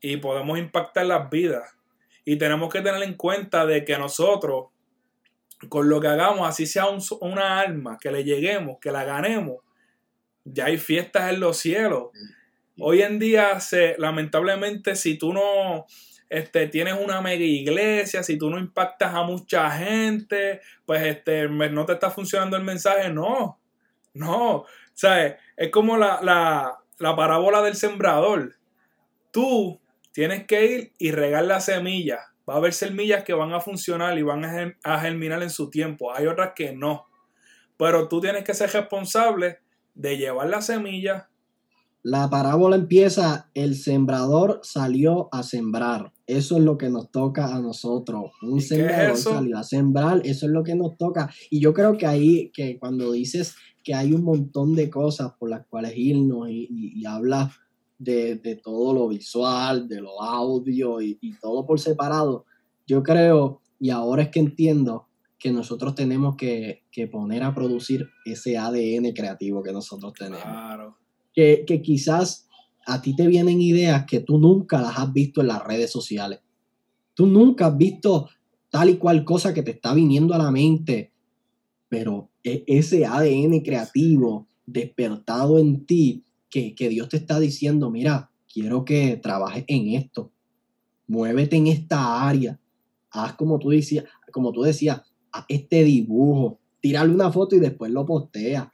y 0.00 0.16
podemos 0.18 0.58
impactar 0.58 1.06
las 1.06 1.30
vidas. 1.30 1.74
Y 2.24 2.36
tenemos 2.36 2.72
que 2.72 2.80
tener 2.80 3.02
en 3.02 3.14
cuenta 3.14 3.66
de 3.66 3.84
que 3.84 3.96
nosotros, 3.98 4.66
con 5.68 5.88
lo 5.88 6.00
que 6.00 6.08
hagamos, 6.08 6.48
así 6.48 6.66
sea 6.66 6.86
un, 6.86 7.00
una 7.20 7.60
alma, 7.60 7.98
que 8.00 8.10
le 8.10 8.24
lleguemos, 8.24 8.78
que 8.80 8.90
la 8.90 9.04
ganemos, 9.04 9.58
ya 10.44 10.66
hay 10.66 10.78
fiestas 10.78 11.32
en 11.32 11.40
los 11.40 11.56
cielos. 11.56 12.10
Hoy 12.78 13.02
en 13.02 13.18
día, 13.18 13.58
se, 13.60 13.96
lamentablemente, 13.98 14.96
si 14.96 15.16
tú 15.16 15.32
no 15.32 15.86
este, 16.28 16.66
tienes 16.66 16.94
una 16.94 17.20
mega 17.20 17.44
iglesia, 17.44 18.22
si 18.22 18.36
tú 18.36 18.50
no 18.50 18.58
impactas 18.58 19.14
a 19.14 19.22
mucha 19.22 19.70
gente, 19.70 20.60
pues 20.84 21.04
este, 21.04 21.48
no 21.48 21.86
te 21.86 21.94
está 21.94 22.10
funcionando 22.10 22.56
el 22.56 22.64
mensaje. 22.64 23.10
No, 23.10 23.60
no. 24.14 24.64
¿Sabes? 24.92 25.36
Es 25.56 25.70
como 25.70 25.96
la, 25.96 26.20
la, 26.98 27.16
parábola 27.16 27.62
del 27.62 27.76
sembrador. 27.76 28.56
Tú 29.30 29.80
tienes 30.12 30.46
que 30.46 30.66
ir 30.66 30.92
y 30.98 31.12
regar 31.12 31.44
la 31.44 31.60
semilla. 31.60 32.32
Va 32.48 32.54
a 32.54 32.56
haber 32.58 32.72
semillas 32.72 33.24
que 33.24 33.34
van 33.34 33.52
a 33.52 33.60
funcionar 33.60 34.16
y 34.18 34.22
van 34.22 34.76
a 34.82 35.00
germinar 35.00 35.42
en 35.42 35.50
su 35.50 35.70
tiempo. 35.70 36.14
Hay 36.14 36.26
otras 36.26 36.52
que 36.54 36.72
no. 36.72 37.06
Pero 37.76 38.08
tú 38.08 38.20
tienes 38.20 38.44
que 38.44 38.54
ser 38.54 38.70
responsable 38.70 39.60
de 39.94 40.16
llevar 40.16 40.48
la 40.48 40.62
semilla, 40.62 41.28
la 42.06 42.30
parábola 42.30 42.76
empieza, 42.76 43.50
el 43.52 43.74
sembrador 43.74 44.60
salió 44.62 45.28
a 45.32 45.42
sembrar. 45.42 46.12
Eso 46.28 46.56
es 46.56 46.62
lo 46.62 46.78
que 46.78 46.88
nos 46.88 47.10
toca 47.10 47.52
a 47.52 47.60
nosotros. 47.60 48.30
Un 48.42 48.60
sembrador 48.60 49.16
salió 49.16 49.58
a 49.58 49.64
sembrar, 49.64 50.20
eso 50.22 50.46
es 50.46 50.52
lo 50.52 50.62
que 50.62 50.76
nos 50.76 50.96
toca. 50.96 51.28
Y 51.50 51.58
yo 51.58 51.74
creo 51.74 51.98
que 51.98 52.06
ahí, 52.06 52.52
que 52.54 52.78
cuando 52.78 53.10
dices 53.10 53.56
que 53.82 53.92
hay 53.92 54.12
un 54.12 54.22
montón 54.22 54.76
de 54.76 54.88
cosas 54.88 55.32
por 55.36 55.50
las 55.50 55.66
cuales 55.66 55.94
irnos 55.96 56.48
y, 56.48 56.68
y, 56.70 57.04
hablas 57.06 57.56
de, 57.98 58.60
todo 58.62 58.94
lo 58.94 59.08
visual, 59.08 59.88
de 59.88 60.00
lo 60.00 60.22
audio 60.22 61.00
y, 61.00 61.18
y 61.20 61.36
todo 61.40 61.66
por 61.66 61.80
separado, 61.80 62.44
yo 62.86 63.02
creo, 63.02 63.62
y 63.80 63.90
ahora 63.90 64.22
es 64.22 64.28
que 64.28 64.38
entiendo, 64.38 65.08
que 65.40 65.50
nosotros 65.50 65.96
tenemos 65.96 66.36
que, 66.36 66.84
que, 66.92 67.08
poner 67.08 67.42
a 67.42 67.52
producir 67.52 68.06
ese 68.24 68.56
ADN 68.56 69.12
creativo 69.12 69.60
que 69.60 69.72
nosotros 69.72 70.12
tenemos. 70.12 70.44
Claro 70.44 71.05
que, 71.36 71.82
quizás 71.82 72.48
a 72.86 73.02
ti 73.02 73.14
te 73.14 73.26
vienen 73.26 73.60
ideas 73.60 74.06
que 74.06 74.20
tú 74.20 74.38
nunca 74.38 74.80
las 74.80 74.98
has 74.98 75.12
visto 75.12 75.42
en 75.42 75.48
las 75.48 75.62
redes 75.62 75.90
sociales. 75.90 76.40
Tú 77.14 77.26
nunca 77.26 77.66
has 77.66 77.76
visto 77.76 78.28
tal 78.70 78.90
y 78.90 78.96
cual 78.96 79.24
cosa 79.24 79.52
que 79.52 79.62
te 79.62 79.72
está 79.72 79.92
viniendo 79.92 80.34
a 80.34 80.38
la 80.38 80.50
mente, 80.50 81.12
pero 81.88 82.30
e, 82.42 82.64
ese 82.66 83.04
ADN 83.04 83.60
creativo 83.60 84.48
despertado 84.64 85.58
en 85.58 85.84
ti, 85.84 86.24
que, 86.48 86.74
que 86.74 86.88
Dios 86.88 87.08
te 87.08 87.18
está 87.18 87.38
diciendo, 87.38 87.90
mira, 87.90 88.30
quiero 88.50 88.84
que 88.84 89.16
trabajes 89.18 89.64
en 89.68 89.88
esto, 89.90 90.32
muévete 91.06 91.56
en 91.56 91.66
esta 91.66 92.26
área, 92.26 92.58
haz 93.10 93.34
como 93.34 93.58
tú 93.58 93.70
decías, 93.70 94.04
como 94.32 94.52
tú 94.52 94.62
decías, 94.62 95.02
haz 95.32 95.44
este 95.48 95.84
dibujo, 95.84 96.60
tírale 96.80 97.12
una 97.12 97.30
foto 97.30 97.56
y 97.56 97.60
después 97.60 97.90
lo 97.90 98.06
postea. 98.06 98.70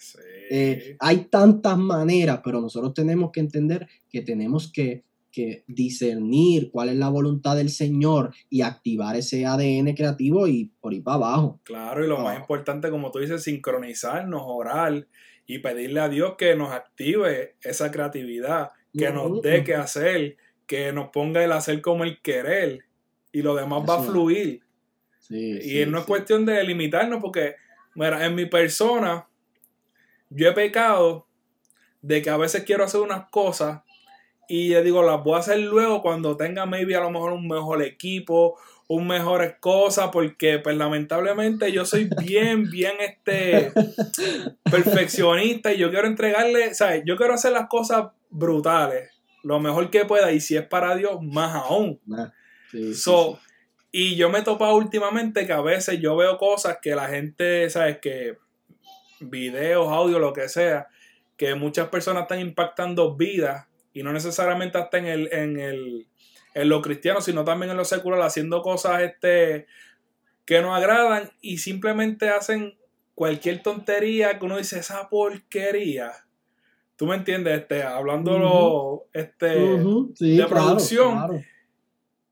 Eh, 0.55 0.97
hay 1.01 1.29
tantas 1.31 1.79
maneras, 1.79 2.43
pero 2.45 2.61
nosotros 2.61 2.93
tenemos 2.93 3.31
que 3.33 3.41
entender 3.41 3.89
que 4.11 4.21
tenemos 4.21 4.71
que, 4.71 5.05
discernir 5.67 6.71
cuál 6.71 6.91
es 6.91 6.97
la 6.97 7.09
voluntad 7.09 7.57
del 7.57 7.71
Señor 7.71 8.35
y 8.51 8.61
activar 8.61 9.17
ese 9.17 9.47
ADN 9.47 9.95
creativo 9.95 10.47
y 10.47 10.71
por 10.79 10.93
ir 10.93 11.03
para 11.03 11.15
abajo. 11.15 11.59
Claro, 11.63 12.05
y 12.05 12.07
lo 12.07 12.19
más 12.19 12.39
importante, 12.39 12.91
como 12.91 13.11
tú 13.11 13.21
dices, 13.21 13.43
sincronizarnos, 13.43 14.43
orar 14.45 15.07
y 15.47 15.61
pedirle 15.61 16.01
a 16.01 16.11
Dios 16.11 16.35
que 16.37 16.55
nos 16.55 16.73
active 16.73 17.55
esa 17.63 17.91
creatividad, 17.91 18.73
que 18.93 19.11
nos 19.11 19.41
dé 19.41 19.65
que 19.65 19.75
hacer, 19.75 20.37
que 20.67 20.93
nos 20.93 21.09
ponga 21.09 21.43
el 21.43 21.53
hacer 21.53 21.81
como 21.81 22.05
el 22.05 22.21
querer 22.21 22.85
y 23.33 23.41
lo 23.41 23.55
demás 23.55 23.85
va 23.89 24.01
a 24.01 24.03
fluir. 24.03 24.61
y 25.31 25.87
no 25.87 26.01
es 26.01 26.05
cuestión 26.05 26.45
de 26.45 26.63
limitarnos 26.63 27.23
porque, 27.23 27.55
mira, 27.95 28.27
en 28.27 28.35
mi 28.35 28.45
persona, 28.45 29.27
yo 30.35 30.49
he 30.49 30.53
pecado 30.53 31.27
de 32.01 32.23
que 32.23 32.31
a 32.31 32.37
veces 32.37 32.65
quiero 32.65 32.85
hacer 32.85 33.01
unas 33.01 33.29
cosas 33.31 33.83
y 34.49 34.69
yo 34.69 34.83
digo, 34.83 35.03
las 35.03 35.23
voy 35.23 35.37
a 35.37 35.39
hacer 35.39 35.61
luego 35.61 36.03
cuando 36.03 36.37
tenga 36.37 36.67
maybe 36.67 36.95
a 36.97 37.01
lo 37.01 37.11
mejor 37.11 37.33
un 37.33 37.49
mejor 37.49 37.83
equipo, 37.83 38.59
un 38.89 39.07
mejores 39.07 39.55
cosas, 39.61 40.11
porque 40.13 40.59
pues 40.59 40.77
lamentablemente 40.77 41.73
yo 41.73 41.87
soy 41.87 42.11
bien, 42.21 42.65
bien 42.71 42.93
este 43.01 43.73
perfeccionista 44.71 45.73
y 45.73 45.79
yo 45.79 45.91
quiero 45.91 46.07
entregarle, 46.07 46.75
¿sabes? 46.75 47.03
Yo 47.07 47.17
quiero 47.17 47.35
hacer 47.35 47.53
las 47.53 47.69
cosas 47.69 48.09
brutales, 48.29 49.11
lo 49.43 49.61
mejor 49.61 49.89
que 49.91 50.05
pueda 50.05 50.33
y 50.33 50.41
si 50.41 50.57
es 50.57 50.67
para 50.67 50.97
Dios, 50.97 51.23
más 51.23 51.55
aún. 51.55 52.01
So, 52.95 53.39
Y 53.91 54.17
yo 54.17 54.29
me 54.31 54.41
he 54.41 54.43
topado 54.43 54.77
últimamente 54.77 55.47
que 55.47 55.53
a 55.53 55.61
veces 55.61 56.01
yo 56.01 56.17
veo 56.17 56.37
cosas 56.37 56.79
que 56.83 56.95
la 56.95 57.09
gente, 57.09 57.71
¿sabes? 57.71 57.99
Que 57.99 58.37
videos, 59.23 59.89
audio, 59.89 60.19
lo 60.19 60.33
que 60.33 60.49
sea, 60.49 60.89
que 61.37 61.55
muchas 61.55 61.89
personas 61.89 62.23
están 62.23 62.41
impactando 62.41 63.17
vidas 63.17 63.67
y 63.93 64.03
no 64.03 64.13
necesariamente 64.13 64.79
hasta 64.79 64.99
en 64.99 65.07
el, 65.07 65.33
en 65.33 65.59
el, 65.59 66.07
en 66.55 66.69
lo 66.69 66.83
cristiano, 66.83 67.21
sino 67.21 67.45
también 67.45 67.71
en 67.71 67.77
lo 67.77 67.85
secular, 67.85 68.23
haciendo 68.23 68.63
cosas 68.63 69.03
este, 69.03 69.67
que 70.45 70.61
nos 70.61 70.77
agradan 70.77 71.31
y 71.41 71.59
simplemente 71.59 72.29
hacen 72.29 72.77
cualquier 73.15 73.63
tontería 73.63 74.39
que 74.39 74.45
uno 74.45 74.59
dice, 74.59 74.79
esa 74.79 75.09
porquería. 75.09 76.13
¿Tú 76.97 77.07
me 77.07 77.17
entiendes? 77.17 77.61
Este, 77.61 77.83
hablándolo 77.83 79.07
este, 79.13 79.47
de 79.49 80.47
producción. 80.49 81.45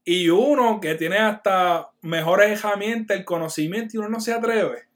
Y 0.04 0.28
uno 0.28 0.80
que 0.80 0.94
tiene 0.94 1.18
hasta 1.18 1.90
mejores 2.00 2.58
herramientas, 2.58 3.16
el 3.16 3.24
conocimiento, 3.24 3.92
y 3.94 3.98
uno 3.98 4.08
no 4.08 4.20
se 4.20 4.32
atreve. 4.32 4.89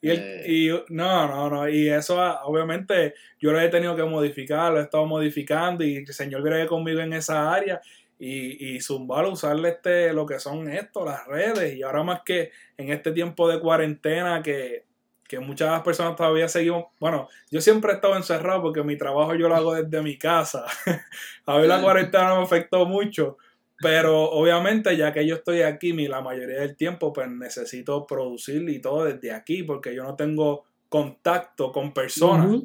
Y, 0.00 0.10
eh. 0.10 0.84
no, 0.88 1.26
no, 1.26 1.50
no. 1.50 1.68
Y 1.68 1.88
eso 1.88 2.20
obviamente 2.44 3.14
yo 3.40 3.52
lo 3.52 3.60
he 3.60 3.68
tenido 3.68 3.96
que 3.96 4.04
modificar, 4.04 4.72
lo 4.72 4.80
he 4.80 4.82
estado 4.82 5.06
modificando 5.06 5.84
y 5.84 5.96
el 5.96 6.06
Señor 6.06 6.42
viene 6.42 6.66
conmigo 6.66 7.00
en 7.00 7.12
esa 7.12 7.52
área 7.52 7.80
y, 8.18 8.76
y 8.76 8.80
zumbar, 8.80 9.26
usarle 9.26 9.70
este, 9.70 10.12
lo 10.12 10.26
que 10.26 10.38
son 10.40 10.68
esto, 10.70 11.04
las 11.04 11.26
redes. 11.26 11.76
Y 11.76 11.82
ahora 11.82 12.02
más 12.02 12.22
que 12.24 12.50
en 12.76 12.90
este 12.90 13.12
tiempo 13.12 13.48
de 13.48 13.60
cuarentena 13.60 14.42
que, 14.42 14.84
que 15.28 15.38
muchas 15.38 15.82
personas 15.82 16.16
todavía 16.16 16.48
seguimos, 16.48 16.86
bueno, 16.98 17.28
yo 17.50 17.60
siempre 17.60 17.92
he 17.92 17.94
estado 17.96 18.16
encerrado 18.16 18.62
porque 18.62 18.82
mi 18.82 18.96
trabajo 18.96 19.34
yo 19.34 19.48
lo 19.48 19.54
hago 19.54 19.74
desde 19.74 20.02
mi 20.02 20.16
casa. 20.16 20.64
A 21.46 21.58
ver, 21.58 21.66
la 21.68 21.82
cuarentena 21.82 22.34
me 22.34 22.42
afectó 22.42 22.86
mucho. 22.86 23.36
Pero 23.80 24.30
obviamente, 24.30 24.96
ya 24.96 25.12
que 25.12 25.26
yo 25.26 25.36
estoy 25.36 25.62
aquí, 25.62 25.92
la 26.08 26.20
mayoría 26.20 26.60
del 26.60 26.76
tiempo, 26.76 27.12
pues 27.12 27.28
necesito 27.30 28.06
producir 28.06 28.68
y 28.68 28.80
todo 28.80 29.04
desde 29.04 29.32
aquí, 29.32 29.62
porque 29.62 29.94
yo 29.94 30.02
no 30.02 30.16
tengo 30.16 30.64
contacto 30.88 31.70
con 31.70 31.92
personas. 31.92 32.62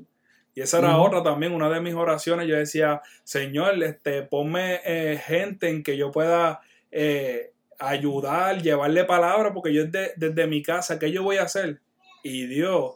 Y 0.55 0.61
esa 0.61 0.79
era 0.79 0.97
otra 0.97 1.21
también, 1.21 1.53
una 1.53 1.69
de 1.69 1.81
mis 1.81 1.93
oraciones. 1.93 2.47
Yo 2.47 2.55
decía, 2.55 3.01
Señor, 3.23 3.81
este, 3.83 4.23
ponme 4.23 4.81
eh, 4.85 5.21
gente 5.23 5.69
en 5.69 5.83
que 5.83 5.97
yo 5.97 6.11
pueda 6.11 6.61
eh, 6.91 7.51
ayudar, 7.77 8.61
llevarle 8.61 9.03
palabra, 9.03 9.53
porque 9.53 9.73
yo 9.73 9.85
desde, 9.85 10.13
desde 10.15 10.47
mi 10.47 10.63
casa, 10.63 10.97
¿qué 10.97 11.11
yo 11.11 11.21
voy 11.21 11.37
a 11.37 11.43
hacer? 11.43 11.79
Y 12.23 12.47
Dios 12.47 12.95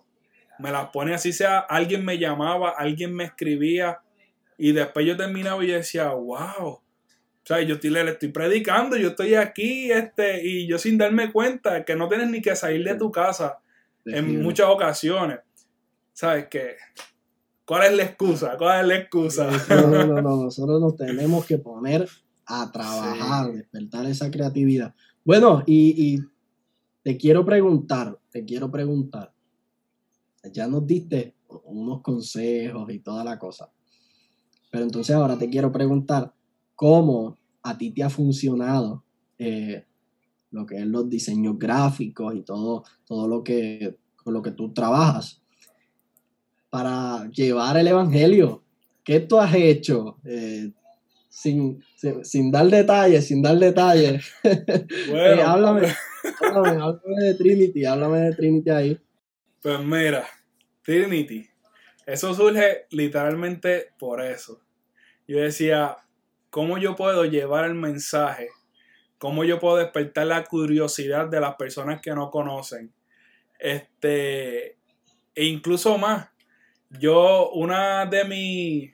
me 0.59 0.71
las 0.71 0.87
pone 0.89 1.13
así 1.13 1.33
sea, 1.33 1.59
alguien 1.59 2.03
me 2.03 2.17
llamaba, 2.17 2.71
alguien 2.71 3.13
me 3.13 3.25
escribía, 3.25 3.99
y 4.57 4.71
después 4.71 5.05
yo 5.05 5.15
terminaba 5.15 5.63
y 5.63 5.67
yo 5.67 5.75
decía, 5.75 6.09
wow 6.09 6.81
sea, 7.47 7.61
yo 7.61 7.75
estoy, 7.75 7.91
le, 7.91 8.09
estoy 8.09 8.29
predicando, 8.29 8.97
yo 8.97 9.09
estoy 9.09 9.35
aquí, 9.35 9.89
este, 9.91 10.45
y 10.45 10.67
yo 10.67 10.77
sin 10.77 10.97
darme 10.97 11.31
cuenta 11.31 11.85
que 11.85 11.95
no 11.95 12.09
tienes 12.09 12.29
ni 12.29 12.41
que 12.41 12.55
salir 12.55 12.85
de 12.85 12.95
tu 12.95 13.09
casa 13.11 13.59
en 14.05 14.41
muchas 14.41 14.67
ocasiones. 14.67 15.39
¿Sabes 16.11 16.47
qué? 16.49 16.75
¿Cuál 17.63 17.85
es 17.85 17.93
la 17.97 18.03
excusa? 18.03 18.57
¿Cuál 18.57 18.81
es 18.81 18.87
la 18.87 18.95
excusa? 18.97 19.49
No, 19.69 20.05
no, 20.05 20.21
no, 20.21 20.43
nosotros 20.43 20.81
nos 20.81 20.95
tenemos 20.95 21.45
que 21.45 21.57
poner 21.57 22.07
a 22.45 22.71
trabajar, 22.71 23.51
despertar 23.51 24.05
esa 24.05 24.31
creatividad. 24.31 24.93
Bueno, 25.23 25.63
y, 25.65 26.15
y 26.15 26.23
te 27.03 27.17
quiero 27.17 27.45
preguntar, 27.45 28.17
te 28.29 28.43
quiero 28.43 28.69
preguntar, 28.69 29.33
ya 30.51 30.67
nos 30.67 30.85
diste 30.85 31.35
unos 31.65 32.01
consejos 32.01 32.91
y 32.91 32.99
toda 32.99 33.23
la 33.23 33.39
cosa, 33.39 33.69
pero 34.69 34.83
entonces 34.83 35.15
ahora 35.15 35.37
te 35.37 35.49
quiero 35.49 35.71
preguntar, 35.71 36.33
cómo 36.77 37.35
a 37.63 37.77
ti 37.77 37.91
te 37.91 38.03
ha 38.03 38.09
funcionado 38.09 39.03
eh, 39.39 39.83
lo 40.51 40.65
que 40.65 40.77
es 40.77 40.85
los 40.85 41.09
diseños 41.09 41.57
gráficos 41.59 42.35
y 42.35 42.43
todo, 42.43 42.85
todo 43.05 43.27
lo 43.27 43.43
que 43.43 43.97
con 44.15 44.33
lo 44.33 44.41
que 44.41 44.51
tú 44.51 44.71
trabajas 44.73 45.41
para 46.69 47.29
llevar 47.31 47.77
el 47.77 47.87
evangelio. 47.87 48.63
¿Qué 49.03 49.21
tú 49.21 49.39
has 49.39 49.53
hecho? 49.55 50.17
Eh, 50.23 50.71
sin, 51.29 51.81
dar 52.51 52.67
detalles, 52.67 53.27
sin 53.27 53.41
dar 53.41 53.57
detalles. 53.57 54.23
Eh, 54.43 55.41
háblame, 55.43 55.87
háblame, 56.41 56.81
háblame 56.81 57.23
de 57.23 57.33
Trinity, 57.35 57.85
háblame 57.85 58.19
de 58.19 58.35
Trinity 58.35 58.69
ahí. 58.69 58.99
Pues 59.61 59.79
mira, 59.79 60.27
Trinity, 60.83 61.47
eso 62.05 62.33
surge 62.33 62.85
literalmente 62.91 63.87
por 63.97 64.21
eso. 64.21 64.61
Yo 65.27 65.39
decía, 65.39 65.97
cómo 66.57 66.79
yo 66.79 66.95
puedo 66.95 67.23
llevar 67.23 67.65
el 67.65 67.75
mensaje, 67.75 68.49
cómo 69.19 69.43
yo 69.43 69.59
puedo 69.59 69.77
despertar 69.77 70.25
la 70.25 70.43
curiosidad 70.43 71.27
de 71.27 71.39
las 71.39 71.55
personas 71.55 72.01
que 72.01 72.09
no 72.15 72.31
conocen. 72.31 72.91
Este, 73.59 74.75
e 75.35 75.45
incluso 75.45 75.99
más, 75.99 76.29
yo, 76.89 77.51
una 77.51 78.07
de 78.07 78.23
mis, 78.23 78.91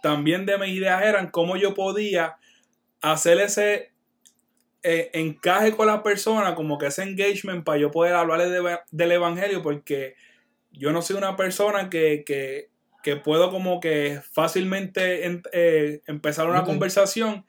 también 0.00 0.46
de 0.46 0.58
mis 0.58 0.76
ideas 0.76 1.02
eran 1.02 1.32
cómo 1.32 1.56
yo 1.56 1.74
podía 1.74 2.36
hacer 3.02 3.40
ese 3.40 3.90
eh, 4.84 5.10
encaje 5.12 5.74
con 5.74 5.88
la 5.88 6.04
persona, 6.04 6.54
como 6.54 6.78
que 6.78 6.86
ese 6.86 7.02
engagement 7.02 7.64
para 7.64 7.80
yo 7.80 7.90
poder 7.90 8.14
hablarle 8.14 8.78
del 8.92 9.10
Evangelio, 9.10 9.60
porque 9.60 10.14
yo 10.70 10.92
no 10.92 11.02
soy 11.02 11.16
una 11.16 11.34
persona 11.34 11.90
que, 11.90 12.22
que 12.24 12.70
que 13.06 13.14
puedo 13.14 13.52
como 13.52 13.78
que 13.78 14.20
fácilmente 14.32 15.40
eh, 15.52 16.02
empezar 16.08 16.48
una 16.48 16.64
conversación 16.64 17.46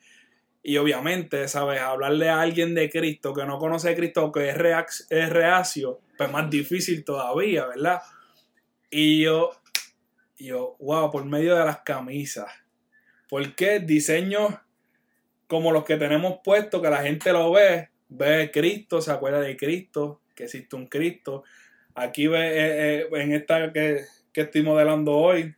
y 0.61 0.77
obviamente, 0.77 1.47
¿sabes? 1.47 1.81
Hablarle 1.81 2.29
a 2.29 2.41
alguien 2.41 2.75
de 2.75 2.91
Cristo 2.91 3.33
que 3.33 3.43
no 3.43 3.57
conoce 3.57 3.89
a 3.89 3.95
Cristo, 3.95 4.31
que 4.31 4.49
es, 4.49 5.07
es 5.09 5.29
reacio, 5.31 5.99
pues 6.15 6.31
más 6.31 6.47
difícil 6.51 7.03
todavía, 7.03 7.65
¿verdad? 7.65 8.03
Y 8.91 9.23
yo, 9.23 9.49
yo, 10.37 10.75
wow, 10.77 11.09
por 11.09 11.25
medio 11.25 11.55
de 11.55 11.65
las 11.65 11.79
camisas. 11.79 12.51
¿Por 13.27 13.55
qué 13.55 13.79
diseños 13.79 14.53
como 15.47 15.71
los 15.71 15.85
que 15.85 15.97
tenemos 15.97 16.37
puestos, 16.43 16.83
que 16.83 16.89
la 16.91 17.01
gente 17.01 17.33
lo 17.33 17.51
ve, 17.51 17.89
ve 18.09 18.51
Cristo, 18.53 19.01
se 19.01 19.11
acuerda 19.11 19.39
de 19.39 19.57
Cristo, 19.57 20.21
que 20.35 20.43
existe 20.43 20.75
un 20.75 20.85
Cristo? 20.85 21.43
Aquí 21.95 22.27
ve 22.27 22.47
eh, 22.47 22.99
eh, 22.99 23.07
en 23.11 23.33
esta 23.33 23.73
que 23.73 24.05
que 24.37 24.43
estoy 24.43 24.61
modelando 24.61 25.13
hoy, 25.13 25.55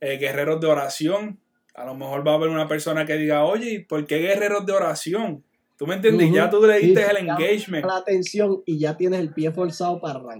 eh, 0.00 0.16
guerreros 0.16 0.58
de 0.58 0.66
oración. 0.66 1.38
A 1.74 1.84
lo 1.84 1.94
mejor 1.94 2.26
va 2.26 2.32
a 2.32 2.36
haber 2.36 2.48
una 2.48 2.66
persona 2.66 3.04
que 3.04 3.18
diga, 3.18 3.44
oye, 3.44 3.84
¿por 3.86 4.06
qué 4.06 4.20
guerreros 4.20 4.64
de 4.64 4.72
oración? 4.72 5.44
¿Tú 5.76 5.86
me 5.86 5.96
entiendes? 5.96 6.32
Ya 6.32 6.48
tú 6.48 6.64
le 6.64 6.78
diste 6.78 7.04
el 7.10 7.28
engagement. 7.28 7.84
La 7.84 7.96
atención 7.96 8.62
y 8.64 8.78
ya 8.78 8.96
tienes 8.96 9.20
el 9.20 9.34
pie 9.34 9.52
forzado 9.52 10.00
para 10.00 10.14
arrancar. 10.14 10.38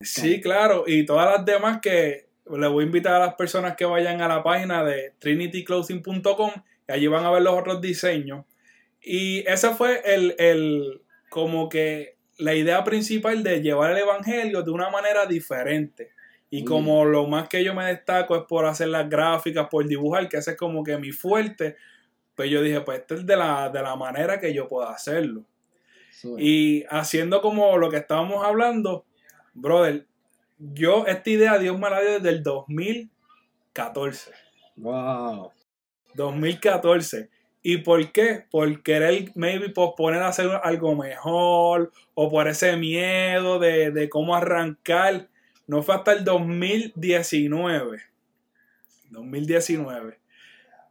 Sí, 0.00 0.40
claro. 0.40 0.84
Y 0.86 1.04
todas 1.04 1.36
las 1.36 1.44
demás 1.44 1.80
que 1.82 2.28
le 2.50 2.66
voy 2.66 2.84
a 2.84 2.86
invitar 2.86 3.16
a 3.16 3.26
las 3.26 3.34
personas 3.34 3.76
que 3.76 3.84
vayan 3.84 4.22
a 4.22 4.28
la 4.28 4.42
página 4.42 4.82
de 4.82 5.12
trinityclothing.com 5.18 6.50
y 6.88 6.92
allí 6.92 7.06
van 7.08 7.26
a 7.26 7.30
ver 7.30 7.42
los 7.42 7.60
otros 7.60 7.82
diseños. 7.82 8.46
Y 9.02 9.40
esa 9.46 9.76
fue 9.76 10.00
el, 10.06 10.34
el, 10.38 11.02
como 11.28 11.68
que 11.68 12.16
la 12.38 12.54
idea 12.54 12.82
principal 12.84 13.42
de 13.42 13.60
llevar 13.60 13.90
el 13.90 13.98
evangelio 13.98 14.62
de 14.62 14.70
una 14.70 14.88
manera 14.88 15.26
diferente. 15.26 16.14
Y 16.56 16.64
como 16.64 17.04
lo 17.04 17.26
más 17.26 17.48
que 17.48 17.64
yo 17.64 17.74
me 17.74 17.84
destaco 17.86 18.36
es 18.36 18.44
por 18.44 18.64
hacer 18.64 18.86
las 18.86 19.10
gráficas, 19.10 19.66
por 19.68 19.88
dibujar, 19.88 20.28
que 20.28 20.36
ese 20.36 20.52
es 20.52 20.56
como 20.56 20.84
que 20.84 20.96
mi 20.98 21.10
fuerte, 21.10 21.74
pues 22.36 22.48
yo 22.48 22.62
dije, 22.62 22.80
pues 22.82 23.00
este 23.00 23.14
es 23.14 23.26
de 23.26 23.36
la, 23.36 23.70
de 23.70 23.82
la 23.82 23.96
manera 23.96 24.38
que 24.38 24.54
yo 24.54 24.68
puedo 24.68 24.88
hacerlo. 24.88 25.42
Y 26.38 26.84
haciendo 26.90 27.42
como 27.42 27.76
lo 27.76 27.90
que 27.90 27.96
estábamos 27.96 28.44
hablando, 28.44 29.04
brother, 29.52 30.06
yo 30.56 31.04
esta 31.08 31.28
idea 31.28 31.58
Dios 31.58 31.76
me 31.76 31.90
la 31.90 32.00
dio 32.00 32.20
desde 32.20 32.28
el 32.28 32.44
2014. 32.44 34.30
Wow. 34.76 35.50
2014. 36.14 37.30
¿Y 37.64 37.78
por 37.78 38.12
qué? 38.12 38.44
Por 38.48 38.80
querer 38.84 39.32
maybe 39.34 39.70
posponer 39.70 40.22
a 40.22 40.28
hacer 40.28 40.48
algo 40.62 40.94
mejor 40.94 41.90
o 42.14 42.30
por 42.30 42.46
ese 42.46 42.76
miedo 42.76 43.58
de, 43.58 43.90
de 43.90 44.08
cómo 44.08 44.36
arrancar 44.36 45.30
no 45.66 45.82
fue 45.82 45.94
hasta 45.94 46.12
el 46.12 46.24
2019. 46.24 48.02
2019. 49.10 50.18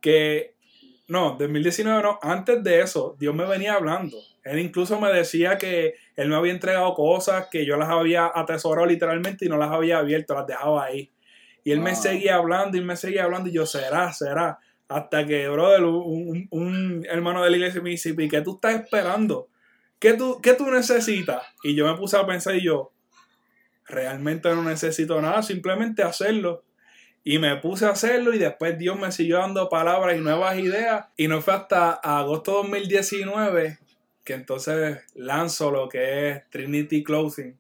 Que, 0.02 0.56
no, 1.08 1.36
2019 1.40 2.04
no, 2.04 2.20
antes 2.22 2.64
de 2.64 2.82
eso, 2.82 3.16
Dios 3.20 3.36
me 3.36 3.46
venía 3.46 3.74
hablando. 3.74 4.18
Él 4.44 4.60
incluso 4.60 5.00
me 5.00 5.12
decía 5.12 5.58
que 5.58 5.96
él 6.16 6.30
me 6.30 6.36
había 6.36 6.54
entregado 6.54 6.94
cosas 6.94 7.48
que 7.50 7.66
yo 7.66 7.78
las 7.78 7.90
había 7.90 8.32
atesorado 8.34 8.86
literalmente 8.86 9.46
y 9.46 9.50
no 9.50 9.58
las 9.58 9.72
había 9.72 10.00
abierto, 10.00 10.34
las 10.34 10.48
dejaba 10.48 10.86
ahí. 10.86 11.12
Y 11.64 11.72
él 11.72 11.80
me 11.80 11.96
seguía 11.96 12.36
hablando 12.36 12.78
y 12.78 12.82
me 12.82 12.98
seguía 12.98 13.24
hablando 13.24 13.50
y 13.50 13.54
yo, 13.54 13.66
será, 13.66 14.12
será. 14.12 14.60
Hasta 14.90 15.26
que, 15.26 15.48
brother, 15.48 15.84
un, 15.84 16.48
un 16.52 17.06
hermano 17.10 17.42
de 17.42 17.50
la 17.50 17.58
iglesia 17.58 17.82
me 17.82 17.92
dice, 17.92 18.14
¿y 18.18 18.28
qué 18.28 18.42
tú 18.42 18.56
estás 18.56 18.76
esperando? 18.82 19.48
¿Qué 19.98 20.14
tú, 20.14 20.42
¿Qué 20.42 20.54
tú 20.54 20.70
necesitas? 20.70 21.42
Y 21.64 21.76
yo 21.76 21.90
me 21.90 21.98
puse 21.98 22.18
a 22.18 22.28
pensar 22.28 22.56
y 22.56 22.66
yo, 22.66 22.93
realmente 23.88 24.50
no 24.50 24.64
necesito 24.64 25.22
nada, 25.22 25.44
simplemente 25.44 26.04
hacerlo. 26.04 26.64
Y 27.24 27.40
me 27.40 27.56
puse 27.58 27.86
a 27.86 27.92
hacerlo 27.92 28.34
y 28.34 28.38
después 28.38 28.78
Dios 28.78 29.00
me 29.00 29.12
siguió 29.12 29.38
dando 29.38 29.70
palabras 29.70 30.18
y 30.18 30.22
nuevas 30.22 30.58
ideas. 30.58 31.06
Y 31.16 31.28
no 31.28 31.42
fue 31.42 31.54
hasta 31.54 31.92
agosto 31.94 32.54
2019 32.54 33.80
que 34.24 34.34
entonces 34.34 35.00
lanzo 35.16 35.72
lo 35.72 35.90
que 35.90 36.30
es 36.30 36.50
Trinity 36.50 37.04
Clothing 37.04 37.58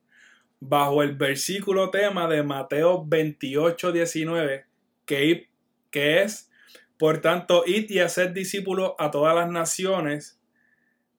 bajo 0.59 1.03
el 1.03 1.15
versículo 1.15 1.89
tema 1.89 2.27
de 2.27 2.41
Mateo 2.41 3.03
28, 3.05 3.91
19, 3.91 4.65
que, 5.05 5.49
que 5.91 6.21
es, 6.21 6.49
Por 6.97 7.19
tanto, 7.19 7.63
id 7.65 7.89
y 7.89 7.99
hacer 7.99 8.33
discípulos 8.33 8.93
a 8.97 9.11
todas 9.11 9.35
las 9.35 9.49
naciones, 9.49 10.39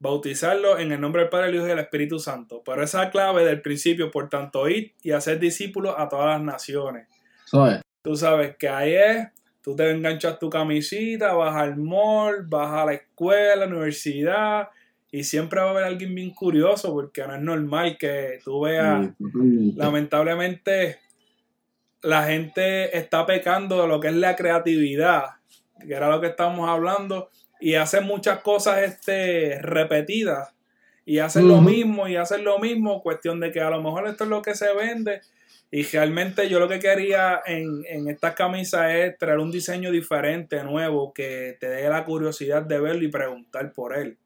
bautizarlos 0.04 0.80
en 0.80 0.92
el 0.92 1.00
nombre 1.00 1.22
del 1.22 1.30
Padre, 1.30 1.48
el 1.48 1.54
Hijo 1.54 1.64
y 1.64 1.68
del 1.70 1.78
Espíritu 1.78 2.18
Santo. 2.18 2.62
Pero 2.62 2.82
esa 2.82 3.08
clave 3.10 3.42
del 3.42 3.62
principio, 3.62 4.10
por 4.10 4.28
tanto, 4.28 4.68
id 4.68 4.90
y 5.02 5.12
hacer 5.12 5.40
discípulos 5.40 5.94
a 5.96 6.10
todas 6.10 6.26
las 6.26 6.42
naciones. 6.42 7.08
Tú 8.02 8.14
sabes 8.14 8.56
que 8.58 8.68
ahí 8.68 8.92
es, 8.92 9.28
tú 9.62 9.74
te 9.74 9.90
enganchas 9.90 10.38
tu 10.38 10.50
camisita, 10.50 11.32
vas 11.32 11.56
al 11.56 11.78
mall, 11.78 12.44
vas 12.46 12.70
a 12.70 12.84
la 12.84 12.92
escuela, 12.92 13.54
a 13.54 13.56
la 13.56 13.66
universidad, 13.66 14.68
y 15.10 15.24
siempre 15.24 15.60
va 15.60 15.68
a 15.68 15.70
haber 15.70 15.84
alguien 15.84 16.14
bien 16.14 16.30
curioso, 16.30 16.92
porque 16.92 17.26
no 17.26 17.34
es 17.34 17.40
normal 17.40 17.96
que 17.96 18.40
tú 18.44 18.60
veas, 18.60 19.08
lamentablemente, 19.74 20.98
la 22.02 22.24
gente 22.24 22.94
está 22.98 23.24
pecando 23.24 23.80
de 23.80 23.88
lo 23.88 24.00
que 24.00 24.08
es 24.08 24.14
la 24.14 24.36
creatividad, 24.36 25.36
que 25.80 25.94
era 25.94 26.10
lo 26.10 26.20
que 26.20 26.26
estábamos 26.26 26.68
hablando, 26.68 27.30
y 27.60 27.74
hacen 27.74 28.04
muchas 28.04 28.40
cosas 28.40 28.82
este, 28.82 29.60
repetidas, 29.62 30.52
y 31.06 31.18
hacen 31.18 31.48
lo 31.48 31.60
mismo, 31.60 32.08
y 32.08 32.16
hacen 32.16 32.44
lo 32.44 32.58
mismo, 32.58 33.02
cuestión 33.02 33.38
de 33.40 33.52
que 33.52 33.60
a 33.60 33.70
lo 33.70 33.82
mejor 33.82 34.06
esto 34.08 34.24
es 34.24 34.30
lo 34.30 34.42
que 34.42 34.54
se 34.54 34.72
vende, 34.74 35.20
y 35.70 35.82
realmente 35.82 36.48
yo 36.48 36.60
lo 36.60 36.68
que 36.68 36.78
quería 36.78 37.42
en, 37.44 37.84
en 37.88 38.08
estas 38.08 38.34
camisas 38.34 38.92
es 38.94 39.18
traer 39.18 39.38
un 39.38 39.50
diseño 39.50 39.90
diferente, 39.90 40.62
nuevo, 40.62 41.12
que 41.12 41.56
te 41.58 41.68
dé 41.68 41.88
la 41.88 42.04
curiosidad 42.04 42.62
de 42.62 42.80
verlo 42.80 43.02
y 43.02 43.08
preguntar 43.08 43.72
por 43.72 43.96
él. 43.96 44.16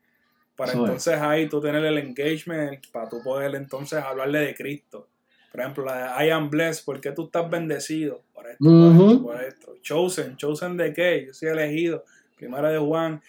Para 0.59 0.73
entonces 0.73 1.15
ahí 1.15 1.49
tú 1.49 1.61
tener 1.61 1.85
el 1.85 1.99
engagement, 1.99 2.85
para 2.91 3.09
tú 3.09 3.23
poder 3.23 3.55
entonces 3.55 4.03
hablarle 4.03 4.41
de 4.41 4.55
Cristo. 4.57 5.09
Por 5.53 5.61
ejemplo, 5.61 5.85
la 5.85 6.19
de 6.19 6.27
I 6.27 6.31
am 6.31 6.51
blessed, 6.51 6.85
¿por 6.85 7.01
qué 7.01 7.13
tú 7.13 7.27
estás 7.27 7.49
bendecido? 7.49 8.23
Por 8.35 8.49
esto, 8.49 8.65
por 8.65 8.93
esto, 8.93 9.23
por 9.23 9.45
esto. 9.45 9.75
Chosen, 9.83 10.37
chosen 10.37 10.77
de 10.77 10.93
qué? 10.93 11.27
Yo 11.27 11.33
soy 11.33 11.51
elegido. 11.51 12.05
Primera 12.39 12.71
de 12.71 12.79
Juan, 12.79 13.21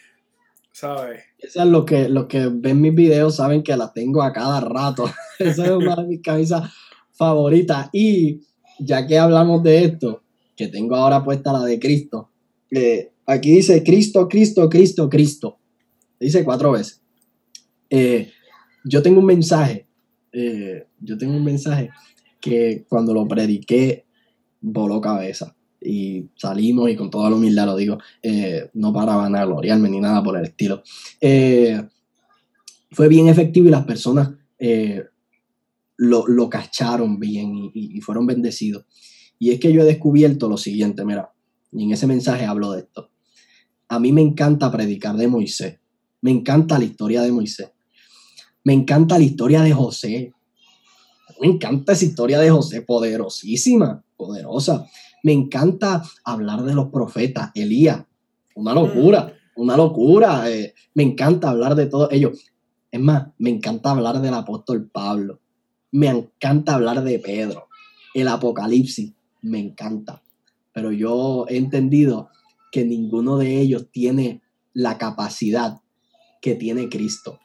¿sabes? 0.71 1.23
Eso 1.39 1.63
es 1.63 1.85
que, 1.85 2.09
lo 2.09 2.27
que 2.27 2.47
ven 2.47 2.79
mis 2.79 2.93
videos, 2.93 3.37
saben 3.37 3.63
que 3.63 3.75
la 3.75 3.91
tengo 3.91 4.21
a 4.21 4.31
cada 4.31 4.61
rato. 4.61 5.11
Esa 5.39 5.65
es 5.65 5.71
una 5.71 5.95
de 5.95 6.03
mis 6.03 6.21
camisas 6.21 6.71
favorita. 7.11 7.89
Y 7.91 8.41
ya 8.77 9.07
que 9.07 9.17
hablamos 9.17 9.63
de 9.63 9.83
esto, 9.83 10.21
que 10.55 10.67
tengo 10.67 10.95
ahora 10.95 11.23
puesta 11.23 11.51
la 11.51 11.61
de 11.61 11.79
Cristo, 11.79 12.29
aquí 13.25 13.51
dice 13.51 13.81
Cristo, 13.83 14.27
Cristo, 14.27 14.69
Cristo, 14.69 15.09
Cristo. 15.09 15.57
Dice 16.19 16.43
cuatro 16.43 16.73
veces. 16.73 17.01
Eh, 17.89 18.31
yo 18.83 19.01
tengo 19.01 19.21
un 19.21 19.25
mensaje, 19.25 19.87
eh, 20.31 20.85
yo 20.99 21.17
tengo 21.17 21.35
un 21.35 21.43
mensaje 21.43 21.89
que 22.39 22.85
cuando 22.87 23.11
lo 23.15 23.27
prediqué 23.27 24.05
voló 24.61 25.01
cabeza 25.01 25.55
y 25.81 26.27
salimos 26.35 26.89
y 26.89 26.95
con 26.95 27.09
toda 27.09 27.29
la 27.29 27.35
humildad 27.35 27.65
lo 27.65 27.75
digo, 27.75 27.97
no 28.73 28.93
para 28.93 29.15
vanagloriarme 29.15 29.89
ni 29.89 29.99
nada 29.99 30.23
por 30.23 30.37
el 30.37 30.45
estilo. 30.45 30.83
fue 32.91 33.07
bien 33.07 33.27
efectivo 33.27 33.67
y 33.67 33.71
las 33.71 33.85
personas 33.85 34.31
lo, 35.99 36.49
cacharon 36.49 37.19
bien 37.19 37.71
y, 37.73 37.99
fueron 38.01 38.25
bendecidos. 38.25 38.85
Y 39.37 39.51
es 39.51 39.59
que 39.59 39.71
yo 39.71 39.81
he 39.81 39.85
descubierto 39.85 40.47
lo 40.49 40.57
siguiente, 40.57 41.05
mira, 41.05 41.31
y 41.71 41.83
en 41.83 41.91
ese 41.91 42.07
mensaje 42.07 42.45
hablo 42.45 42.71
de 42.71 42.79
esto. 42.81 43.11
A 43.89 43.99
mí 43.99 44.11
me 44.11 44.21
encanta 44.21 44.71
predicar 44.71 45.15
de 45.17 45.27
Moisés, 45.27 45.79
me 46.21 46.31
encanta 46.31 46.79
la 46.79 46.85
historia 46.85 47.21
de 47.21 47.31
Moisés, 47.31 47.69
me 48.63 48.73
encanta 48.73 49.17
la 49.17 49.25
historia 49.25 49.61
de 49.61 49.73
José, 49.73 50.33
me 51.41 51.47
encanta 51.47 51.93
esa 51.93 52.05
historia 52.05 52.39
de 52.39 52.49
José, 52.49 52.81
poderosísima, 52.81 54.03
poderosa. 54.15 54.85
Me 55.23 55.33
encanta 55.33 56.03
hablar 56.23 56.63
de 56.63 56.73
los 56.73 56.87
profetas, 56.89 57.51
Elías, 57.53 58.05
una 58.55 58.73
locura, 58.73 59.33
una 59.55 59.75
locura. 59.75 60.49
Eh, 60.49 60.73
me 60.93 61.03
encanta 61.03 61.49
hablar 61.49 61.75
de 61.75 61.87
todos 61.87 62.11
ellos. 62.11 62.39
Es 62.91 62.99
más, 62.99 63.27
me 63.37 63.49
encanta 63.49 63.91
hablar 63.91 64.21
del 64.21 64.33
apóstol 64.33 64.89
Pablo. 64.89 65.39
Me 65.91 66.07
encanta 66.07 66.75
hablar 66.75 67.03
de 67.03 67.19
Pedro, 67.19 67.67
el 68.13 68.27
Apocalipsis, 68.27 69.13
me 69.41 69.59
encanta. 69.59 70.21
Pero 70.71 70.91
yo 70.91 71.45
he 71.49 71.57
entendido 71.57 72.29
que 72.71 72.85
ninguno 72.85 73.37
de 73.37 73.59
ellos 73.59 73.87
tiene 73.91 74.41
la 74.73 74.97
capacidad 74.97 75.81
que 76.41 76.55
tiene 76.55 76.89
Cristo. 76.89 77.39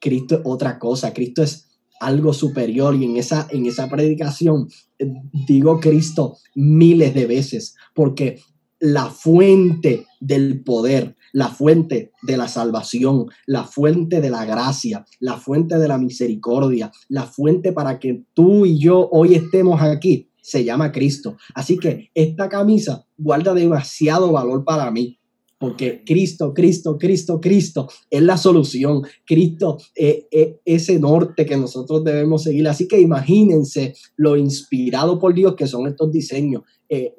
Cristo 0.00 0.36
es 0.36 0.40
otra 0.44 0.78
cosa, 0.78 1.12
Cristo 1.12 1.42
es 1.42 1.65
algo 2.00 2.32
superior 2.32 2.94
y 2.94 3.04
en 3.04 3.16
esa, 3.16 3.46
en 3.50 3.66
esa 3.66 3.88
predicación 3.88 4.68
eh, 4.98 5.12
digo 5.46 5.80
Cristo 5.80 6.36
miles 6.54 7.14
de 7.14 7.26
veces 7.26 7.74
porque 7.94 8.40
la 8.78 9.06
fuente 9.06 10.06
del 10.20 10.62
poder, 10.62 11.16
la 11.32 11.48
fuente 11.48 12.12
de 12.22 12.36
la 12.36 12.48
salvación, 12.48 13.26
la 13.46 13.64
fuente 13.64 14.20
de 14.20 14.30
la 14.30 14.44
gracia, 14.44 15.04
la 15.20 15.38
fuente 15.38 15.78
de 15.78 15.88
la 15.88 15.98
misericordia, 15.98 16.92
la 17.08 17.24
fuente 17.24 17.72
para 17.72 17.98
que 17.98 18.24
tú 18.34 18.66
y 18.66 18.78
yo 18.78 19.08
hoy 19.10 19.34
estemos 19.34 19.80
aquí, 19.80 20.30
se 20.42 20.64
llama 20.64 20.92
Cristo. 20.92 21.36
Así 21.54 21.78
que 21.78 22.10
esta 22.14 22.48
camisa 22.48 23.06
guarda 23.16 23.54
demasiado 23.54 24.32
valor 24.32 24.64
para 24.64 24.90
mí. 24.90 25.18
Porque 25.58 26.04
Cristo, 26.04 26.52
Cristo, 26.52 26.98
Cristo, 26.98 27.40
Cristo 27.40 27.88
es 28.10 28.22
la 28.22 28.36
solución. 28.36 29.02
Cristo 29.24 29.78
es, 29.94 30.26
ese 30.64 30.98
norte 30.98 31.46
que 31.46 31.56
nosotros 31.56 32.04
debemos 32.04 32.42
seguir. 32.42 32.68
Así 32.68 32.86
que 32.86 33.00
imagínense 33.00 33.94
lo 34.16 34.36
inspirado 34.36 35.18
por 35.18 35.34
Dios 35.34 35.56
que 35.56 35.66
son 35.66 35.86
estos 35.86 36.12
diseños. 36.12 36.62
Eh, 36.88 37.14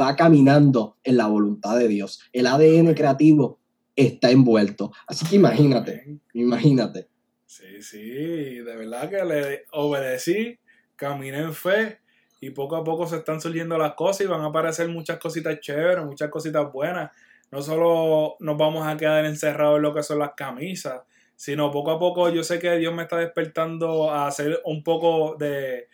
va 0.00 0.16
caminando 0.16 0.96
en 1.02 1.16
la 1.16 1.26
voluntad 1.26 1.78
de 1.78 1.88
Dios. 1.88 2.20
El 2.32 2.46
ADN 2.46 2.94
creativo 2.94 3.58
está 3.94 4.30
envuelto. 4.30 4.92
Así 5.06 5.26
que 5.26 5.36
imagínate, 5.36 6.18
imagínate. 6.34 7.08
Sí, 7.46 7.80
sí, 7.80 7.98
de 7.98 8.76
verdad 8.76 9.08
que 9.08 9.24
le 9.24 9.64
obedecí, 9.72 10.58
caminé 10.96 11.38
en 11.38 11.54
fe 11.54 12.00
y 12.40 12.50
poco 12.50 12.76
a 12.76 12.84
poco 12.84 13.06
se 13.06 13.16
están 13.16 13.40
surgiendo 13.40 13.78
las 13.78 13.94
cosas 13.94 14.22
y 14.22 14.28
van 14.28 14.42
a 14.42 14.46
aparecer 14.46 14.88
muchas 14.88 15.18
cositas 15.18 15.58
chéveres, 15.60 16.04
muchas 16.04 16.28
cositas 16.28 16.70
buenas. 16.70 17.10
No 17.50 17.62
solo 17.62 18.36
nos 18.40 18.56
vamos 18.56 18.86
a 18.86 18.96
quedar 18.96 19.24
encerrados 19.24 19.76
en 19.76 19.82
lo 19.82 19.94
que 19.94 20.02
son 20.02 20.18
las 20.18 20.32
camisas, 20.36 21.02
sino 21.36 21.70
poco 21.70 21.90
a 21.90 21.98
poco 21.98 22.28
yo 22.30 22.42
sé 22.42 22.58
que 22.58 22.76
Dios 22.76 22.94
me 22.94 23.02
está 23.02 23.18
despertando 23.18 24.10
a 24.10 24.26
hacer 24.26 24.60
un 24.64 24.82
poco 24.82 25.36
de, 25.36 25.88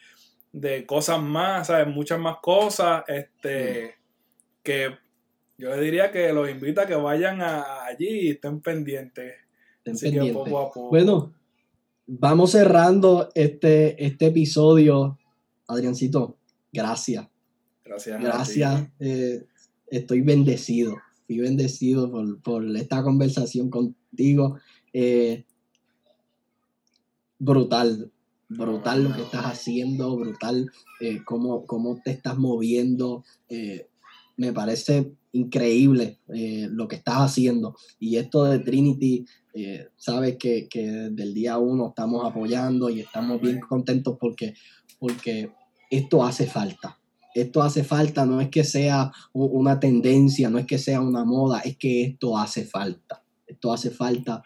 de 0.53 0.86
cosas 0.86 1.20
más, 1.20 1.66
¿sabes? 1.66 1.86
Muchas 1.88 2.18
más 2.18 2.36
cosas, 2.40 3.05
este, 3.09 3.96
que 4.62 4.96
yo 5.59 5.70
le 5.70 5.80
diría 5.80 6.11
que 6.11 6.32
los 6.32 6.48
invito 6.50 6.80
a 6.80 6.86
que 6.86 6.94
vayan 6.94 7.40
allí 7.40 8.09
y 8.09 8.30
estén 8.30 8.61
pendientes. 8.61 9.34
Bueno, 10.90 11.34
vamos 12.07 12.53
cerrando 12.53 13.30
este, 13.34 14.05
este 14.05 14.26
episodio. 14.26 15.18
Adriancito, 15.66 16.36
gracias. 16.72 17.28
Gracias. 17.84 18.20
Gracias. 18.20 18.88
Eh, 19.00 19.44
estoy 19.88 20.20
bendecido. 20.20 20.96
Fui 21.33 21.41
bendecido 21.41 22.12
por, 22.43 22.76
esta 22.76 23.03
conversación 23.03 23.70
contigo. 23.70 24.59
Eh, 24.93 25.47
brutal 27.39 28.12
brutal 28.51 29.05
lo 29.05 29.16
que 29.16 29.22
estás 29.22 29.47
haciendo, 29.47 30.14
brutal 30.14 30.70
eh, 31.01 31.22
cómo, 31.24 31.64
te 32.05 32.11
estás 32.11 32.37
moviendo. 32.37 33.24
Eh, 33.49 33.89
me 34.37 34.53
parece 34.53 35.14
increíble 35.33 36.18
lo 36.28 36.87
que 36.87 36.97
estás 36.97 37.16
haciendo. 37.16 37.76
Y 37.99 38.16
esto 38.16 38.45
de 38.45 38.59
Trinity, 38.59 39.24
sabes 39.97 40.37
que, 40.37 40.68
que, 40.68 40.83
desde 40.83 41.22
el 41.22 41.33
día 41.33 41.57
uno 41.57 41.89
estamos 41.89 42.26
apoyando 42.26 42.91
y 42.91 43.01
estamos 43.01 43.41
bien 43.41 43.59
contentos 43.61 44.18
porque, 44.20 44.53
porque 44.99 45.51
esto 45.89 46.22
hace 46.22 46.47
falta. 46.47 46.99
Esto 47.35 47.62
hace 47.62 47.85
falta, 47.85 48.26
no 48.26 48.41
es 48.41 48.49
que 48.49 48.64
sea 48.64 49.11
una 49.33 49.80
tendencia, 49.80 50.51
no 50.51 50.59
es 50.59 50.66
que 50.66 50.78
sea 50.78 51.01
una 51.01 51.24
moda, 51.24 51.61
es 51.61 51.76
que 51.76 52.03
esto 52.03 52.37
hace 52.37 52.64
falta. 52.64 53.22
Esto 53.47 53.72
hace 53.72 53.91
falta 53.91 54.43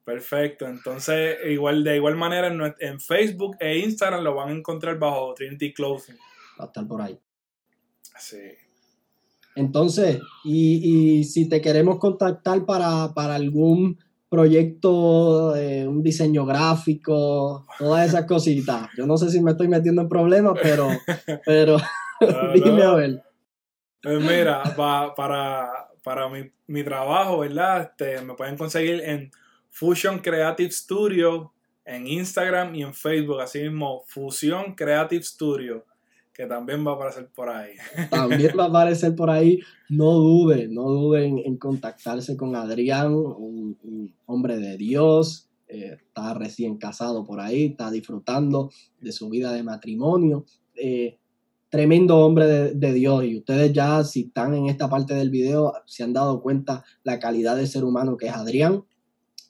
Perfecto, 0.06 0.68
entonces 0.68 1.36
igual 1.46 1.82
de 1.82 1.96
igual 1.96 2.14
manera 2.14 2.46
en, 2.46 2.60
en, 2.78 3.00
Facebook 3.00 3.56
e 3.58 3.78
Instagram 3.78 4.22
lo 4.22 4.36
van 4.36 4.50
a 4.50 4.52
encontrar 4.52 4.96
bajo 5.00 5.34
Trinity 5.34 5.74
Clothing. 5.74 6.14
Va 6.60 6.64
a 6.64 6.66
estar 6.68 6.86
por 6.86 7.02
ahí. 7.02 7.18
Sí. 8.16 8.52
Entonces, 9.56 10.20
y, 10.44 11.18
y 11.18 11.24
si 11.24 11.48
te 11.48 11.60
queremos 11.60 11.98
contactar 11.98 12.64
para, 12.64 13.14
para 13.14 13.34
algún 13.34 13.98
proyecto, 14.28 15.54
un 15.54 16.02
diseño 16.04 16.46
gráfico, 16.46 17.66
todas 17.76 18.08
esas 18.08 18.24
cositas. 18.28 18.88
Yo 18.96 19.08
no 19.08 19.16
sé 19.16 19.28
si 19.28 19.42
me 19.42 19.50
estoy 19.50 19.66
metiendo 19.66 20.02
en 20.02 20.08
problemas, 20.08 20.56
pero, 20.62 20.88
pero 21.44 21.78
dime 22.54 22.82
a 22.84 22.94
ver. 22.94 23.24
Pues 24.00 24.20
mira, 24.20 24.62
para, 24.76 25.72
para 26.04 26.28
mi, 26.28 26.48
mi, 26.68 26.84
trabajo, 26.84 27.40
¿verdad? 27.40 27.90
Este, 27.90 28.24
me 28.24 28.34
pueden 28.34 28.56
conseguir 28.56 29.00
en 29.00 29.32
Fusion 29.78 30.20
Creative 30.20 30.70
Studio 30.70 31.52
en 31.84 32.06
Instagram 32.06 32.74
y 32.74 32.82
en 32.82 32.94
Facebook, 32.94 33.40
así 33.40 33.60
mismo, 33.60 34.02
Fusion 34.06 34.74
Creative 34.74 35.22
Studio 35.22 35.84
que 36.32 36.46
también 36.46 36.86
va 36.86 36.92
a 36.92 36.94
aparecer 36.96 37.30
por 37.34 37.48
ahí. 37.48 37.72
También 38.10 38.52
va 38.58 38.64
a 38.64 38.68
aparecer 38.68 39.14
por 39.14 39.30
ahí. 39.30 39.58
No 39.88 40.12
duden, 40.12 40.74
no 40.74 40.82
duden 40.82 41.38
en 41.38 41.56
contactarse 41.56 42.36
con 42.36 42.54
Adrián, 42.54 43.14
un, 43.14 44.14
hombre 44.26 44.58
de 44.58 44.76
Dios. 44.76 45.48
Eh, 45.66 45.96
está 45.96 46.34
recién 46.34 46.76
casado 46.76 47.24
por 47.24 47.40
ahí, 47.40 47.68
está 47.68 47.90
disfrutando 47.90 48.70
de 49.00 49.12
su 49.12 49.30
vida 49.30 49.50
de 49.50 49.62
matrimonio. 49.62 50.44
Eh, 50.74 51.16
tremendo 51.70 52.18
hombre 52.18 52.46
de, 52.74 52.92
Dios. 52.92 53.24
Y 53.24 53.38
ustedes 53.38 53.72
ya, 53.72 54.04
si 54.04 54.24
están 54.24 54.52
en 54.52 54.66
esta 54.66 54.90
parte 54.90 55.14
del 55.14 55.30
video, 55.30 55.72
se 55.86 56.02
han 56.02 56.12
dado 56.12 56.42
cuenta 56.42 56.84
la 57.02 57.18
calidad 57.18 57.56
de 57.56 57.66
ser 57.66 57.82
humano 57.82 58.18
que 58.18 58.26
es 58.26 58.34
Adrián, 58.34 58.84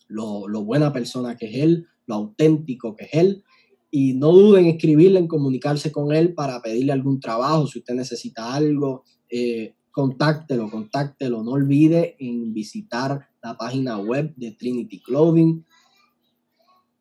lo, 0.08 0.48
lo 0.48 0.64
buena 0.64 0.92
persona 0.92 1.36
que 1.36 1.46
es 1.46 1.56
él, 1.56 1.86
lo 2.06 2.14
auténtico 2.16 2.94
que 2.94 3.04
es 3.04 3.14
él 3.14 3.44
y 3.90 4.14
no 4.14 4.32
duden 4.32 4.64
en 4.64 4.72
escribirle, 4.72 5.18
en 5.18 5.28
comunicarse 5.28 5.92
con 5.92 6.14
él 6.14 6.34
para 6.34 6.60
pedirle 6.60 6.92
algún 6.92 7.20
trabajo, 7.20 7.66
si 7.66 7.78
usted 7.78 7.94
necesita 7.94 8.52
algo, 8.52 9.04
eh, 9.30 9.74
contáctelo, 9.90 10.70
contáctelo. 10.70 11.42
No 11.42 11.52
olvide 11.52 12.16
en 12.18 12.52
visitar 12.52 13.28
la 13.42 13.56
página 13.56 13.98
web 13.98 14.34
de 14.36 14.52
Trinity 14.52 15.00
Clothing 15.00 15.64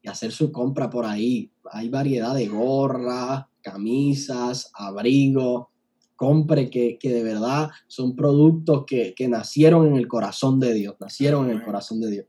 y 0.03 0.07
hacer 0.07 0.31
su 0.31 0.51
compra 0.51 0.89
por 0.89 1.05
ahí. 1.05 1.51
Hay 1.71 1.89
variedad 1.89 2.33
de 2.33 2.47
gorras, 2.47 3.45
camisas, 3.61 4.71
abrigos. 4.73 5.67
Compre 6.15 6.69
que, 6.69 6.97
de 7.03 7.23
verdad 7.23 7.71
son 7.87 8.15
productos 8.15 8.85
que, 8.87 9.13
nacieron 9.27 9.87
en 9.87 9.97
el 9.97 10.07
corazón 10.07 10.61
de 10.61 10.73
Dios, 10.73 10.95
nacieron 11.01 11.49
en 11.49 11.57
el 11.57 11.63
corazón 11.63 11.99
de 11.99 12.09
Dios. 12.09 12.25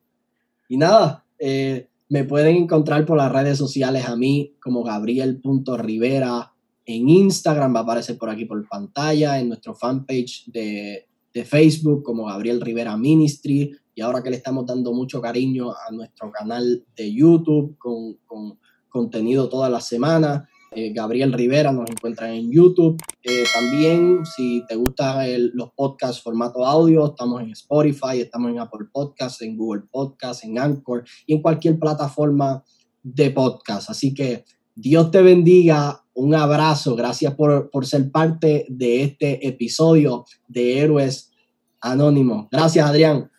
Y 0.69 0.77
nada, 0.77 1.25
eh, 1.39 1.89
me 2.09 2.25
pueden 2.25 2.57
encontrar 2.57 3.05
por 3.05 3.17
las 3.17 3.33
redes 3.33 3.59
sociales 3.59 4.07
a 4.07 4.17
mí 4.17 4.55
como 4.61 4.83
Gabriel.rivera. 4.83 6.53
En 6.85 7.09
Instagram 7.09 7.75
va 7.75 7.81
a 7.81 7.83
aparecer 7.83 8.17
por 8.17 8.31
aquí 8.31 8.45
por 8.45 8.67
pantalla, 8.69 9.41
en 9.41 9.49
nuestro 9.49 9.75
fanpage 9.75 10.45
de, 10.47 11.07
de 11.35 11.45
Facebook 11.45 12.03
como 12.03 12.27
Gabriel 12.27 12.61
Rivera 12.61 12.97
Ministry. 12.97 13.77
Y 13.95 14.01
ahora 14.01 14.23
que 14.23 14.31
le 14.31 14.37
estamos 14.37 14.67
dando 14.67 14.93
mucho 14.93 15.21
cariño 15.21 15.73
a 15.73 15.91
nuestro 15.91 16.31
canal 16.31 16.85
de 16.97 17.13
YouTube 17.13 17.77
con, 17.79 18.15
con 18.27 18.59
contenido 18.89 19.49
toda 19.49 19.69
la 19.69 19.81
semana. 19.81 20.49
Eh, 20.79 20.93
Gabriel 20.93 21.33
Rivera, 21.33 21.73
nos 21.73 21.89
encuentran 21.89 22.33
en 22.33 22.53
YouTube. 22.53 23.03
Eh, 23.23 23.45
también, 23.55 24.27
si 24.27 24.63
te 24.69 24.77
gustan 24.77 25.27
los 25.55 25.71
podcasts 25.73 26.23
formato 26.23 26.67
audio, 26.67 27.07
estamos 27.07 27.41
en 27.41 27.51
Spotify, 27.53 28.21
estamos 28.21 28.51
en 28.51 28.59
Apple 28.59 28.87
Podcasts, 28.93 29.41
en 29.41 29.57
Google 29.57 29.85
Podcasts, 29.91 30.45
en 30.45 30.59
Anchor 30.59 31.03
y 31.25 31.33
en 31.33 31.41
cualquier 31.41 31.79
plataforma 31.79 32.63
de 33.03 33.31
podcast. 33.31 33.89
Así 33.89 34.13
que 34.13 34.45
Dios 34.75 35.11
te 35.11 35.23
bendiga. 35.23 36.05
Un 36.13 36.35
abrazo. 36.35 36.95
Gracias 36.95 37.35
por, 37.35 37.71
por 37.71 37.87
ser 37.87 38.11
parte 38.11 38.67
de 38.69 39.03
este 39.03 39.49
episodio 39.49 40.27
de 40.47 40.81
Héroes 40.81 41.33
Anónimos. 41.81 42.49
Gracias, 42.51 42.87
Adrián. 42.87 43.31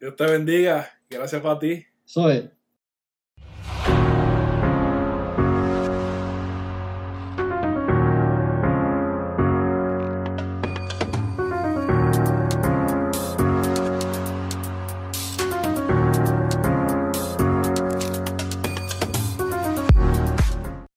Dios 0.00 0.16
te 0.16 0.24
bendiga. 0.24 0.88
Gracias 1.10 1.42
para 1.42 1.58
ti. 1.58 1.84
Soy. 2.06 2.50